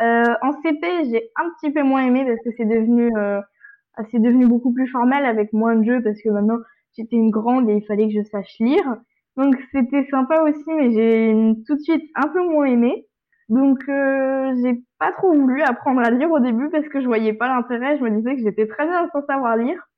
Euh, 0.00 0.34
en 0.42 0.52
CP, 0.62 1.04
j'ai 1.10 1.30
un 1.36 1.50
petit 1.50 1.72
peu 1.72 1.82
moins 1.82 2.06
aimé 2.06 2.24
parce 2.26 2.40
que 2.42 2.50
c'est 2.56 2.64
devenu 2.64 3.10
euh, 3.16 3.40
c'est 4.10 4.20
devenu 4.20 4.46
beaucoup 4.46 4.72
plus 4.72 4.88
formel 4.88 5.26
avec 5.26 5.52
moins 5.52 5.76
de 5.76 5.84
jeux 5.84 6.02
parce 6.02 6.20
que 6.22 6.30
maintenant 6.30 6.58
j'étais 6.96 7.16
une 7.16 7.30
grande 7.30 7.68
et 7.68 7.74
il 7.74 7.84
fallait 7.86 8.08
que 8.08 8.14
je 8.14 8.22
sache 8.28 8.54
lire. 8.60 8.96
Donc 9.36 9.56
c'était 9.72 10.06
sympa 10.10 10.42
aussi, 10.42 10.64
mais 10.68 10.92
j'ai 10.92 11.54
tout 11.66 11.76
de 11.76 11.80
suite 11.80 12.10
un 12.14 12.28
peu 12.28 12.42
moins 12.48 12.66
aimé. 12.66 13.06
Donc, 13.50 13.80
euh, 13.88 14.54
j'ai 14.62 14.80
pas 15.00 15.10
trop 15.12 15.32
voulu 15.34 15.62
apprendre 15.62 16.00
à 16.00 16.10
lire 16.10 16.30
au 16.30 16.38
début 16.38 16.70
parce 16.70 16.88
que 16.88 17.00
je 17.00 17.06
voyais 17.06 17.32
pas 17.32 17.48
l'intérêt. 17.48 17.98
Je 17.98 18.04
me 18.04 18.10
disais 18.10 18.36
que 18.36 18.42
j'étais 18.42 18.66
très 18.68 18.86
bien 18.86 19.08
sans 19.12 19.26
savoir 19.26 19.56
lire. 19.56 19.88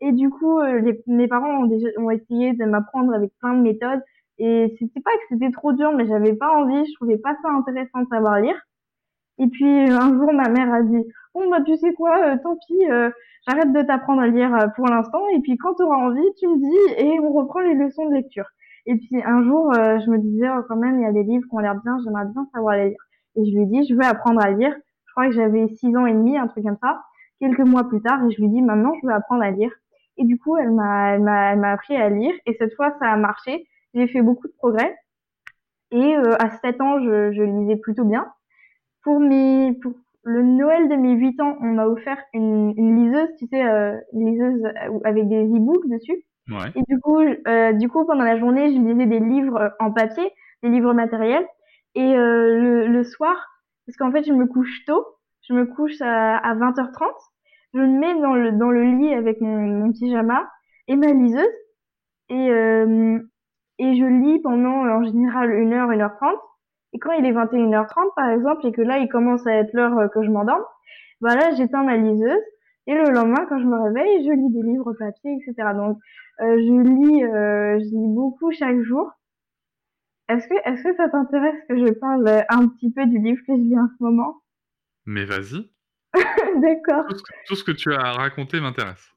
Et 0.00 0.12
du 0.12 0.30
coup, 0.30 0.58
euh, 0.60 0.80
les, 0.80 1.00
mes 1.06 1.28
parents 1.28 1.62
ont, 1.62 1.66
déjà, 1.66 1.88
ont 1.98 2.10
essayé 2.10 2.52
de 2.54 2.64
m'apprendre 2.64 3.14
avec 3.14 3.32
plein 3.40 3.54
de 3.54 3.62
méthodes. 3.62 4.02
Et 4.38 4.74
c'était 4.78 5.00
pas 5.00 5.12
que 5.12 5.24
c'était 5.30 5.52
trop 5.52 5.72
dur, 5.72 5.92
mais 5.92 6.06
j'avais 6.06 6.34
pas 6.34 6.50
envie. 6.56 6.84
Je 6.86 6.94
trouvais 6.96 7.18
pas 7.18 7.36
ça 7.42 7.50
intéressant 7.50 8.02
de 8.02 8.08
savoir 8.08 8.40
lire. 8.40 8.60
Et 9.40 9.48
puis, 9.48 9.90
un 9.90 10.12
jour, 10.12 10.32
ma 10.32 10.48
mère 10.48 10.72
a 10.72 10.82
dit, 10.82 11.04
bon, 11.34 11.50
bah, 11.50 11.62
tu 11.66 11.76
sais 11.76 11.92
quoi, 11.94 12.16
euh, 12.24 12.36
tant 12.42 12.56
pis, 12.66 12.90
euh, 12.90 13.10
j'arrête 13.48 13.72
de 13.72 13.82
t'apprendre 13.82 14.22
à 14.22 14.28
lire 14.28 14.54
euh, 14.54 14.68
pour 14.76 14.86
l'instant. 14.86 15.26
Et 15.34 15.40
puis, 15.40 15.56
quand 15.56 15.74
tu 15.74 15.82
auras 15.82 15.96
envie, 15.96 16.20
tu 16.38 16.46
me 16.46 16.58
dis 16.58 16.94
et 17.02 17.18
on 17.20 17.32
reprend 17.32 17.60
les 17.60 17.74
leçons 17.74 18.08
de 18.08 18.14
lecture. 18.14 18.46
Et 18.86 18.96
puis 18.96 19.22
un 19.22 19.42
jour, 19.44 19.72
euh, 19.74 19.98
je 20.00 20.10
me 20.10 20.18
disais 20.18 20.48
oh, 20.48 20.62
quand 20.68 20.76
même, 20.76 20.98
il 21.00 21.02
y 21.02 21.06
a 21.06 21.12
des 21.12 21.22
livres 21.22 21.44
qui 21.48 21.54
ont 21.54 21.58
l'air 21.58 21.74
bien, 21.82 21.98
j'aimerais 22.04 22.26
bien 22.26 22.46
savoir 22.52 22.76
les 22.76 22.90
lire. 22.90 22.98
Et 23.36 23.44
je 23.44 23.56
lui 23.56 23.66
dit, 23.66 23.86
je 23.88 23.94
veux 23.94 24.04
apprendre 24.04 24.44
à 24.44 24.50
lire. 24.50 24.74
Je 25.06 25.12
crois 25.12 25.26
que 25.26 25.32
j'avais 25.32 25.68
six 25.76 25.94
ans 25.96 26.06
et 26.06 26.12
demi, 26.12 26.36
un 26.36 26.48
truc 26.48 26.64
comme 26.64 26.78
ça. 26.82 27.02
Quelques 27.40 27.60
mois 27.60 27.84
plus 27.84 28.02
tard, 28.02 28.24
et 28.24 28.30
je 28.30 28.40
lui 28.40 28.48
dit, 28.48 28.62
maintenant, 28.62 28.92
je 29.00 29.06
veux 29.06 29.12
apprendre 29.12 29.42
à 29.42 29.50
lire. 29.50 29.70
Et 30.16 30.24
du 30.24 30.38
coup, 30.38 30.56
elle 30.56 30.72
m'a, 30.72 31.14
elle 31.14 31.22
m'a, 31.22 31.52
elle 31.52 31.60
m'a 31.60 31.72
appris 31.72 31.96
à 31.96 32.08
lire. 32.10 32.34
Et 32.46 32.54
cette 32.54 32.74
fois, 32.74 32.92
ça 32.98 33.06
a 33.06 33.16
marché. 33.16 33.66
J'ai 33.94 34.06
fait 34.08 34.22
beaucoup 34.22 34.46
de 34.46 34.52
progrès. 34.58 34.94
Et 35.90 36.16
euh, 36.16 36.34
à 36.38 36.50
7 36.50 36.80
ans, 36.80 37.00
je, 37.00 37.32
je 37.32 37.42
lisais 37.42 37.76
plutôt 37.76 38.04
bien. 38.04 38.26
Pour 39.02 39.20
mes, 39.20 39.72
pour 39.82 39.92
le 40.24 40.42
Noël 40.42 40.88
de 40.88 40.96
mes 40.96 41.12
8 41.14 41.40
ans, 41.40 41.56
on 41.60 41.66
m'a 41.72 41.86
offert 41.86 42.18
une, 42.34 42.74
une 42.76 43.04
liseuse, 43.04 43.28
tu 43.38 43.46
sais, 43.46 43.64
euh, 43.66 43.96
une 44.12 44.30
liseuse 44.30 44.62
avec 45.04 45.28
des 45.28 45.44
e-books 45.44 45.88
dessus. 45.88 46.24
Ouais. 46.48 46.70
Et 46.74 46.82
du 46.88 47.00
coup, 47.00 47.20
euh, 47.20 47.72
du 47.72 47.88
coup, 47.88 48.04
pendant 48.04 48.24
la 48.24 48.38
journée, 48.38 48.72
je 48.74 48.78
lisais 48.78 49.06
des 49.06 49.20
livres 49.20 49.72
en 49.78 49.92
papier, 49.92 50.30
des 50.62 50.68
livres 50.68 50.92
matériels. 50.92 51.46
Et 51.94 52.14
euh, 52.14 52.58
le, 52.58 52.86
le 52.88 53.04
soir, 53.04 53.34
parce 53.86 53.96
qu'en 53.96 54.12
fait, 54.12 54.24
je 54.24 54.32
me 54.32 54.46
couche 54.46 54.84
tôt, 54.86 55.04
je 55.48 55.54
me 55.54 55.64
couche 55.66 56.00
à, 56.00 56.36
à 56.36 56.54
20h30, 56.54 57.06
je 57.74 57.80
me 57.80 57.86
mets 57.86 58.20
dans 58.20 58.34
le, 58.34 58.52
dans 58.52 58.70
le 58.70 58.82
lit 58.84 59.14
avec 59.14 59.40
mon, 59.40 59.56
mon 59.66 59.92
pyjama 59.92 60.48
et 60.88 60.96
ma 60.96 61.12
liseuse. 61.12 61.48
Et, 62.28 62.50
euh, 62.50 63.18
et 63.78 63.96
je 63.96 64.04
lis 64.04 64.40
pendant, 64.40 64.86
en 64.86 65.04
général, 65.04 65.50
1 65.52 65.72
heure, 65.72 65.90
1 65.90 66.00
heure 66.00 66.16
30. 66.16 66.36
Et 66.92 66.98
quand 66.98 67.12
il 67.12 67.24
est 67.24 67.32
21h30, 67.32 68.14
par 68.16 68.30
exemple, 68.30 68.66
et 68.66 68.72
que 68.72 68.82
là, 68.82 68.98
il 68.98 69.08
commence 69.08 69.46
à 69.46 69.52
être 69.52 69.72
l'heure 69.72 70.10
que 70.12 70.22
je 70.22 70.30
m'endorme, 70.30 70.64
voilà, 71.20 71.54
j'éteins 71.54 71.84
ma 71.84 71.96
liseuse. 71.96 72.42
Et 72.86 72.94
le 72.94 73.10
lendemain, 73.10 73.46
quand 73.48 73.58
je 73.58 73.66
me 73.66 73.80
réveille, 73.80 74.24
je 74.24 74.32
lis 74.32 74.52
des 74.52 74.62
livres 74.62 74.92
papier, 74.94 75.36
etc. 75.36 75.70
Donc, 75.74 75.98
euh, 76.40 76.58
je 76.58 76.82
lis, 76.82 77.24
euh, 77.24 77.78
je 77.78 77.84
lis 77.84 78.14
beaucoup 78.14 78.50
chaque 78.52 78.80
jour. 78.80 79.10
Est-ce 80.28 80.48
que, 80.48 80.54
est-ce 80.64 80.82
que 80.82 80.96
ça 80.96 81.08
t'intéresse 81.08 81.60
que 81.68 81.76
je 81.76 81.92
parle 81.92 82.26
un 82.48 82.68
petit 82.68 82.92
peu 82.92 83.04
du 83.06 83.18
livre 83.18 83.40
que 83.46 83.54
je 83.54 83.60
lis 83.60 83.78
en 83.78 83.88
ce 83.98 84.02
moment? 84.02 84.36
Mais 85.06 85.24
vas-y. 85.24 85.70
D'accord. 86.60 87.06
Tout, 87.08 87.16
tout, 87.46 87.54
ce 87.54 87.64
que 87.64 87.72
tu 87.72 87.92
as 87.92 88.12
raconté 88.12 88.60
m'intéresse. 88.60 89.12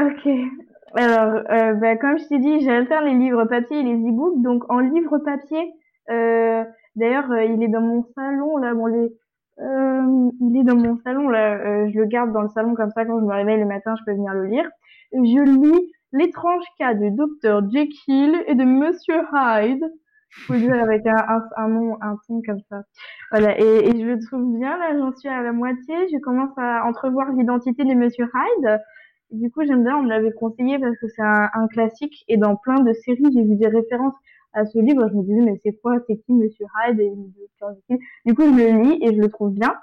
Ok. 0.00 0.28
Alors, 0.94 1.42
euh, 1.50 1.74
bah, 1.74 1.96
comme 1.96 2.18
je 2.18 2.24
t'ai 2.28 2.38
dit, 2.38 2.60
j'alterne 2.60 3.06
les 3.06 3.14
livres 3.14 3.44
papier 3.44 3.80
et 3.80 3.82
les 3.82 3.94
e-books. 3.94 4.42
Donc, 4.42 4.70
en 4.70 4.78
livre 4.78 5.18
papier, 5.18 5.72
euh, 6.10 6.64
D'ailleurs, 6.98 7.30
euh, 7.30 7.44
il 7.44 7.62
est 7.62 7.68
dans 7.68 7.80
mon 7.80 8.04
salon 8.14 8.56
là. 8.58 8.74
Bon, 8.74 8.86
euh, 8.88 10.30
il 10.40 10.56
est 10.60 10.64
dans 10.64 10.76
mon 10.76 10.98
salon 11.04 11.28
là. 11.28 11.54
Euh, 11.54 11.90
je 11.92 11.98
le 11.98 12.06
garde 12.06 12.32
dans 12.32 12.42
le 12.42 12.48
salon 12.48 12.74
comme 12.74 12.90
ça 12.90 13.04
quand 13.04 13.20
je 13.20 13.24
me 13.24 13.32
réveille 13.32 13.60
le 13.60 13.66
matin, 13.66 13.94
je 13.98 14.04
peux 14.04 14.12
venir 14.12 14.34
le 14.34 14.46
lire. 14.46 14.68
Je 15.12 15.42
lis 15.42 15.92
l'étrange 16.12 16.64
cas 16.78 16.94
de 16.94 17.08
Dr 17.10 17.70
Jekyll 17.70 18.36
et 18.46 18.54
de 18.54 18.64
Monsieur 18.64 19.20
Hyde. 19.32 19.84
Faut 20.46 20.54
dire 20.54 20.74
avec 20.74 21.06
un, 21.06 21.16
un, 21.16 21.42
un 21.56 21.68
nom, 21.68 21.96
un 22.02 22.16
comme 22.46 22.60
ça. 22.68 22.82
Voilà. 23.30 23.58
Et, 23.58 23.88
et 23.88 23.98
je 23.98 24.04
le 24.04 24.18
trouve 24.20 24.58
bien 24.58 24.76
là. 24.76 24.96
J'en 24.98 25.12
suis 25.16 25.28
à 25.28 25.42
la 25.42 25.52
moitié. 25.52 25.94
Je 26.12 26.18
commence 26.18 26.52
à 26.58 26.84
entrevoir 26.84 27.32
l'identité 27.32 27.84
de 27.84 27.94
Monsieur 27.94 28.26
Hyde. 28.34 28.80
Du 29.30 29.50
coup, 29.50 29.62
j'aime 29.64 29.84
bien. 29.84 29.96
On 29.96 30.02
me 30.02 30.08
l'avait 30.08 30.32
conseillé 30.32 30.78
parce 30.78 30.96
que 30.98 31.08
c'est 31.08 31.22
un, 31.22 31.48
un 31.54 31.66
classique 31.68 32.24
et 32.28 32.36
dans 32.36 32.56
plein 32.56 32.80
de 32.80 32.92
séries, 32.92 33.24
j'ai 33.32 33.42
vu 33.42 33.56
des 33.56 33.68
références 33.68 34.14
à 34.58 34.66
ce 34.66 34.78
livre, 34.78 35.08
je 35.08 35.14
me 35.14 35.22
disais, 35.22 35.40
mais 35.40 35.60
c'est 35.64 35.80
quoi, 35.80 35.98
c'est 36.06 36.16
qui 36.16 36.32
Monsieur 36.32 36.66
Hyde 36.84 37.00
et 37.00 37.12
Du 38.26 38.34
coup, 38.34 38.42
je 38.42 38.50
le 38.50 38.82
lis 38.82 38.98
et 39.02 39.14
je 39.14 39.20
le 39.20 39.28
trouve 39.28 39.52
bien. 39.52 39.74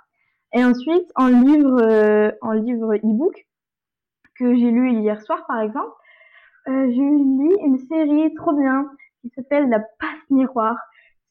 Et 0.53 0.63
ensuite, 0.63 1.09
en 1.15 1.27
livre, 1.27 1.81
euh, 1.81 2.31
en 2.41 2.51
livre 2.51 2.95
e-book, 2.95 3.45
que 4.37 4.53
j'ai 4.55 4.71
lu 4.71 4.91
hier 4.91 5.21
soir, 5.21 5.45
par 5.47 5.61
exemple, 5.61 5.93
euh, 6.67 6.87
je 6.89 7.01
lis 7.01 7.55
une 7.65 7.77
série 7.87 8.33
trop 8.35 8.53
bien 8.53 8.89
qui 9.21 9.29
s'appelle 9.29 9.69
La 9.69 9.79
Passe 9.79 10.29
Miroir. 10.29 10.75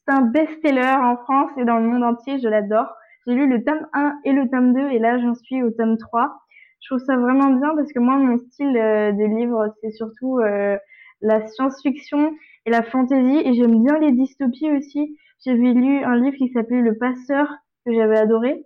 C'est 0.06 0.14
un 0.14 0.22
best-seller 0.22 0.94
en 1.00 1.16
France 1.18 1.50
et 1.58 1.64
dans 1.64 1.78
le 1.78 1.88
monde 1.88 2.02
entier, 2.02 2.38
je 2.38 2.48
l'adore. 2.48 2.94
J'ai 3.26 3.34
lu 3.34 3.48
le 3.48 3.62
tome 3.64 3.86
1 3.92 4.20
et 4.24 4.32
le 4.32 4.48
tome 4.48 4.74
2 4.74 4.90
et 4.90 4.98
là, 4.98 5.18
j'en 5.18 5.34
suis 5.34 5.62
au 5.62 5.70
tome 5.70 5.98
3. 5.98 6.34
Je 6.80 6.88
trouve 6.88 7.04
ça 7.04 7.16
vraiment 7.16 7.50
bien 7.50 7.74
parce 7.74 7.92
que 7.92 7.98
moi, 7.98 8.16
mon 8.16 8.38
style 8.38 8.76
euh, 8.76 9.12
de 9.12 9.24
livre, 9.24 9.74
c'est 9.80 9.90
surtout 9.92 10.38
euh, 10.40 10.76
la 11.22 11.46
science-fiction 11.46 12.34
et 12.66 12.70
la 12.70 12.82
fantasy 12.82 13.42
et 13.44 13.54
j'aime 13.54 13.82
bien 13.82 13.98
les 13.98 14.12
dystopies 14.12 14.70
aussi. 14.70 15.16
J'avais 15.44 15.72
lu 15.72 16.02
un 16.04 16.16
livre 16.16 16.36
qui 16.36 16.48
s'appelait 16.48 16.80
Le 16.80 16.96
Passeur 16.96 17.48
que 17.84 17.92
j'avais 17.92 18.18
adoré. 18.18 18.64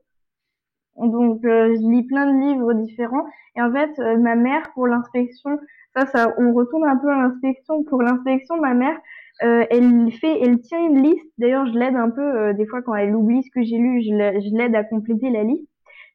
Donc 0.96 1.44
euh, 1.44 1.74
je 1.74 1.90
lis 1.90 2.04
plein 2.04 2.32
de 2.32 2.40
livres 2.40 2.74
différents. 2.74 3.24
Et 3.56 3.62
en 3.62 3.72
fait 3.72 3.98
euh, 3.98 4.16
ma 4.18 4.36
mère 4.36 4.70
pour 4.74 4.86
l'inspection 4.86 5.58
ça 5.96 6.06
ça 6.06 6.34
on 6.38 6.52
retourne 6.52 6.84
un 6.84 6.96
peu 6.96 7.08
à 7.10 7.16
l'inspection. 7.16 7.84
Pour 7.84 8.02
l'inspection 8.02 8.56
ma 8.60 8.74
mère 8.74 8.98
euh, 9.42 9.64
elle 9.70 10.10
fait 10.12 10.40
elle 10.42 10.60
tient 10.60 10.84
une 10.84 11.02
liste. 11.02 11.26
D'ailleurs 11.38 11.66
je 11.66 11.78
l'aide 11.78 11.96
un 11.96 12.10
peu 12.10 12.54
des 12.54 12.66
fois 12.66 12.82
quand 12.82 12.94
elle 12.94 13.14
oublie 13.14 13.42
ce 13.42 13.50
que 13.50 13.62
j'ai 13.62 13.78
lu 13.78 14.02
je 14.02 14.56
l'aide 14.56 14.74
à 14.74 14.84
compléter 14.84 15.30
la 15.30 15.44
liste. 15.44 15.68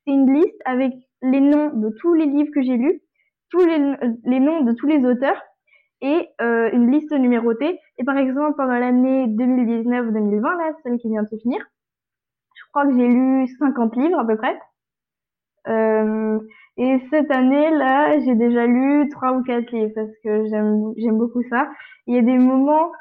C'est 0.06 0.14
une 0.14 0.34
liste 0.34 0.60
avec 0.66 0.94
les 1.22 1.40
noms 1.40 1.72
de 1.74 1.90
tous 2.00 2.14
les 2.14 2.26
livres 2.26 2.52
que 2.54 2.62
j'ai 2.62 2.78
lus 2.78 3.02
tous 3.50 3.66
les, 3.66 3.78
les 4.26 4.40
noms 4.40 4.62
de 4.62 4.74
tous 4.74 4.88
les 4.88 5.06
auteurs 5.06 5.40
et 6.04 6.30
euh, 6.42 6.70
une 6.74 6.92
liste 6.92 7.12
numérotée. 7.12 7.80
Et 7.98 8.04
par 8.04 8.18
exemple, 8.18 8.56
pendant 8.58 8.78
l'année 8.78 9.26
2019-2020, 9.28 10.42
là, 10.42 10.74
celle 10.84 11.00
qui 11.00 11.08
vient 11.10 11.24
de 11.24 11.30
se 11.30 11.38
finir, 11.38 11.66
je 12.56 12.64
crois 12.70 12.86
que 12.86 12.94
j'ai 12.96 13.08
lu 13.08 13.48
50 13.58 13.96
livres 13.96 14.20
à 14.20 14.28
peu 14.28 14.36
près. 14.36 14.60
Euh, 15.70 16.40
et 16.78 16.98
cette 17.10 17.32
année-là, 17.32 18.20
j'ai 18.20 18.36
déjà 18.36 18.68
lu 18.68 19.08
trois 19.10 19.32
ou 19.34 19.44
quatre 19.44 19.72
livres 19.72 19.94
parce 19.96 20.12
que 20.24 20.46
j'aime 20.50 20.94
j'aime 20.98 21.18
beaucoup 21.18 21.44
ça. 21.50 21.70
Il 22.08 22.16
y 22.16 22.18
a 22.18 22.22
des 22.22 22.38
moments 22.38 22.92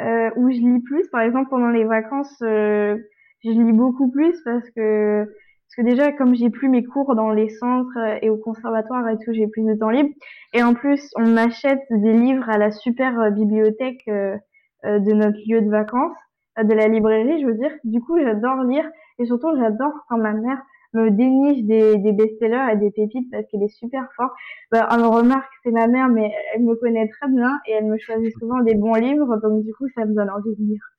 euh, 0.00 0.30
où 0.36 0.50
je 0.50 0.56
lis 0.56 0.80
plus. 0.80 1.06
Par 1.08 1.20
exemple, 1.20 1.50
pendant 1.50 1.68
les 1.68 1.84
vacances, 1.84 2.40
euh, 2.42 2.96
je 3.44 3.50
lis 3.50 3.72
beaucoup 3.72 4.10
plus 4.10 4.34
parce 4.44 4.68
que 4.70 5.28
parce 5.66 5.88
que 5.88 5.94
déjà, 5.94 6.12
comme 6.12 6.34
j'ai 6.34 6.48
plus 6.48 6.68
mes 6.68 6.84
cours 6.84 7.16
dans 7.16 7.32
les 7.32 7.48
centres 7.48 7.98
euh, 7.98 8.18
et 8.22 8.30
au 8.30 8.36
conservatoire 8.36 9.08
et 9.08 9.18
tout, 9.18 9.32
j'ai 9.32 9.48
plus 9.48 9.62
de 9.62 9.74
temps 9.74 9.90
libre. 9.90 10.10
Et 10.52 10.62
en 10.62 10.74
plus, 10.74 11.10
on 11.16 11.26
m'achète 11.26 11.82
des 11.90 12.12
livres 12.12 12.48
à 12.48 12.56
la 12.56 12.70
super 12.70 13.18
euh, 13.18 13.30
bibliothèque 13.30 14.02
euh, 14.08 14.36
de 14.84 15.12
notre 15.12 15.38
lieu 15.48 15.60
de 15.62 15.68
vacances, 15.68 16.16
de 16.62 16.72
la 16.72 16.86
librairie, 16.86 17.40
je 17.40 17.46
veux 17.46 17.54
dire. 17.54 17.72
Du 17.82 18.00
coup, 18.00 18.16
j'adore 18.20 18.62
lire 18.62 18.88
et 19.18 19.26
surtout, 19.26 19.48
j'adore 19.56 19.92
quand 20.08 20.18
ma 20.18 20.32
mère 20.32 20.62
me 20.94 21.10
déniche 21.10 21.64
des, 21.64 21.98
des 21.98 22.12
best-sellers 22.12 22.72
et 22.72 22.76
des 22.76 22.92
pépites 22.92 23.28
parce 23.32 23.44
qu'elle 23.50 23.64
est 23.64 23.76
super 23.76 24.08
forte. 24.16 24.32
Bah, 24.70 24.88
on 24.92 25.10
remarque, 25.10 25.50
c'est 25.64 25.72
ma 25.72 25.88
mère, 25.88 26.08
mais 26.08 26.32
elle 26.54 26.62
me 26.62 26.76
connaît 26.76 27.08
très 27.08 27.28
bien 27.28 27.58
et 27.66 27.72
elle 27.72 27.86
me 27.86 27.98
choisit 27.98 28.32
souvent 28.38 28.60
des 28.60 28.74
bons 28.76 28.94
livres, 28.94 29.36
donc 29.42 29.64
du 29.64 29.74
coup, 29.74 29.88
ça 29.96 30.04
me 30.04 30.14
donne 30.14 30.30
envie 30.30 30.54
de 30.56 30.62
lire. 30.62 30.95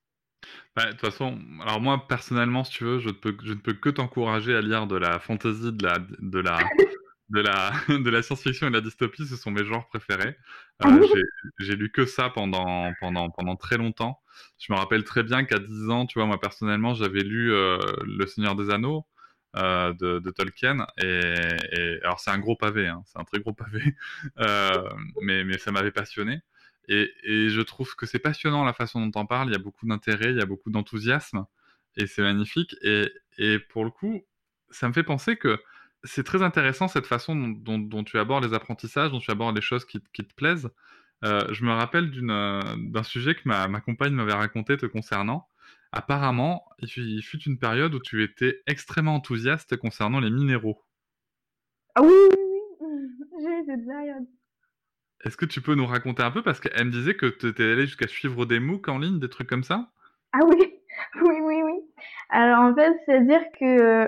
Bah, 0.76 0.86
de 0.88 0.92
toute 0.92 1.02
façon, 1.02 1.40
alors 1.62 1.82
moi 1.82 2.08
personnellement, 2.08 2.64
si 2.64 2.72
tu 2.74 2.84
veux, 2.84 3.00
je, 3.00 3.10
peux, 3.10 3.36
je 3.44 3.54
ne 3.54 3.60
peux 3.60 3.74
que 3.74 3.90
t'encourager 3.90 4.56
à 4.56 4.62
lire 4.62 4.88
de 4.88 4.96
la 4.96 5.20
fantasy, 5.20 5.72
de 5.74 5.84
la, 5.84 5.98
de 6.20 6.40
la, 6.40 6.74
de 7.30 7.42
la, 7.42 7.72
de 7.90 8.10
la 8.10 8.22
science-fiction 8.24 8.68
et 8.68 8.70
de 8.72 8.76
la 8.76 8.82
dystopie. 8.82 9.28
Ce 9.28 9.36
sont 9.38 9.52
mes 9.52 9.66
genres 9.66 9.88
préférés. 9.90 10.38
Ah 10.82 10.90
Euh, 10.90 11.02
j'ai- 11.02 11.24
j'ai 11.60 11.76
lu 11.76 11.92
que 11.92 12.06
ça 12.06 12.30
pendant, 12.30 12.94
pendant, 13.02 13.30
pendant 13.32 13.56
très 13.56 13.78
longtemps. 13.78 14.22
Je 14.60 14.72
me 14.74 14.78
rappelle 14.78 15.04
très 15.04 15.24
bien 15.24 15.46
qu'à 15.46 15.60
10 15.60 15.90
ans, 15.90 16.06
tu 16.06 16.20
vois, 16.20 16.28
moi 16.28 16.40
personnellement, 16.40 16.94
j'avais 16.96 17.24
lu 17.24 17.54
euh, 17.54 17.80
Le 18.06 18.26
Seigneur 18.28 18.56
des 18.56 18.70
Anneaux 18.72 19.08
euh, 19.58 19.94
de, 19.94 20.20
de 20.20 20.32
Tolkien. 20.32 20.88
Et, 20.98 21.06
et- 21.74 22.00
alors 22.04 22.20
c'est 22.20 22.32
un 22.32 22.40
gros 22.40 22.56
pavé, 22.56 22.88
hein, 22.88 23.04
c'est 23.06 23.20
un 23.20 23.24
très 23.26 23.40
gros 23.40 23.54
pavé, 23.54 23.82
euh, 24.40 24.90
mais, 25.22 25.44
mais 25.44 25.58
ça 25.58 25.72
m'avait 25.72 25.92
passionné. 25.92 26.42
Et, 26.88 27.50
je 27.50 27.62
trouve 27.62 27.96
que 27.96 28.06
c'est 28.06 28.20
passionnant 28.20 28.64
la 28.64 28.74
façon 28.74 29.06
dont 29.06 29.22
on 29.22 29.26
parle. 29.26 29.50
Il 29.50 29.54
y 29.54 29.56
a 29.56 29.60
beaucoup 29.60 29.86
d'intérêt, 29.86 30.32
il 30.32 30.38
y 30.38 30.42
a 30.42 30.46
beaucoup 30.46 30.70
d'enthousiasme, 30.70 31.46
et 31.98 32.08
c'est 32.08 32.22
magnifique. 32.22 32.76
Et, 32.82 33.60
pour 33.70 33.84
le 33.84 33.92
coup, 33.92 34.24
ça 34.70 34.88
me 34.88 34.94
fait 34.94 35.04
penser 35.04 35.38
que 35.38 35.62
c'est 36.04 36.24
très 36.24 36.42
intéressant 36.44 36.88
cette 36.88 37.08
façon 37.08 37.36
dont, 37.36 38.04
tu 38.04 38.18
abordes 38.20 38.46
les 38.46 38.54
apprentissages, 38.54 39.12
dont 39.12 39.20
tu 39.20 39.32
abordes 39.32 39.56
les 39.56 39.62
choses 39.62 39.86
qui, 39.86 40.02
te 40.02 40.34
plaisent. 40.36 40.70
Euh, 41.26 41.52
je 41.52 41.66
me 41.66 41.72
rappelle 41.72 42.12
euh, 42.30 42.62
d'un 42.78 43.04
sujet 43.04 43.34
que 43.34 43.42
ma, 43.46 43.68
ma 43.68 43.82
compagne 43.82 44.14
m'avait 44.14 44.34
raconté 44.34 44.78
te 44.78 44.86
concernant. 44.86 45.48
Apparemment, 45.92 46.64
il 46.80 47.24
fut 47.24 47.42
une 47.44 47.58
période 47.58 47.96
où 47.96 48.00
tu 48.00 48.24
étais 48.24 48.62
extrêmement 48.68 49.16
enthousiaste 49.16 49.78
concernant 49.78 50.20
les 50.20 50.30
minéraux. 50.30 50.84
Ah 51.96 52.04
oui, 52.04 52.14
oui, 52.14 52.60
oui, 52.82 53.42
j'ai 53.42 53.50
eu 53.50 53.66
cette 53.66 53.88
période. 53.88 54.28
Est-ce 55.26 55.38
que 55.38 55.46
tu 55.46 55.62
peux 55.62 55.76
nous 55.76 55.86
raconter 55.86 56.22
un 56.24 56.32
peu? 56.32 56.44
Parce 56.44 56.60
qu'elle 56.60 56.86
me 56.86 56.92
disait 56.92 57.16
que 57.16 57.26
tu 57.26 57.48
étais 57.48 57.64
allé 57.64 57.86
jusqu'à 57.86 58.08
suivre 58.08 58.46
des 58.46 58.60
MOOC 58.60 58.88
en 58.88 59.00
ligne, 59.00 59.20
des 59.20 59.30
trucs 59.30 59.50
comme 59.50 59.64
ça 59.64 59.90
Ah 60.34 60.40
oui, 60.46 60.58
oui, 61.22 61.36
oui, 61.42 61.62
oui. 61.64 61.74
Alors 62.30 62.60
en 62.60 62.76
fait, 62.76 62.96
c'est-à-dire 63.06 63.42
que 63.60 63.66
euh, 63.66 64.08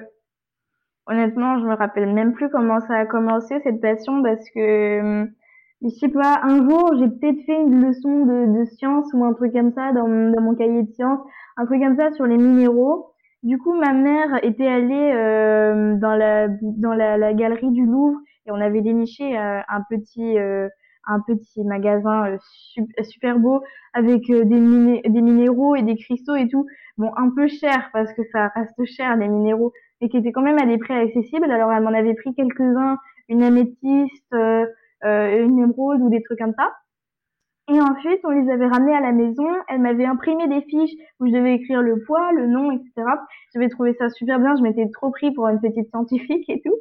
honnêtement, 1.07 1.59
je 1.59 1.65
me 1.65 1.73
rappelle 1.73 2.13
même 2.13 2.33
plus 2.33 2.49
comment 2.49 2.79
ça 2.81 2.95
a 2.95 3.05
commencé 3.05 3.59
cette 3.63 3.81
passion 3.81 4.21
parce 4.21 4.47
que 4.51 5.23
euh, 5.23 5.25
je 5.81 5.89
sais 5.89 6.09
pas, 6.09 6.39
un 6.43 6.69
jour, 6.69 6.93
j'ai 6.99 7.07
peut-être 7.07 7.43
fait 7.45 7.59
une 7.59 7.87
leçon 7.87 8.25
de, 8.25 8.45
de 8.45 9.17
ou 9.17 9.23
un 9.23 9.33
truc 9.33 9.53
comme 9.53 9.73
ça 9.73 9.93
dans, 9.93 10.07
dans 10.07 10.41
mon 10.41 10.53
cahier 10.53 10.83
de 10.83 10.91
sciences, 10.91 11.21
un 11.57 11.65
truc 11.65 11.81
comme 11.81 11.95
ça 11.95 12.11
sur 12.11 12.25
les 12.25 12.37
minéraux. 12.37 13.13
Du 13.41 13.57
coup, 13.57 13.73
ma 13.73 13.93
mère 13.93 14.43
était 14.43 14.67
allée 14.67 15.11
euh, 15.15 15.95
dans 15.95 16.15
la 16.15 16.49
dans 16.61 16.93
la, 16.93 17.33
galerie 17.33 17.71
du 17.71 17.85
Louvre 17.85 18.19
et 18.45 18.51
on 18.51 18.59
avait 18.59 18.81
déniché 18.81 19.37
un 19.37 19.81
petit 19.89 20.37
euh, 20.37 20.67
un 21.09 21.19
petit 21.21 21.63
magasin 21.63 22.27
euh, 22.33 22.37
sup- 22.73 22.91
super 23.03 23.39
beau 23.39 23.61
avec 23.93 24.29
euh, 24.29 24.45
des, 24.45 25.01
des 25.09 25.21
minéraux 25.21 25.75
et 25.75 25.81
des 25.83 25.95
cristaux 25.97 26.35
et 26.35 26.47
tout. 26.47 26.65
Bon, 26.97 27.11
un 27.17 27.29
peu 27.31 27.47
cher 27.47 27.89
parce 27.93 28.13
que 28.13 28.21
ça 28.31 28.49
reste 28.55 28.83
cher 28.85 29.15
les 29.17 29.27
minéraux, 29.27 29.73
mais 30.01 30.09
qui 30.09 30.17
étaient 30.17 30.31
quand 30.31 30.41
même 30.41 30.59
à 30.59 30.65
des 30.65 30.77
prix 30.77 30.93
accessibles. 30.93 31.51
Alors 31.51 31.71
elle 31.71 31.83
m'en 31.83 31.93
avait 31.93 32.15
pris 32.15 32.33
quelques-uns, 32.35 32.97
une 33.29 33.43
améthyste, 33.43 34.33
euh, 34.33 34.65
euh, 35.05 35.45
une 35.45 35.59
émeraude 35.59 36.01
ou 36.01 36.09
des 36.09 36.21
trucs 36.23 36.39
comme 36.39 36.53
ça. 36.57 36.71
Et 37.71 37.79
ensuite, 37.79 38.19
on 38.25 38.31
les 38.31 38.51
avait 38.51 38.67
ramenés 38.67 38.95
à 38.95 38.99
la 38.99 39.13
maison. 39.13 39.47
Elle 39.69 39.79
m'avait 39.81 40.05
imprimé 40.05 40.47
des 40.49 40.61
fiches 40.63 40.91
où 41.21 41.27
je 41.27 41.31
devais 41.31 41.53
écrire 41.55 41.81
le 41.81 42.01
poids, 42.03 42.31
le 42.33 42.47
nom, 42.47 42.71
etc. 42.71 43.25
J'avais 43.53 43.69
trouvé 43.69 43.93
ça 43.93 44.09
super 44.09 44.39
bien. 44.39 44.55
Je 44.57 44.61
m'étais 44.63 44.89
trop 44.89 45.11
pris 45.11 45.31
pour 45.31 45.47
une 45.47 45.61
petite 45.61 45.89
scientifique 45.89 46.49
et 46.49 46.61
tout. 46.65 46.75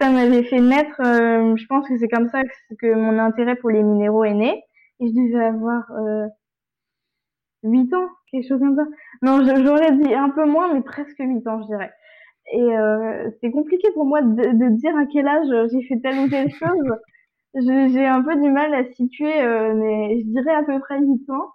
Ça 0.00 0.10
m'avait 0.10 0.44
fait 0.44 0.60
naître, 0.60 1.00
euh, 1.00 1.56
je 1.56 1.66
pense 1.66 1.88
que 1.88 1.98
c'est 1.98 2.08
comme 2.08 2.28
ça 2.28 2.42
que, 2.42 2.74
que 2.80 2.94
mon 2.94 3.18
intérêt 3.18 3.56
pour 3.56 3.70
les 3.70 3.82
minéraux 3.82 4.24
est 4.24 4.34
né. 4.34 4.62
Et 5.00 5.08
je 5.08 5.12
devais 5.12 5.44
avoir 5.44 5.90
euh, 5.92 6.26
8 7.64 7.92
ans, 7.94 8.08
quelque 8.30 8.48
chose 8.48 8.60
comme 8.60 8.76
ça. 8.76 8.84
Non, 9.22 9.44
j'aurais 9.44 9.92
dit 9.96 10.14
un 10.14 10.30
peu 10.30 10.46
moins, 10.46 10.72
mais 10.72 10.82
presque 10.82 11.18
8 11.18 11.46
ans, 11.46 11.62
je 11.62 11.66
dirais. 11.66 11.92
Et 12.52 12.62
euh, 12.62 13.30
c'est 13.40 13.50
compliqué 13.50 13.88
pour 13.92 14.06
moi 14.06 14.22
de, 14.22 14.34
de 14.52 14.76
dire 14.76 14.96
à 14.96 15.06
quel 15.06 15.28
âge 15.28 15.48
j'ai 15.72 15.82
fait 15.82 16.00
telle 16.00 16.18
ou 16.18 16.28
telle 16.28 16.50
chose. 16.54 16.94
J'ai 17.54 18.06
un 18.06 18.22
peu 18.22 18.36
du 18.36 18.50
mal 18.50 18.74
à 18.74 18.84
situer, 18.92 19.42
euh, 19.42 19.74
mais 19.74 20.20
je 20.20 20.24
dirais 20.26 20.54
à 20.54 20.62
peu 20.62 20.78
près 20.80 21.00
8 21.00 21.30
ans. 21.30 21.50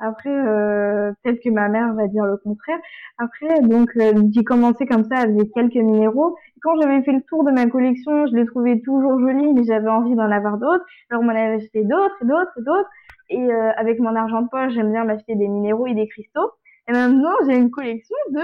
Après, 0.00 0.30
euh, 0.30 1.12
peut-être 1.22 1.42
que 1.42 1.50
ma 1.50 1.68
mère 1.68 1.92
va 1.94 2.06
dire 2.06 2.24
le 2.24 2.38
contraire. 2.38 2.78
Après, 3.18 3.60
donc, 3.60 3.90
euh, 3.96 4.12
j'ai 4.34 4.44
commencé 4.44 4.86
comme 4.86 5.04
ça 5.04 5.18
avec 5.18 5.52
quelques 5.52 5.74
minéraux. 5.74 6.36
Quand 6.62 6.80
j'avais 6.80 7.02
fait 7.02 7.12
le 7.12 7.22
tour 7.22 7.44
de 7.44 7.50
ma 7.50 7.66
collection, 7.66 8.26
je 8.26 8.34
les 8.34 8.46
trouvais 8.46 8.80
toujours 8.80 9.20
jolis, 9.20 9.52
mais 9.52 9.64
j'avais 9.64 9.90
envie 9.90 10.14
d'en 10.14 10.30
avoir 10.30 10.56
d'autres. 10.56 10.84
Alors, 11.10 11.22
on 11.22 11.26
m'en 11.26 11.32
avait 11.32 11.56
acheté 11.56 11.84
d'autres 11.84 12.16
et 12.22 12.26
d'autres 12.26 12.52
et 12.58 12.62
d'autres. 12.62 12.90
Et 13.28 13.52
euh, 13.52 13.70
avec 13.76 14.00
mon 14.00 14.16
argent 14.16 14.42
de 14.42 14.48
poche, 14.48 14.72
j'aime 14.72 14.90
bien 14.90 15.04
m'acheter 15.04 15.34
des 15.36 15.48
minéraux 15.48 15.86
et 15.86 15.94
des 15.94 16.08
cristaux. 16.08 16.50
Et 16.88 16.92
maintenant, 16.92 17.34
j'ai 17.46 17.56
une 17.56 17.70
collection 17.70 18.16
de 18.30 18.40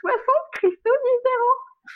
60 0.00 0.16
cristaux 0.54 0.90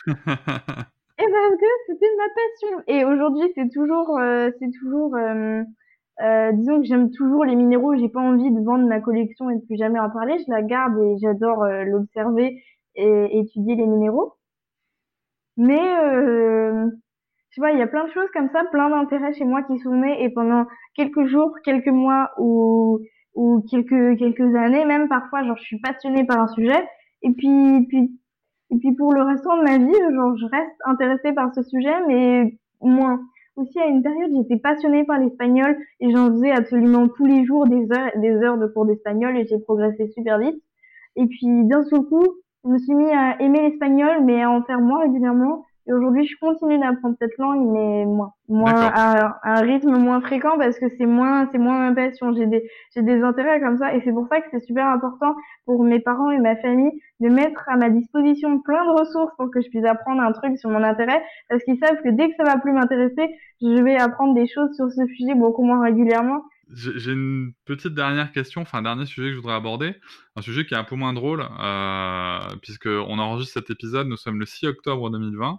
différents. 0.06 0.84
Et 1.18 1.24
parce 1.30 1.60
que 1.60 1.66
c'était 1.86 2.06
ma 2.16 2.28
passion. 2.34 2.82
Et 2.86 3.04
aujourd'hui, 3.04 3.52
c'est 3.54 3.68
toujours, 3.68 4.18
euh, 4.18 4.50
c'est 4.58 4.70
toujours, 4.80 5.16
euh, 6.22 6.52
disons 6.52 6.80
que 6.80 6.86
j'aime 6.86 7.10
toujours 7.10 7.44
les 7.44 7.56
minéraux, 7.56 7.96
j'ai 7.96 8.08
pas 8.08 8.20
envie 8.20 8.50
de 8.50 8.60
vendre 8.60 8.86
ma 8.86 9.00
collection 9.00 9.50
et 9.50 9.56
de 9.56 9.64
plus 9.64 9.76
jamais 9.76 9.98
en 9.98 10.10
parler. 10.10 10.36
Je 10.38 10.50
la 10.50 10.62
garde 10.62 10.98
et 10.98 11.16
j'adore 11.20 11.62
euh, 11.64 11.84
l'observer 11.84 12.62
et 12.96 13.38
étudier 13.38 13.76
les 13.76 13.86
minéraux. 13.86 14.34
Mais 15.56 15.80
euh, 15.80 16.90
je 17.50 17.60
il 17.72 17.78
y 17.78 17.82
a 17.82 17.86
plein 17.86 18.06
de 18.06 18.12
choses 18.12 18.28
comme 18.32 18.48
ça, 18.50 18.64
plein 18.70 18.90
d'intérêts 18.90 19.32
chez 19.34 19.44
moi 19.44 19.62
qui 19.62 19.78
sont 19.80 19.94
nés 19.94 20.22
et 20.22 20.30
pendant 20.30 20.66
quelques 20.94 21.26
jours, 21.26 21.54
quelques 21.64 21.88
mois 21.88 22.30
ou 22.38 23.00
ou 23.34 23.62
quelques 23.70 24.18
quelques 24.18 24.54
années 24.56 24.84
même 24.84 25.08
parfois, 25.08 25.44
genre 25.44 25.56
je 25.56 25.64
suis 25.64 25.80
passionnée 25.80 26.24
par 26.24 26.40
un 26.40 26.48
sujet 26.48 26.82
et 27.22 27.32
puis 27.32 27.86
puis 27.88 28.18
et 28.70 28.78
puis 28.78 28.92
pour 28.94 29.12
le 29.12 29.22
restant 29.22 29.56
de 29.58 29.62
ma 29.62 29.78
vie, 29.78 30.14
genre 30.14 30.36
je 30.36 30.46
reste 30.46 30.76
intéressée 30.84 31.32
par 31.32 31.54
ce 31.54 31.62
sujet 31.62 32.06
mais 32.06 32.58
moins 32.80 33.20
aussi 33.60 33.78
à 33.78 33.86
une 33.86 34.02
période, 34.02 34.30
j'étais 34.34 34.56
passionnée 34.56 35.04
par 35.04 35.18
l'espagnol 35.18 35.76
et 36.00 36.10
j'en 36.10 36.30
faisais 36.30 36.50
absolument 36.50 37.08
tous 37.08 37.26
les 37.26 37.44
jours 37.44 37.66
des 37.66 37.86
heures, 37.92 38.10
des 38.16 38.32
heures 38.32 38.58
de 38.58 38.66
cours 38.66 38.86
d'espagnol 38.86 39.36
et 39.36 39.46
j'ai 39.46 39.58
progressé 39.58 40.08
super 40.08 40.38
vite. 40.38 40.62
Et 41.16 41.26
puis 41.26 41.64
d'un 41.64 41.84
seul 41.84 42.00
coup, 42.00 42.24
je 42.64 42.70
me 42.70 42.78
suis 42.78 42.94
mis 42.94 43.10
à 43.10 43.40
aimer 43.40 43.62
l'espagnol, 43.62 44.24
mais 44.24 44.42
à 44.42 44.50
en 44.50 44.62
faire 44.62 44.80
moins 44.80 45.00
régulièrement. 45.00 45.64
Et 45.90 45.92
aujourd'hui, 45.92 46.24
je 46.24 46.36
continue 46.40 46.78
d'apprendre 46.78 47.16
cette 47.20 47.36
langue, 47.36 47.66
mais 47.72 48.04
moins, 48.04 48.32
moins 48.48 48.74
à, 48.76 49.40
un 49.42 49.60
rythme 49.60 49.98
moins 49.98 50.20
fréquent 50.20 50.56
parce 50.56 50.78
que 50.78 50.86
c'est 50.96 51.06
moins, 51.06 51.48
c'est 51.50 51.58
moins 51.58 51.90
ma 51.90 51.94
passion. 51.96 52.32
J'ai 52.32 52.46
des, 52.46 52.62
j'ai 52.94 53.02
des 53.02 53.20
intérêts 53.22 53.60
comme 53.60 53.76
ça, 53.76 53.92
et 53.92 54.00
c'est 54.04 54.12
pour 54.12 54.28
ça 54.28 54.40
que 54.40 54.46
c'est 54.52 54.64
super 54.64 54.86
important 54.86 55.34
pour 55.66 55.82
mes 55.82 55.98
parents 55.98 56.30
et 56.30 56.38
ma 56.38 56.54
famille 56.54 56.92
de 57.18 57.28
mettre 57.28 57.68
à 57.68 57.76
ma 57.76 57.90
disposition 57.90 58.60
plein 58.60 58.84
de 58.84 59.00
ressources 59.00 59.32
pour 59.36 59.50
que 59.50 59.60
je 59.60 59.68
puisse 59.68 59.84
apprendre 59.84 60.22
un 60.22 60.30
truc 60.30 60.56
sur 60.58 60.70
mon 60.70 60.84
intérêt, 60.84 61.20
parce 61.48 61.64
qu'ils 61.64 61.78
savent 61.80 62.00
que 62.04 62.10
dès 62.10 62.28
que 62.28 62.36
ça 62.36 62.44
va 62.44 62.58
plus 62.58 62.72
m'intéresser, 62.72 63.28
je 63.60 63.82
vais 63.82 63.96
apprendre 63.96 64.34
des 64.34 64.46
choses 64.46 64.72
sur 64.76 64.88
ce 64.92 65.04
sujet 65.16 65.34
beaucoup 65.34 65.64
moins 65.64 65.82
régulièrement. 65.82 66.44
J'ai 66.72 67.10
une 67.10 67.52
petite 67.64 67.94
dernière 67.94 68.30
question, 68.30 68.60
enfin 68.60 68.78
un 68.78 68.82
dernier 68.82 69.06
sujet 69.06 69.30
que 69.30 69.32
je 69.32 69.40
voudrais 69.40 69.56
aborder, 69.56 69.96
un 70.36 70.40
sujet 70.40 70.64
qui 70.64 70.74
est 70.74 70.76
un 70.76 70.84
peu 70.84 70.94
moins 70.94 71.12
drôle, 71.12 71.44
euh, 71.60 72.38
puisqu'on 72.62 73.18
enregistre 73.18 73.54
cet 73.54 73.70
épisode, 73.70 74.06
nous 74.06 74.16
sommes 74.16 74.38
le 74.38 74.46
6 74.46 74.68
octobre 74.68 75.10
2020, 75.10 75.58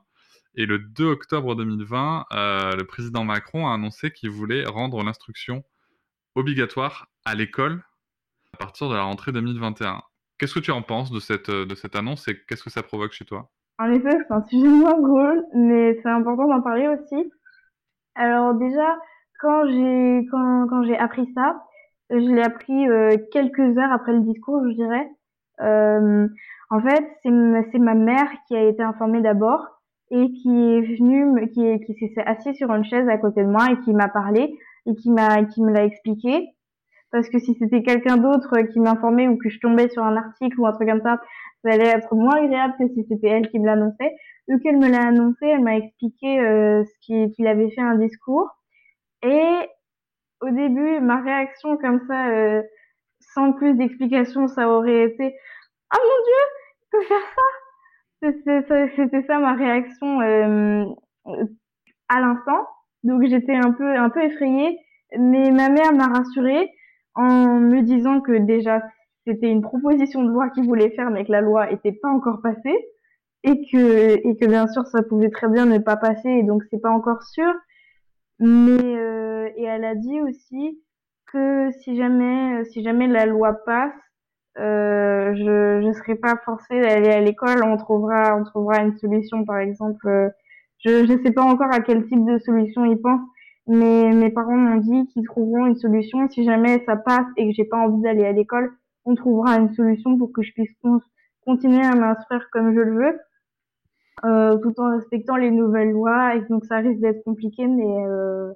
et 0.55 0.65
le 0.65 0.79
2 0.79 1.05
octobre 1.05 1.55
2020, 1.55 2.25
euh, 2.31 2.75
le 2.75 2.85
président 2.85 3.23
Macron 3.23 3.67
a 3.67 3.73
annoncé 3.73 4.11
qu'il 4.11 4.29
voulait 4.29 4.65
rendre 4.65 5.03
l'instruction 5.03 5.63
obligatoire 6.35 7.07
à 7.25 7.35
l'école 7.35 7.83
à 8.53 8.57
partir 8.57 8.89
de 8.89 8.95
la 8.95 9.03
rentrée 9.03 9.31
2021. 9.31 10.01
Qu'est-ce 10.37 10.53
que 10.55 10.59
tu 10.59 10.71
en 10.71 10.81
penses 10.81 11.11
de 11.11 11.19
cette, 11.19 11.49
de 11.51 11.75
cette 11.75 11.95
annonce 11.95 12.27
et 12.27 12.37
qu'est-ce 12.47 12.63
que 12.63 12.69
ça 12.69 12.83
provoque 12.83 13.13
chez 13.13 13.25
toi? 13.25 13.49
En 13.79 13.91
effet, 13.91 14.09
c'est 14.11 14.33
un 14.33 14.43
sujet 14.43 14.67
moins 14.67 14.99
drôle, 14.99 15.43
mais 15.55 15.99
c'est 16.01 16.09
important 16.09 16.47
d'en 16.47 16.61
parler 16.61 16.87
aussi. 16.87 17.31
Alors 18.15 18.53
déjà, 18.55 18.97
quand 19.39 19.67
j'ai 19.67 20.27
quand, 20.29 20.67
quand 20.69 20.83
j'ai 20.83 20.97
appris 20.97 21.31
ça, 21.33 21.63
je 22.09 22.17
l'ai 22.17 22.43
appris 22.43 22.89
euh, 22.89 23.15
quelques 23.31 23.77
heures 23.77 23.91
après 23.91 24.13
le 24.13 24.21
discours, 24.21 24.61
je 24.67 24.73
dirais. 24.73 25.09
Euh, 25.61 26.27
en 26.69 26.81
fait, 26.81 27.05
c'est 27.23 27.79
ma 27.79 27.95
mère 27.95 28.29
qui 28.47 28.55
a 28.55 28.63
été 28.63 28.83
informée 28.83 29.21
d'abord 29.21 29.80
et 30.11 30.31
qui 30.33 30.49
est 30.49 30.81
venu, 30.81 31.49
qui, 31.51 31.79
qui 31.85 32.09
s'est 32.09 32.25
assis 32.25 32.53
sur 32.55 32.69
une 32.71 32.83
chaise 32.83 33.07
à 33.07 33.17
côté 33.17 33.43
de 33.43 33.49
moi 33.49 33.71
et 33.71 33.79
qui 33.79 33.93
m'a 33.93 34.09
parlé 34.09 34.53
et 34.85 34.95
qui 34.95 35.09
m'a, 35.09 35.43
qui 35.45 35.61
me 35.61 35.71
l'a 35.71 35.85
expliqué. 35.85 36.49
Parce 37.11 37.29
que 37.29 37.39
si 37.39 37.55
c'était 37.55 37.81
quelqu'un 37.81 38.17
d'autre 38.17 38.61
qui 38.73 38.79
m'informait 38.79 39.27
ou 39.27 39.37
que 39.37 39.49
je 39.49 39.59
tombais 39.59 39.89
sur 39.89 40.03
un 40.03 40.15
article 40.15 40.59
ou 40.59 40.67
un 40.67 40.73
truc 40.73 40.89
comme 40.89 41.01
ça, 41.01 41.19
ça 41.63 41.71
allait 41.71 41.87
être 41.87 42.13
moins 42.13 42.43
agréable 42.43 42.73
que 42.79 42.87
si 42.89 43.05
c'était 43.07 43.27
elle 43.27 43.49
qui 43.49 43.59
me 43.59 43.65
l'annonçait. 43.65 44.13
Vu 44.47 44.59
qu'elle 44.59 44.77
me 44.77 44.89
l'a 44.89 45.07
annoncé, 45.07 45.45
elle 45.45 45.61
m'a 45.61 45.77
expliqué 45.77 46.39
euh, 46.39 46.83
ce 46.83 47.33
qu'il 47.33 47.47
avait 47.47 47.69
fait 47.71 47.81
un 47.81 47.95
discours. 47.95 48.49
Et 49.23 49.69
au 50.41 50.49
début, 50.49 50.99
ma 50.99 51.21
réaction 51.21 51.77
comme 51.77 52.01
ça, 52.07 52.29
euh, 52.29 52.61
sans 53.33 53.53
plus 53.53 53.75
d'explication, 53.75 54.47
ça 54.47 54.67
aurait 54.67 55.03
été 55.03 55.35
«Ah 55.91 55.97
oh 55.99 56.03
mon 56.03 56.23
Dieu, 56.25 56.43
il 56.81 56.87
peut 56.91 57.05
faire 57.07 57.27
ça!» 57.35 57.41
C'était 58.21 59.23
ça 59.27 59.39
ma 59.39 59.53
réaction 59.55 60.21
euh, 60.21 60.85
à 62.07 62.19
l'instant. 62.19 62.67
Donc 63.03 63.23
j'étais 63.25 63.55
un 63.55 63.71
peu 63.71 63.95
un 63.97 64.09
peu 64.09 64.23
effrayée, 64.23 64.77
mais 65.17 65.49
ma 65.49 65.69
mère 65.69 65.93
m'a 65.93 66.07
rassurée 66.07 66.69
en 67.15 67.59
me 67.59 67.81
disant 67.81 68.21
que 68.21 68.33
déjà 68.33 68.83
c'était 69.25 69.49
une 69.49 69.61
proposition 69.61 70.23
de 70.23 70.29
loi 70.29 70.49
qu'il 70.49 70.65
voulait 70.65 70.91
faire, 70.91 71.09
mais 71.09 71.25
que 71.25 71.31
la 71.31 71.41
loi 71.41 71.71
était 71.71 71.93
pas 71.93 72.09
encore 72.09 72.41
passée 72.41 72.77
et 73.43 73.65
que 73.71 74.27
et 74.27 74.37
que 74.37 74.45
bien 74.45 74.67
sûr 74.67 74.85
ça 74.87 75.01
pouvait 75.01 75.31
très 75.31 75.47
bien 75.49 75.65
ne 75.65 75.79
pas 75.79 75.97
passer 75.97 76.29
et 76.29 76.43
donc 76.43 76.63
c'est 76.69 76.81
pas 76.81 76.91
encore 76.91 77.23
sûr. 77.23 77.51
Mais 78.39 78.97
euh, 78.97 79.49
et 79.55 79.63
elle 79.63 79.85
a 79.85 79.95
dit 79.95 80.21
aussi 80.21 80.79
que 81.25 81.71
si 81.81 81.95
jamais 81.95 82.65
si 82.65 82.83
jamais 82.83 83.07
la 83.07 83.25
loi 83.25 83.53
passe, 83.65 83.93
euh, 84.57 85.33
je 85.35 85.85
ne 85.87 85.93
serai 85.93 86.15
pas 86.15 86.35
forcée 86.45 86.79
d'aller 86.79 87.09
à 87.09 87.21
l'école. 87.21 87.63
On 87.63 87.77
trouvera, 87.77 88.35
on 88.37 88.43
trouvera 88.43 88.81
une 88.81 88.97
solution, 88.97 89.45
par 89.45 89.59
exemple. 89.59 90.07
Euh, 90.07 90.29
je 90.79 91.11
ne 91.11 91.23
sais 91.23 91.31
pas 91.31 91.43
encore 91.43 91.71
à 91.71 91.79
quel 91.81 92.05
type 92.07 92.25
de 92.25 92.39
solution 92.39 92.85
ils 92.85 92.99
pensent, 92.99 93.27
mais 93.67 94.11
mes 94.13 94.31
parents 94.31 94.57
m'ont 94.57 94.77
dit 94.77 95.07
qu'ils 95.07 95.25
trouveront 95.25 95.67
une 95.67 95.75
solution. 95.75 96.27
Si 96.29 96.43
jamais 96.43 96.83
ça 96.85 96.95
passe 96.95 97.27
et 97.37 97.47
que 97.47 97.53
j'ai 97.55 97.65
pas 97.65 97.77
envie 97.77 98.01
d'aller 98.01 98.25
à 98.25 98.31
l'école, 98.31 98.71
on 99.05 99.15
trouvera 99.15 99.57
une 99.57 99.73
solution 99.73 100.17
pour 100.17 100.31
que 100.33 100.41
je 100.41 100.51
puisse 100.53 100.73
continuer 101.45 101.85
à 101.85 101.95
m'instruire 101.95 102.47
comme 102.51 102.73
je 102.73 102.79
le 102.79 102.93
veux, 102.95 103.19
euh, 104.25 104.57
tout 104.57 104.73
en 104.79 104.91
respectant 104.91 105.35
les 105.35 105.51
nouvelles 105.51 105.91
lois. 105.91 106.35
Et 106.35 106.41
donc 106.49 106.65
ça 106.65 106.77
risque 106.77 106.99
d'être 106.99 107.23
compliqué, 107.23 107.67
mais 107.67 108.05
euh, 108.07 108.51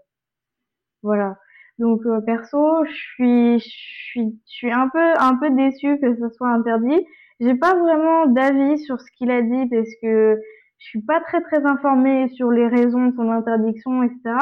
voilà. 1.03 1.37
Donc 1.79 2.01
euh, 2.05 2.21
perso, 2.21 2.85
je 2.85 2.93
suis, 2.93 3.59
je 3.59 3.67
suis, 3.67 4.41
je 4.47 4.51
suis 4.51 4.71
un 4.71 4.87
peu, 4.89 5.13
un 5.19 5.35
peu 5.35 5.49
déçue 5.51 5.99
que 5.99 6.15
ce 6.15 6.29
soit 6.29 6.49
interdit. 6.49 7.05
J'ai 7.39 7.55
pas 7.55 7.75
vraiment 7.75 8.27
d'avis 8.27 8.79
sur 8.79 8.99
ce 9.01 9.11
qu'il 9.17 9.29
a 9.31 9.41
dit 9.41 9.67
parce 9.69 9.89
que 10.01 10.39
je 10.79 10.85
suis 10.87 11.01
pas 11.01 11.19
très 11.21 11.41
très 11.41 11.65
informée 11.65 12.29
sur 12.29 12.49
les 12.51 12.67
raisons 12.67 13.07
de 13.07 13.15
son 13.15 13.29
interdiction, 13.29 14.03
etc. 14.03 14.37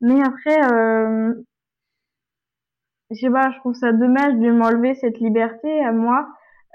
Mais 0.00 0.22
après, 0.22 0.72
euh, 0.72 1.34
je 3.10 3.16
sais 3.20 3.30
pas, 3.30 3.50
je 3.50 3.58
trouve 3.58 3.74
ça 3.74 3.92
dommage 3.92 4.34
de 4.34 4.50
m'enlever 4.52 4.94
cette 4.94 5.18
liberté 5.18 5.82
à 5.84 5.92
moi 5.92 6.28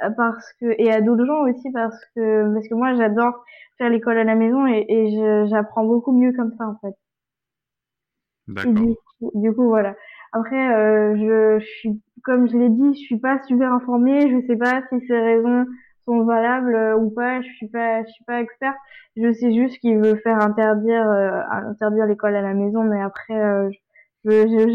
euh, 0.04 0.10
parce 0.18 0.54
que 0.60 0.66
et 0.78 0.92
à 0.92 1.02
d'autres 1.02 1.26
gens 1.26 1.44
aussi 1.50 1.72
parce 1.72 1.98
que 2.16 2.54
parce 2.54 2.68
que 2.68 2.76
moi 2.76 2.94
j'adore 2.96 3.44
faire 3.78 3.90
l'école 3.90 4.18
à 4.18 4.24
la 4.26 4.36
maison 4.36 4.68
et, 4.68 4.86
et 4.90 5.48
j'apprends 5.48 5.86
beaucoup 5.86 6.12
mieux 6.12 6.34
comme 6.34 6.54
ça 6.58 6.68
en 6.68 6.78
fait. 6.82 6.96
D'accord. 8.48 8.74
Du, 9.34 9.54
coup, 9.54 9.68
voilà. 9.68 9.96
Après, 10.32 10.74
euh, 10.74 11.16
je, 11.16 11.60
je, 11.60 11.66
suis, 11.66 12.02
comme 12.24 12.50
je 12.50 12.58
l'ai 12.58 12.70
dit, 12.70 12.94
je 12.94 13.06
suis 13.06 13.20
pas 13.20 13.42
super 13.48 13.74
informée. 13.74 14.30
Je 14.30 14.46
sais 14.48 14.58
pas 14.58 14.82
si 14.90 15.00
ces 15.08 15.20
raisons 15.20 15.66
sont 16.06 16.24
valables 16.26 16.76
euh, 16.76 16.96
ou 16.96 17.10
pas. 17.10 17.42
Je 17.42 17.50
suis 17.54 17.68
pas, 17.68 18.04
je 18.04 18.10
suis 18.10 18.26
pas 18.26 18.42
experte. 18.42 18.78
Je 19.16 19.32
sais 19.34 19.54
juste 19.54 19.80
qu'il 19.80 19.98
veut 19.98 20.16
faire 20.18 20.42
interdire, 20.42 21.10
euh, 21.10 21.42
interdire 21.70 22.06
l'école 22.06 22.36
à 22.36 22.42
la 22.42 22.54
maison, 22.54 22.84
mais 22.84 23.02
après, 23.02 23.34
euh, 23.34 23.70
je, 24.26 24.32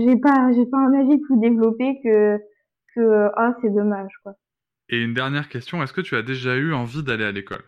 j'ai 0.07 0.17
pas, 0.17 0.51
j'ai 0.53 0.67
pas 0.67 0.79
un 0.79 0.95
avis 0.95 1.19
plus 1.19 1.39
développé 1.39 2.01
que, 2.03 2.39
que, 2.95 3.31
ah, 3.37 3.55
c'est 3.61 3.73
dommage, 3.73 4.13
quoi. 4.23 4.35
Et 4.89 5.03
une 5.03 5.15
dernière 5.15 5.49
question, 5.49 5.83
est-ce 5.83 5.93
que 5.93 6.01
tu 6.01 6.17
as 6.17 6.23
déjà 6.23 6.57
eu 6.57 6.73
envie 6.73 7.05
d'aller 7.05 7.25
à 7.25 7.31
l'école? 7.31 7.63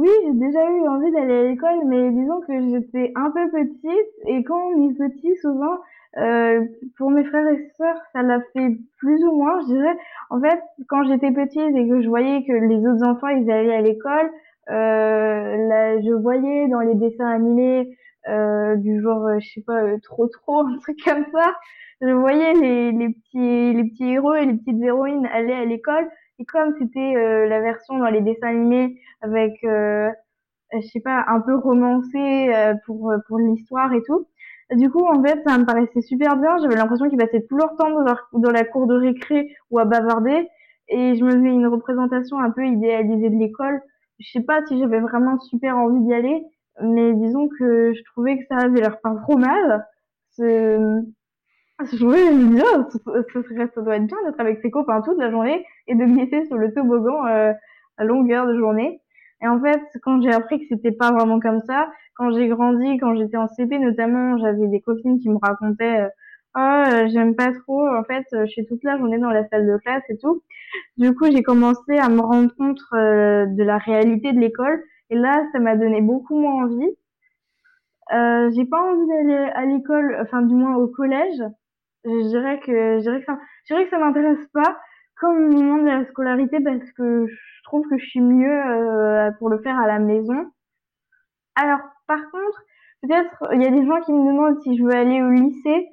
Oui, 0.00 0.08
j'ai 0.24 0.32
déjà 0.32 0.64
eu 0.64 0.88
envie 0.88 1.12
d'aller 1.12 1.34
à 1.34 1.42
l'école, 1.42 1.84
mais 1.86 2.10
disons 2.10 2.40
que 2.40 2.70
j'étais 2.70 3.12
un 3.16 3.30
peu 3.30 3.50
petite 3.50 4.10
et 4.26 4.42
quand 4.44 4.58
on 4.74 4.88
est 4.88 4.94
petit, 4.94 5.36
souvent, 5.36 5.76
euh, 6.16 6.64
pour 6.96 7.10
mes 7.10 7.22
frères 7.24 7.46
et 7.48 7.70
sœurs, 7.76 8.00
ça 8.14 8.22
l'a 8.22 8.40
fait 8.54 8.78
plus 8.98 9.22
ou 9.24 9.36
moins, 9.36 9.60
je 9.60 9.66
dirais. 9.66 9.96
En 10.30 10.40
fait, 10.40 10.58
quand 10.88 11.04
j'étais 11.04 11.30
petite 11.32 11.76
et 11.76 11.86
que 11.86 12.00
je 12.00 12.08
voyais 12.08 12.44
que 12.46 12.52
les 12.52 12.78
autres 12.86 13.04
enfants, 13.04 13.28
ils 13.28 13.50
allaient 13.50 13.76
à 13.76 13.82
l'école, 13.82 14.30
euh, 14.70 15.68
là, 15.68 16.00
je 16.00 16.12
voyais 16.12 16.68
dans 16.68 16.80
les 16.80 16.94
dessins 16.94 17.28
animés 17.28 17.96
euh, 18.28 18.76
du 18.76 19.02
genre, 19.02 19.26
euh, 19.26 19.38
je 19.40 19.48
sais 19.50 19.62
pas, 19.62 19.82
euh, 19.82 19.98
trop 20.02 20.28
trop, 20.28 20.60
un 20.66 20.78
truc 20.78 20.96
comme 21.04 21.26
ça, 21.32 21.54
je 22.00 22.08
voyais 22.08 22.54
les, 22.54 22.92
les 22.92 23.08
petits 23.10 23.74
les 23.74 23.84
petits 23.84 24.12
héros 24.12 24.34
et 24.34 24.46
les 24.46 24.54
petites 24.54 24.82
héroïnes 24.82 25.26
aller 25.26 25.52
à 25.52 25.64
l'école 25.66 26.08
et 26.40 26.44
comme 26.46 26.74
c'était 26.78 27.16
euh, 27.16 27.46
la 27.48 27.60
version 27.60 27.98
dans 27.98 28.08
les 28.08 28.22
dessins 28.22 28.48
animés 28.48 28.98
avec, 29.20 29.62
euh, 29.64 30.10
je 30.72 30.86
sais 30.88 31.00
pas, 31.00 31.24
un 31.28 31.40
peu 31.40 31.56
romancé 31.56 32.18
euh, 32.54 32.74
pour 32.86 33.12
pour 33.28 33.38
l'histoire 33.38 33.92
et 33.92 34.02
tout. 34.02 34.26
Du 34.74 34.90
coup, 34.90 35.04
en 35.04 35.22
fait, 35.22 35.42
ça 35.46 35.58
me 35.58 35.66
paraissait 35.66 36.00
super 36.00 36.36
bien. 36.36 36.56
J'avais 36.62 36.76
l'impression 36.76 37.08
qu'ils 37.08 37.18
passaient 37.18 37.44
tout 37.48 37.56
leur 37.56 37.76
temps 37.76 37.90
dans, 37.90 38.40
dans 38.40 38.50
la 38.52 38.64
cour 38.64 38.86
de 38.86 38.94
récré 38.94 39.54
ou 39.70 39.78
à 39.78 39.84
bavarder. 39.84 40.48
Et 40.88 41.16
je 41.16 41.24
me 41.24 41.30
faisais 41.32 41.48
une 41.48 41.66
représentation 41.66 42.38
un 42.38 42.50
peu 42.50 42.66
idéalisée 42.66 43.30
de 43.30 43.36
l'école. 43.36 43.82
Je 44.18 44.30
sais 44.30 44.42
pas 44.42 44.64
si 44.66 44.78
j'avais 44.78 45.00
vraiment 45.00 45.38
super 45.40 45.76
envie 45.76 46.00
d'y 46.00 46.14
aller, 46.14 46.44
mais 46.82 47.14
disons 47.14 47.48
que 47.48 47.92
je 47.94 48.02
trouvais 48.12 48.38
que 48.38 48.44
ça 48.48 48.56
avait 48.58 48.80
l'air 48.80 49.00
pas 49.00 49.14
trop 49.22 49.36
mal. 49.36 49.86
Je 50.38 51.02
me 51.80 52.48
disais, 52.50 52.64
oh, 52.74 53.54
ça, 53.56 53.66
ça 53.74 53.80
doit 53.82 53.96
être 53.96 54.06
bien 54.06 54.16
d'être 54.24 54.40
avec 54.40 54.60
ses 54.60 54.70
copains 54.70 55.00
toute 55.02 55.18
la 55.18 55.30
journée 55.30 55.64
et 55.86 55.94
de 55.94 56.04
glisser 56.04 56.46
sur 56.46 56.56
le 56.56 56.72
toboggan 56.72 57.26
euh, 57.26 57.52
à 57.96 58.04
longueur 58.04 58.46
de 58.46 58.58
journée. 58.58 59.00
Et 59.42 59.48
en 59.48 59.60
fait, 59.60 59.80
quand 60.02 60.20
j'ai 60.22 60.32
appris 60.32 60.60
que 60.60 60.66
c'était 60.68 60.92
pas 60.92 61.12
vraiment 61.12 61.40
comme 61.40 61.60
ça, 61.66 61.90
quand 62.14 62.30
j'ai 62.32 62.48
grandi, 62.48 62.98
quand 62.98 63.16
j'étais 63.16 63.36
en 63.36 63.48
CP 63.48 63.78
notamment, 63.78 64.38
j'avais 64.38 64.66
des 64.66 64.80
copines 64.80 65.18
qui 65.18 65.30
me 65.30 65.38
racontaient, 65.38 66.00
euh, 66.00 66.08
oh, 66.56 67.08
j'aime 67.08 67.34
pas 67.34 67.52
trop, 67.52 67.88
en 67.88 68.04
fait, 68.04 68.24
je 68.32 68.46
suis 68.46 68.66
toute 68.66 68.84
la 68.84 68.98
journée 68.98 69.18
dans 69.18 69.30
la 69.30 69.48
salle 69.48 69.66
de 69.66 69.76
classe 69.78 70.04
et 70.10 70.18
tout. 70.18 70.42
Du 70.98 71.14
coup, 71.14 71.26
j'ai 71.30 71.42
commencé 71.42 71.96
à 71.98 72.08
me 72.08 72.20
rendre 72.20 72.54
compte 72.54 72.80
de 72.92 73.62
la 73.62 73.78
réalité 73.78 74.32
de 74.32 74.38
l'école. 74.38 74.82
Et 75.10 75.16
là, 75.16 75.44
ça 75.52 75.58
m'a 75.58 75.74
donné 75.74 76.00
beaucoup 76.00 76.38
moins 76.38 76.64
envie. 76.64 76.96
Euh, 78.12 78.50
j'ai 78.54 78.64
pas 78.64 78.82
envie 78.82 79.06
d'aller 79.06 79.50
à 79.54 79.64
l'école, 79.66 80.18
enfin 80.20 80.42
du 80.42 80.54
moins 80.54 80.76
au 80.76 80.88
collège. 80.88 81.40
Je 82.04 82.28
dirais 82.28 82.60
que 82.60 82.98
je 82.98 83.00
dirais 83.00 83.20
que 83.20 83.26
ça, 83.26 83.38
je 83.64 83.74
dirais 83.74 83.84
que 83.84 83.90
ça 83.90 83.98
m'intéresse 83.98 84.46
pas 84.52 84.78
comme 85.16 85.38
le 85.38 85.50
moment 85.50 85.82
de 85.82 85.86
la 85.86 86.04
scolarité 86.06 86.58
parce 86.60 86.90
que 86.92 87.26
je 87.26 87.62
trouve 87.64 87.86
que 87.88 87.98
je 87.98 88.06
suis 88.06 88.20
mieux 88.20 88.50
euh, 88.50 89.30
pour 89.38 89.50
le 89.50 89.58
faire 89.58 89.78
à 89.78 89.86
la 89.86 89.98
maison. 89.98 90.50
Alors 91.56 91.80
par 92.06 92.22
contre, 92.30 92.62
peut-être 93.02 93.48
il 93.52 93.62
y 93.62 93.66
a 93.66 93.70
des 93.70 93.84
gens 93.86 94.00
qui 94.00 94.12
me 94.12 94.26
demandent 94.26 94.60
si 94.62 94.76
je 94.76 94.82
veux 94.82 94.94
aller 94.94 95.22
au 95.22 95.30
lycée. 95.30 95.88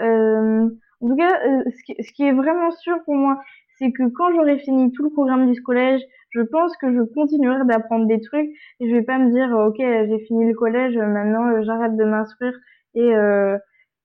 Euh, 0.00 0.68
en 1.00 1.08
tout 1.08 1.16
cas, 1.16 1.46
euh, 1.46 1.62
ce 1.70 1.82
qui, 1.84 2.02
ce 2.02 2.12
qui 2.12 2.24
est 2.24 2.32
vraiment 2.32 2.70
sûr 2.70 2.96
pour 3.04 3.14
moi, 3.14 3.40
c'est 3.78 3.92
que 3.92 4.08
quand 4.08 4.32
j'aurai 4.34 4.58
fini 4.58 4.92
tout 4.92 5.02
le 5.02 5.10
programme 5.10 5.50
du 5.52 5.62
collège, 5.62 6.02
je 6.32 6.40
pense 6.40 6.76
que 6.76 6.92
je 6.92 7.02
continuerai 7.02 7.64
d'apprendre 7.64 8.06
des 8.06 8.20
trucs 8.20 8.50
et 8.80 8.88
je 8.88 8.94
vais 8.94 9.02
pas 9.02 9.18
me 9.18 9.30
dire 9.30 9.50
ok 9.52 9.76
j'ai 9.78 10.18
fini 10.26 10.46
le 10.46 10.54
collège 10.54 10.96
maintenant 10.96 11.46
euh, 11.48 11.62
j'arrête 11.62 11.96
de 11.96 12.04
m'instruire 12.04 12.58
et, 12.94 13.14
euh, 13.14 13.58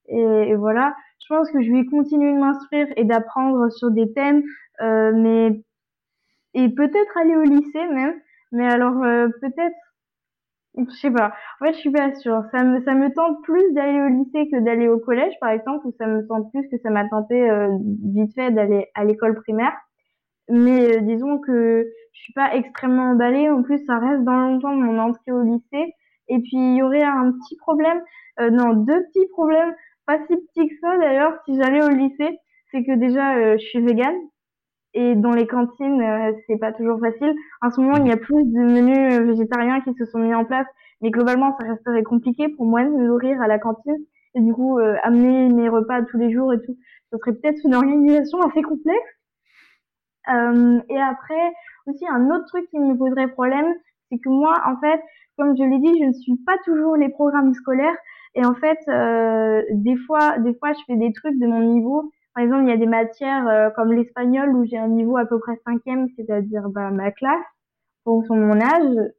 et, 0.08 0.56
voilà 0.56 0.96
je 1.28 1.36
pense 1.36 1.52
que 1.52 1.62
je 1.62 1.72
vais 1.72 1.86
continuer 1.86 2.34
de 2.34 2.40
m'instruire 2.40 2.88
et 2.96 3.04
d'apprendre 3.04 3.70
sur 3.70 3.92
des 3.92 4.12
thèmes 4.14 4.44
euh, 4.82 5.12
mais 5.14 5.62
et 6.54 6.70
peut-être 6.70 7.18
aller 7.18 7.36
au 7.36 7.44
lycée 7.44 7.86
même 7.88 8.14
mais 8.52 8.66
alors 8.66 9.04
euh, 9.04 9.28
peut-être 9.42 9.76
je 10.78 10.96
sais 10.96 11.12
pas 11.12 11.34
en 11.60 11.66
fait 11.66 11.74
je 11.74 11.80
suis 11.80 11.92
pas 11.92 12.14
sûre 12.16 12.44
ça 12.52 12.64
me 12.64 12.82
ça 12.84 12.94
me 12.94 13.14
tente 13.14 13.44
plus 13.44 13.74
d'aller 13.74 14.00
au 14.00 14.08
lycée 14.08 14.50
que 14.50 14.60
d'aller 14.60 14.88
au 14.88 15.00
collège 15.00 15.34
par 15.42 15.50
exemple 15.50 15.88
ou 15.88 15.94
ça 15.98 16.08
me 16.08 16.26
tente 16.28 16.50
plus 16.52 16.68
que 16.70 16.78
ça 16.82 16.90
m'a 16.92 17.08
tenté 17.10 17.50
euh, 17.50 17.70
vite 18.04 18.34
fait 18.34 18.52
d'aller 18.52 18.88
à 18.96 19.04
l'école 19.04 19.36
primaire 19.36 19.74
mais 20.50 21.02
disons 21.02 21.40
que 21.40 21.86
je 22.14 22.22
suis 22.22 22.34
pas 22.34 22.56
extrêmement 22.56 23.12
emballée. 23.12 23.50
En 23.50 23.64
plus, 23.64 23.86
ça 23.86 24.00
reste 24.00 24.24
dans 24.24 24.38
longtemps 24.38 24.74
mon 24.74 24.98
entrée 24.98 25.34
au 25.34 25.44
lycée. 25.44 25.94
Et 26.30 26.40
puis, 26.40 26.56
il 26.56 26.76
y 26.78 26.82
aurait 26.82 27.04
un 27.04 27.34
petit 27.34 27.58
problème, 27.58 28.02
non, 28.40 28.72
deux 28.74 29.04
petits 29.08 29.28
problèmes, 29.28 29.76
pas 30.08 30.18
si 30.26 30.36
petits 30.36 30.68
que 30.68 30.76
ça 30.82 30.98
d'ailleurs, 30.98 31.34
si 31.46 31.56
j'allais 31.56 31.84
au 31.84 31.90
lycée. 31.90 32.40
C'est 32.72 32.84
que 32.84 32.96
déjà, 32.96 33.36
euh, 33.38 33.58
je 33.58 33.66
suis 33.66 33.82
végane. 33.82 34.18
Et 34.94 35.16
dans 35.16 35.32
les 35.32 35.46
cantines, 35.46 36.02
euh, 36.02 36.34
c'est 36.48 36.58
pas 36.58 36.74
toujours 36.74 37.00
facile. 37.00 37.36
En 37.62 37.70
ce 37.70 37.80
moment, 37.80 37.98
il 37.98 38.08
y 38.08 38.12
a 38.12 38.18
plus 38.18 38.44
de 38.44 38.60
menus 38.60 39.20
végétariens 39.28 39.82
qui 39.82 39.94
se 39.94 40.06
sont 40.06 40.20
mis 40.20 40.34
en 40.34 40.46
place. 40.46 40.68
Mais 41.02 41.12
globalement, 41.12 41.56
ça 41.60 41.68
resterait 41.68 42.04
compliqué 42.04 42.50
pour 42.50 42.66
moi 42.66 42.84
de 42.84 42.90
me 42.90 43.06
nourrir 43.06 43.40
à 43.42 43.48
la 43.48 43.60
cantine. 43.60 43.98
Et 44.34 44.42
du 44.42 44.54
coup, 44.54 44.80
amener 45.04 45.50
mes 45.50 45.70
repas 45.70 46.02
tous 46.04 46.18
les 46.18 46.32
jours 46.32 46.54
et 46.54 46.62
tout, 46.62 46.76
ce 47.12 47.18
serait 47.18 47.34
peut-être 47.34 47.60
une 47.64 47.76
organisation 47.76 48.40
assez 48.42 48.62
complexe. 48.62 49.18
Euh, 50.30 50.80
et 50.90 51.00
après, 51.00 51.54
aussi 51.86 52.06
un 52.08 52.30
autre 52.30 52.46
truc 52.48 52.70
qui 52.70 52.80
me 52.80 52.98
poserait 52.98 53.30
problème, 53.30 53.74
c'est 54.10 54.20
que 54.20 54.30
moi, 54.30 54.54
en 54.66 54.78
fait, 54.80 55.02
comme 55.38 55.56
je 55.58 55.64
l'ai 55.64 55.80
dit, 55.80 56.00
je 56.00 56.06
ne 56.06 56.14
suis 56.14 56.36
pas 56.46 56.58
toujours 56.66 56.96
les 56.96 57.10
programmes 57.10 57.54
scolaires. 57.54 57.96
Et 58.38 58.46
en 58.46 58.54
fait, 58.54 58.78
euh, 58.88 59.64
des 59.72 59.98
fois, 59.98 60.38
des 60.38 60.54
fois, 60.54 60.72
je 60.74 60.80
fais 60.86 60.96
des 60.96 61.12
trucs 61.12 61.40
de 61.40 61.48
mon 61.48 61.62
niveau. 61.74 62.12
Par 62.36 62.44
exemple, 62.44 62.66
il 62.66 62.70
y 62.70 62.72
a 62.72 62.78
des 62.78 62.86
matières 62.86 63.48
euh, 63.48 63.72
comme 63.72 63.92
l'espagnol 63.92 64.56
où 64.56 64.64
j'ai 64.64 64.78
un 64.78 64.90
niveau 64.90 65.18
à 65.18 65.26
peu 65.26 65.40
près 65.40 65.60
cinquième, 65.66 66.08
c'est-à-dire 66.16 66.70
bah, 66.70 66.92
ma 66.92 67.12
classe, 67.12 67.44
fonction 68.04 68.36
de 68.36 68.42
mon 68.42 68.62
âge. 68.62 69.12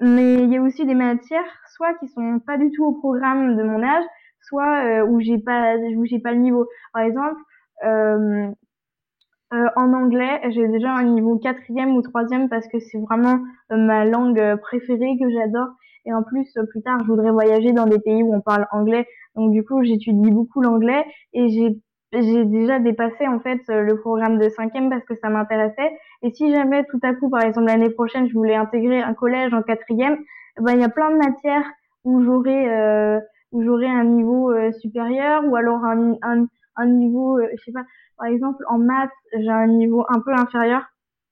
Mais 0.00 0.34
il 0.36 0.50
y 0.50 0.56
a 0.56 0.62
aussi 0.62 0.86
des 0.86 0.94
matières, 0.94 1.44
soit 1.76 1.92
qui 1.98 2.08
sont 2.08 2.40
pas 2.40 2.56
du 2.56 2.70
tout 2.70 2.86
au 2.86 2.92
programme 2.92 3.54
de 3.54 3.62
mon 3.62 3.82
âge, 3.82 4.04
soit 4.40 4.84
euh, 4.86 5.06
où 5.06 5.20
j'ai 5.20 5.36
pas, 5.38 5.76
où 5.76 6.06
j'ai 6.06 6.18
pas 6.18 6.32
le 6.32 6.38
niveau. 6.38 6.66
Par 6.94 7.02
exemple, 7.02 7.38
en 9.76 9.92
anglais, 9.92 10.40
j'ai 10.52 10.68
déjà 10.68 10.90
un 10.90 11.04
niveau 11.04 11.38
quatrième 11.38 11.94
ou 11.94 12.00
troisième 12.00 12.48
parce 12.48 12.66
que 12.68 12.78
c'est 12.80 12.98
vraiment 12.98 13.40
ma 13.70 14.06
langue 14.06 14.56
préférée 14.62 15.18
que 15.20 15.30
j'adore. 15.30 15.68
Et 16.06 16.12
en 16.14 16.22
plus, 16.22 16.46
plus 16.70 16.82
tard, 16.82 17.00
je 17.02 17.06
voudrais 17.06 17.30
voyager 17.30 17.72
dans 17.72 17.86
des 17.86 17.98
pays 17.98 18.22
où 18.22 18.34
on 18.34 18.40
parle 18.40 18.66
anglais. 18.72 19.06
Donc 19.34 19.52
du 19.52 19.64
coup, 19.64 19.82
j'étudie 19.84 20.30
beaucoup 20.30 20.62
l'anglais 20.62 21.04
et 21.34 21.48
j'ai 21.48 21.78
j'ai 22.12 22.44
déjà 22.44 22.78
dépassé 22.78 23.26
en 23.26 23.40
fait 23.40 23.60
le 23.68 23.98
programme 24.00 24.38
de 24.38 24.48
cinquième 24.48 24.88
parce 24.88 25.04
que 25.04 25.14
ça 25.16 25.28
m'intéressait. 25.28 25.90
Et 26.22 26.30
si 26.32 26.54
jamais 26.54 26.84
tout 26.84 27.00
à 27.02 27.12
coup, 27.14 27.28
par 27.28 27.42
exemple 27.42 27.66
l'année 27.66 27.90
prochaine, 27.90 28.28
je 28.28 28.32
voulais 28.32 28.54
intégrer 28.54 29.02
un 29.02 29.12
collège 29.12 29.52
en 29.52 29.62
quatrième, 29.62 30.16
ben 30.60 30.72
il 30.74 30.80
y 30.80 30.84
a 30.84 30.88
plein 30.88 31.10
de 31.10 31.16
matières 31.16 31.64
où 32.04 32.22
j'aurais 32.22 32.68
euh, 32.70 33.20
où 33.52 33.62
j'aurais 33.62 33.88
un 33.88 34.04
niveau 34.04 34.52
supérieur 34.80 35.42
ou 35.46 35.56
alors 35.56 35.84
un, 35.84 36.14
un, 36.22 36.46
un 36.76 36.86
niveau, 36.86 37.40
je 37.40 37.62
sais 37.64 37.72
pas, 37.72 37.84
par 38.18 38.28
exemple, 38.28 38.64
en 38.68 38.78
maths, 38.78 39.10
j'ai 39.38 39.48
un 39.48 39.66
niveau 39.66 40.04
un 40.08 40.20
peu 40.20 40.32
inférieur. 40.32 40.82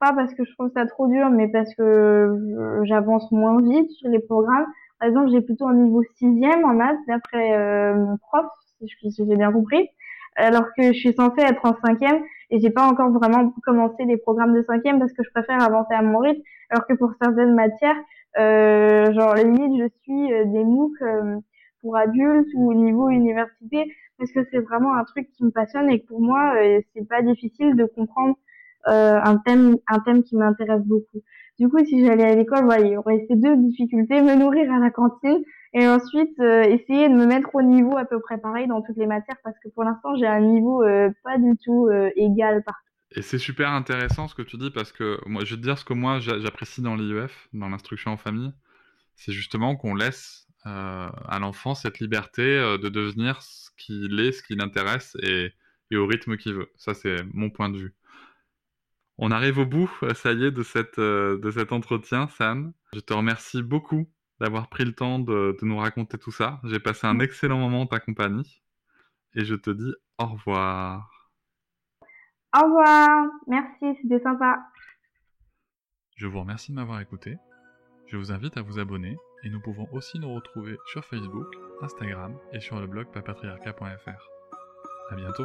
Pas 0.00 0.12
parce 0.12 0.34
que 0.34 0.44
je 0.44 0.52
trouve 0.54 0.70
ça 0.74 0.86
trop 0.86 1.06
dur, 1.08 1.30
mais 1.30 1.48
parce 1.48 1.74
que 1.74 2.82
j'avance 2.84 3.30
moins 3.32 3.60
vite 3.62 3.90
sur 3.92 4.08
les 4.08 4.18
programmes. 4.18 4.66
Par 4.98 5.08
exemple, 5.08 5.30
j'ai 5.30 5.40
plutôt 5.40 5.66
un 5.66 5.74
niveau 5.74 6.02
sixième 6.16 6.64
en 6.64 6.74
maths, 6.74 6.98
d'après 7.08 7.56
euh, 7.56 7.94
mon 7.94 8.16
prof, 8.18 8.46
si 8.80 9.10
j'ai 9.16 9.36
bien 9.36 9.52
compris. 9.52 9.88
Alors 10.36 10.66
que 10.76 10.92
je 10.92 10.98
suis 10.98 11.14
censée 11.14 11.42
être 11.42 11.64
en 11.64 11.76
cinquième 11.84 12.22
et 12.50 12.60
j'ai 12.60 12.70
pas 12.70 12.86
encore 12.86 13.10
vraiment 13.12 13.52
commencé 13.62 14.04
les 14.04 14.16
programmes 14.16 14.54
de 14.54 14.62
cinquième 14.62 14.98
parce 14.98 15.12
que 15.12 15.22
je 15.22 15.30
préfère 15.30 15.62
avancer 15.62 15.94
à 15.94 16.02
mon 16.02 16.18
rythme. 16.18 16.42
Alors 16.70 16.86
que 16.86 16.94
pour 16.94 17.12
certaines 17.22 17.54
matières, 17.54 17.96
euh, 18.38 19.12
genre 19.12 19.34
limite, 19.34 19.80
je 19.80 19.88
suis 20.02 20.32
euh, 20.32 20.44
des 20.46 20.64
MOOC 20.64 20.92
euh, 21.02 21.36
pour 21.82 21.96
adultes 21.96 22.48
ou 22.54 22.70
au 22.70 22.74
niveau 22.74 23.08
université 23.10 23.94
parce 24.18 24.32
que 24.32 24.40
c'est 24.50 24.58
vraiment 24.58 24.94
un 24.94 25.04
truc 25.04 25.28
qui 25.32 25.44
me 25.44 25.50
passionne 25.50 25.90
et 25.90 26.00
que 26.00 26.06
pour 26.06 26.20
moi, 26.20 26.54
euh, 26.56 26.80
c'est 26.94 27.08
pas 27.08 27.22
difficile 27.22 27.76
de 27.76 27.84
comprendre 27.84 28.36
euh, 28.88 29.20
un 29.22 29.38
thème, 29.38 29.76
un 29.88 30.00
thème 30.00 30.22
qui 30.22 30.36
m'intéresse 30.36 30.82
beaucoup. 30.84 31.22
Du 31.58 31.68
coup, 31.68 31.84
si 31.84 32.04
j'allais 32.04 32.24
à 32.24 32.34
l'école, 32.34 32.68
il 32.80 32.88
y 32.88 32.96
aurait 32.96 33.24
ces 33.28 33.36
deux 33.36 33.56
difficultés 33.56 34.20
me 34.20 34.34
nourrir 34.34 34.72
à 34.72 34.78
la 34.78 34.90
cantine 34.90 35.42
et 35.72 35.86
ensuite 35.86 36.38
euh, 36.40 36.62
essayer 36.62 37.08
de 37.08 37.14
me 37.14 37.26
mettre 37.26 37.54
au 37.54 37.62
niveau 37.62 37.96
à 37.96 38.04
peu 38.04 38.20
près 38.20 38.38
pareil 38.38 38.66
dans 38.66 38.82
toutes 38.82 38.96
les 38.96 39.06
matières 39.06 39.36
parce 39.44 39.56
que 39.62 39.68
pour 39.68 39.84
l'instant, 39.84 40.16
j'ai 40.16 40.26
un 40.26 40.40
niveau 40.40 40.82
pas 41.22 41.38
du 41.38 41.56
tout 41.64 41.88
égal 42.16 42.62
partout. 42.64 42.80
Et 43.16 43.22
c'est 43.22 43.38
super 43.38 43.70
intéressant 43.70 44.26
ce 44.26 44.34
que 44.34 44.42
tu 44.42 44.56
dis 44.56 44.70
parce 44.70 44.90
que 44.90 45.18
moi, 45.26 45.44
je 45.44 45.54
vais 45.54 45.60
te 45.60 45.64
dire 45.64 45.78
ce 45.78 45.84
que 45.84 45.94
moi 45.94 46.18
j'apprécie 46.18 46.82
dans 46.82 46.96
l'IEF, 46.96 47.48
dans 47.52 47.68
l'instruction 47.68 48.10
en 48.10 48.16
famille, 48.16 48.52
c'est 49.14 49.32
justement 49.32 49.76
qu'on 49.76 49.94
laisse 49.94 50.48
à 50.64 51.38
l'enfant 51.40 51.74
cette 51.74 52.00
liberté 52.00 52.42
de 52.42 52.88
devenir 52.88 53.38
qu'il 53.76 54.20
est, 54.20 54.32
ce 54.32 54.42
qui 54.42 54.54
l'intéresse 54.56 55.16
et, 55.22 55.52
au 55.92 56.06
rythme 56.06 56.36
qu'il 56.36 56.54
veut. 56.54 56.72
Ça, 56.76 56.92
c'est 56.92 57.22
mon 57.32 57.50
point 57.50 57.68
de 57.68 57.78
vue. 57.78 57.94
On 59.18 59.30
arrive 59.30 59.58
au 59.58 59.66
bout, 59.66 59.90
euh, 60.02 60.12
ça 60.14 60.32
y 60.32 60.44
est, 60.44 60.50
de, 60.50 60.62
cette, 60.62 60.98
euh, 60.98 61.38
de 61.38 61.50
cet 61.50 61.72
entretien, 61.72 62.28
Sam. 62.28 62.72
Je 62.92 63.00
te 63.00 63.12
remercie 63.12 63.62
beaucoup 63.62 64.08
d'avoir 64.40 64.68
pris 64.68 64.84
le 64.84 64.92
temps 64.92 65.18
de, 65.18 65.56
nous 65.62 65.76
raconter 65.76 66.18
tout 66.18 66.32
ça. 66.32 66.60
J'ai 66.64 66.80
passé 66.80 67.06
un 67.06 67.20
excellent 67.20 67.58
moment 67.58 67.82
en 67.82 67.86
ta 67.86 68.00
compagnie 68.00 68.62
et 69.34 69.44
je 69.44 69.54
te 69.54 69.70
dis 69.70 69.92
au 70.18 70.26
revoir. 70.26 71.30
Au 72.56 72.64
revoir, 72.64 73.26
merci, 73.46 73.98
c'était 74.02 74.22
sympa. 74.22 74.58
Je 76.16 76.26
vous 76.26 76.40
remercie 76.40 76.72
de 76.72 76.76
m'avoir 76.76 77.00
écouté. 77.00 77.36
Je 78.06 78.16
vous 78.16 78.32
invite 78.32 78.56
à 78.56 78.62
vous 78.62 78.78
abonner 78.78 79.16
et 79.44 79.50
nous 79.50 79.60
pouvons 79.60 79.88
aussi 79.92 80.18
nous 80.18 80.32
retrouver 80.32 80.76
sur 80.86 81.04
Facebook, 81.04 81.46
Instagram 81.82 82.36
et 82.52 82.60
sur 82.60 82.80
le 82.80 82.86
blog 82.86 83.06
papatriarca.fr. 83.12 84.28
A 85.10 85.16
bientôt 85.16 85.44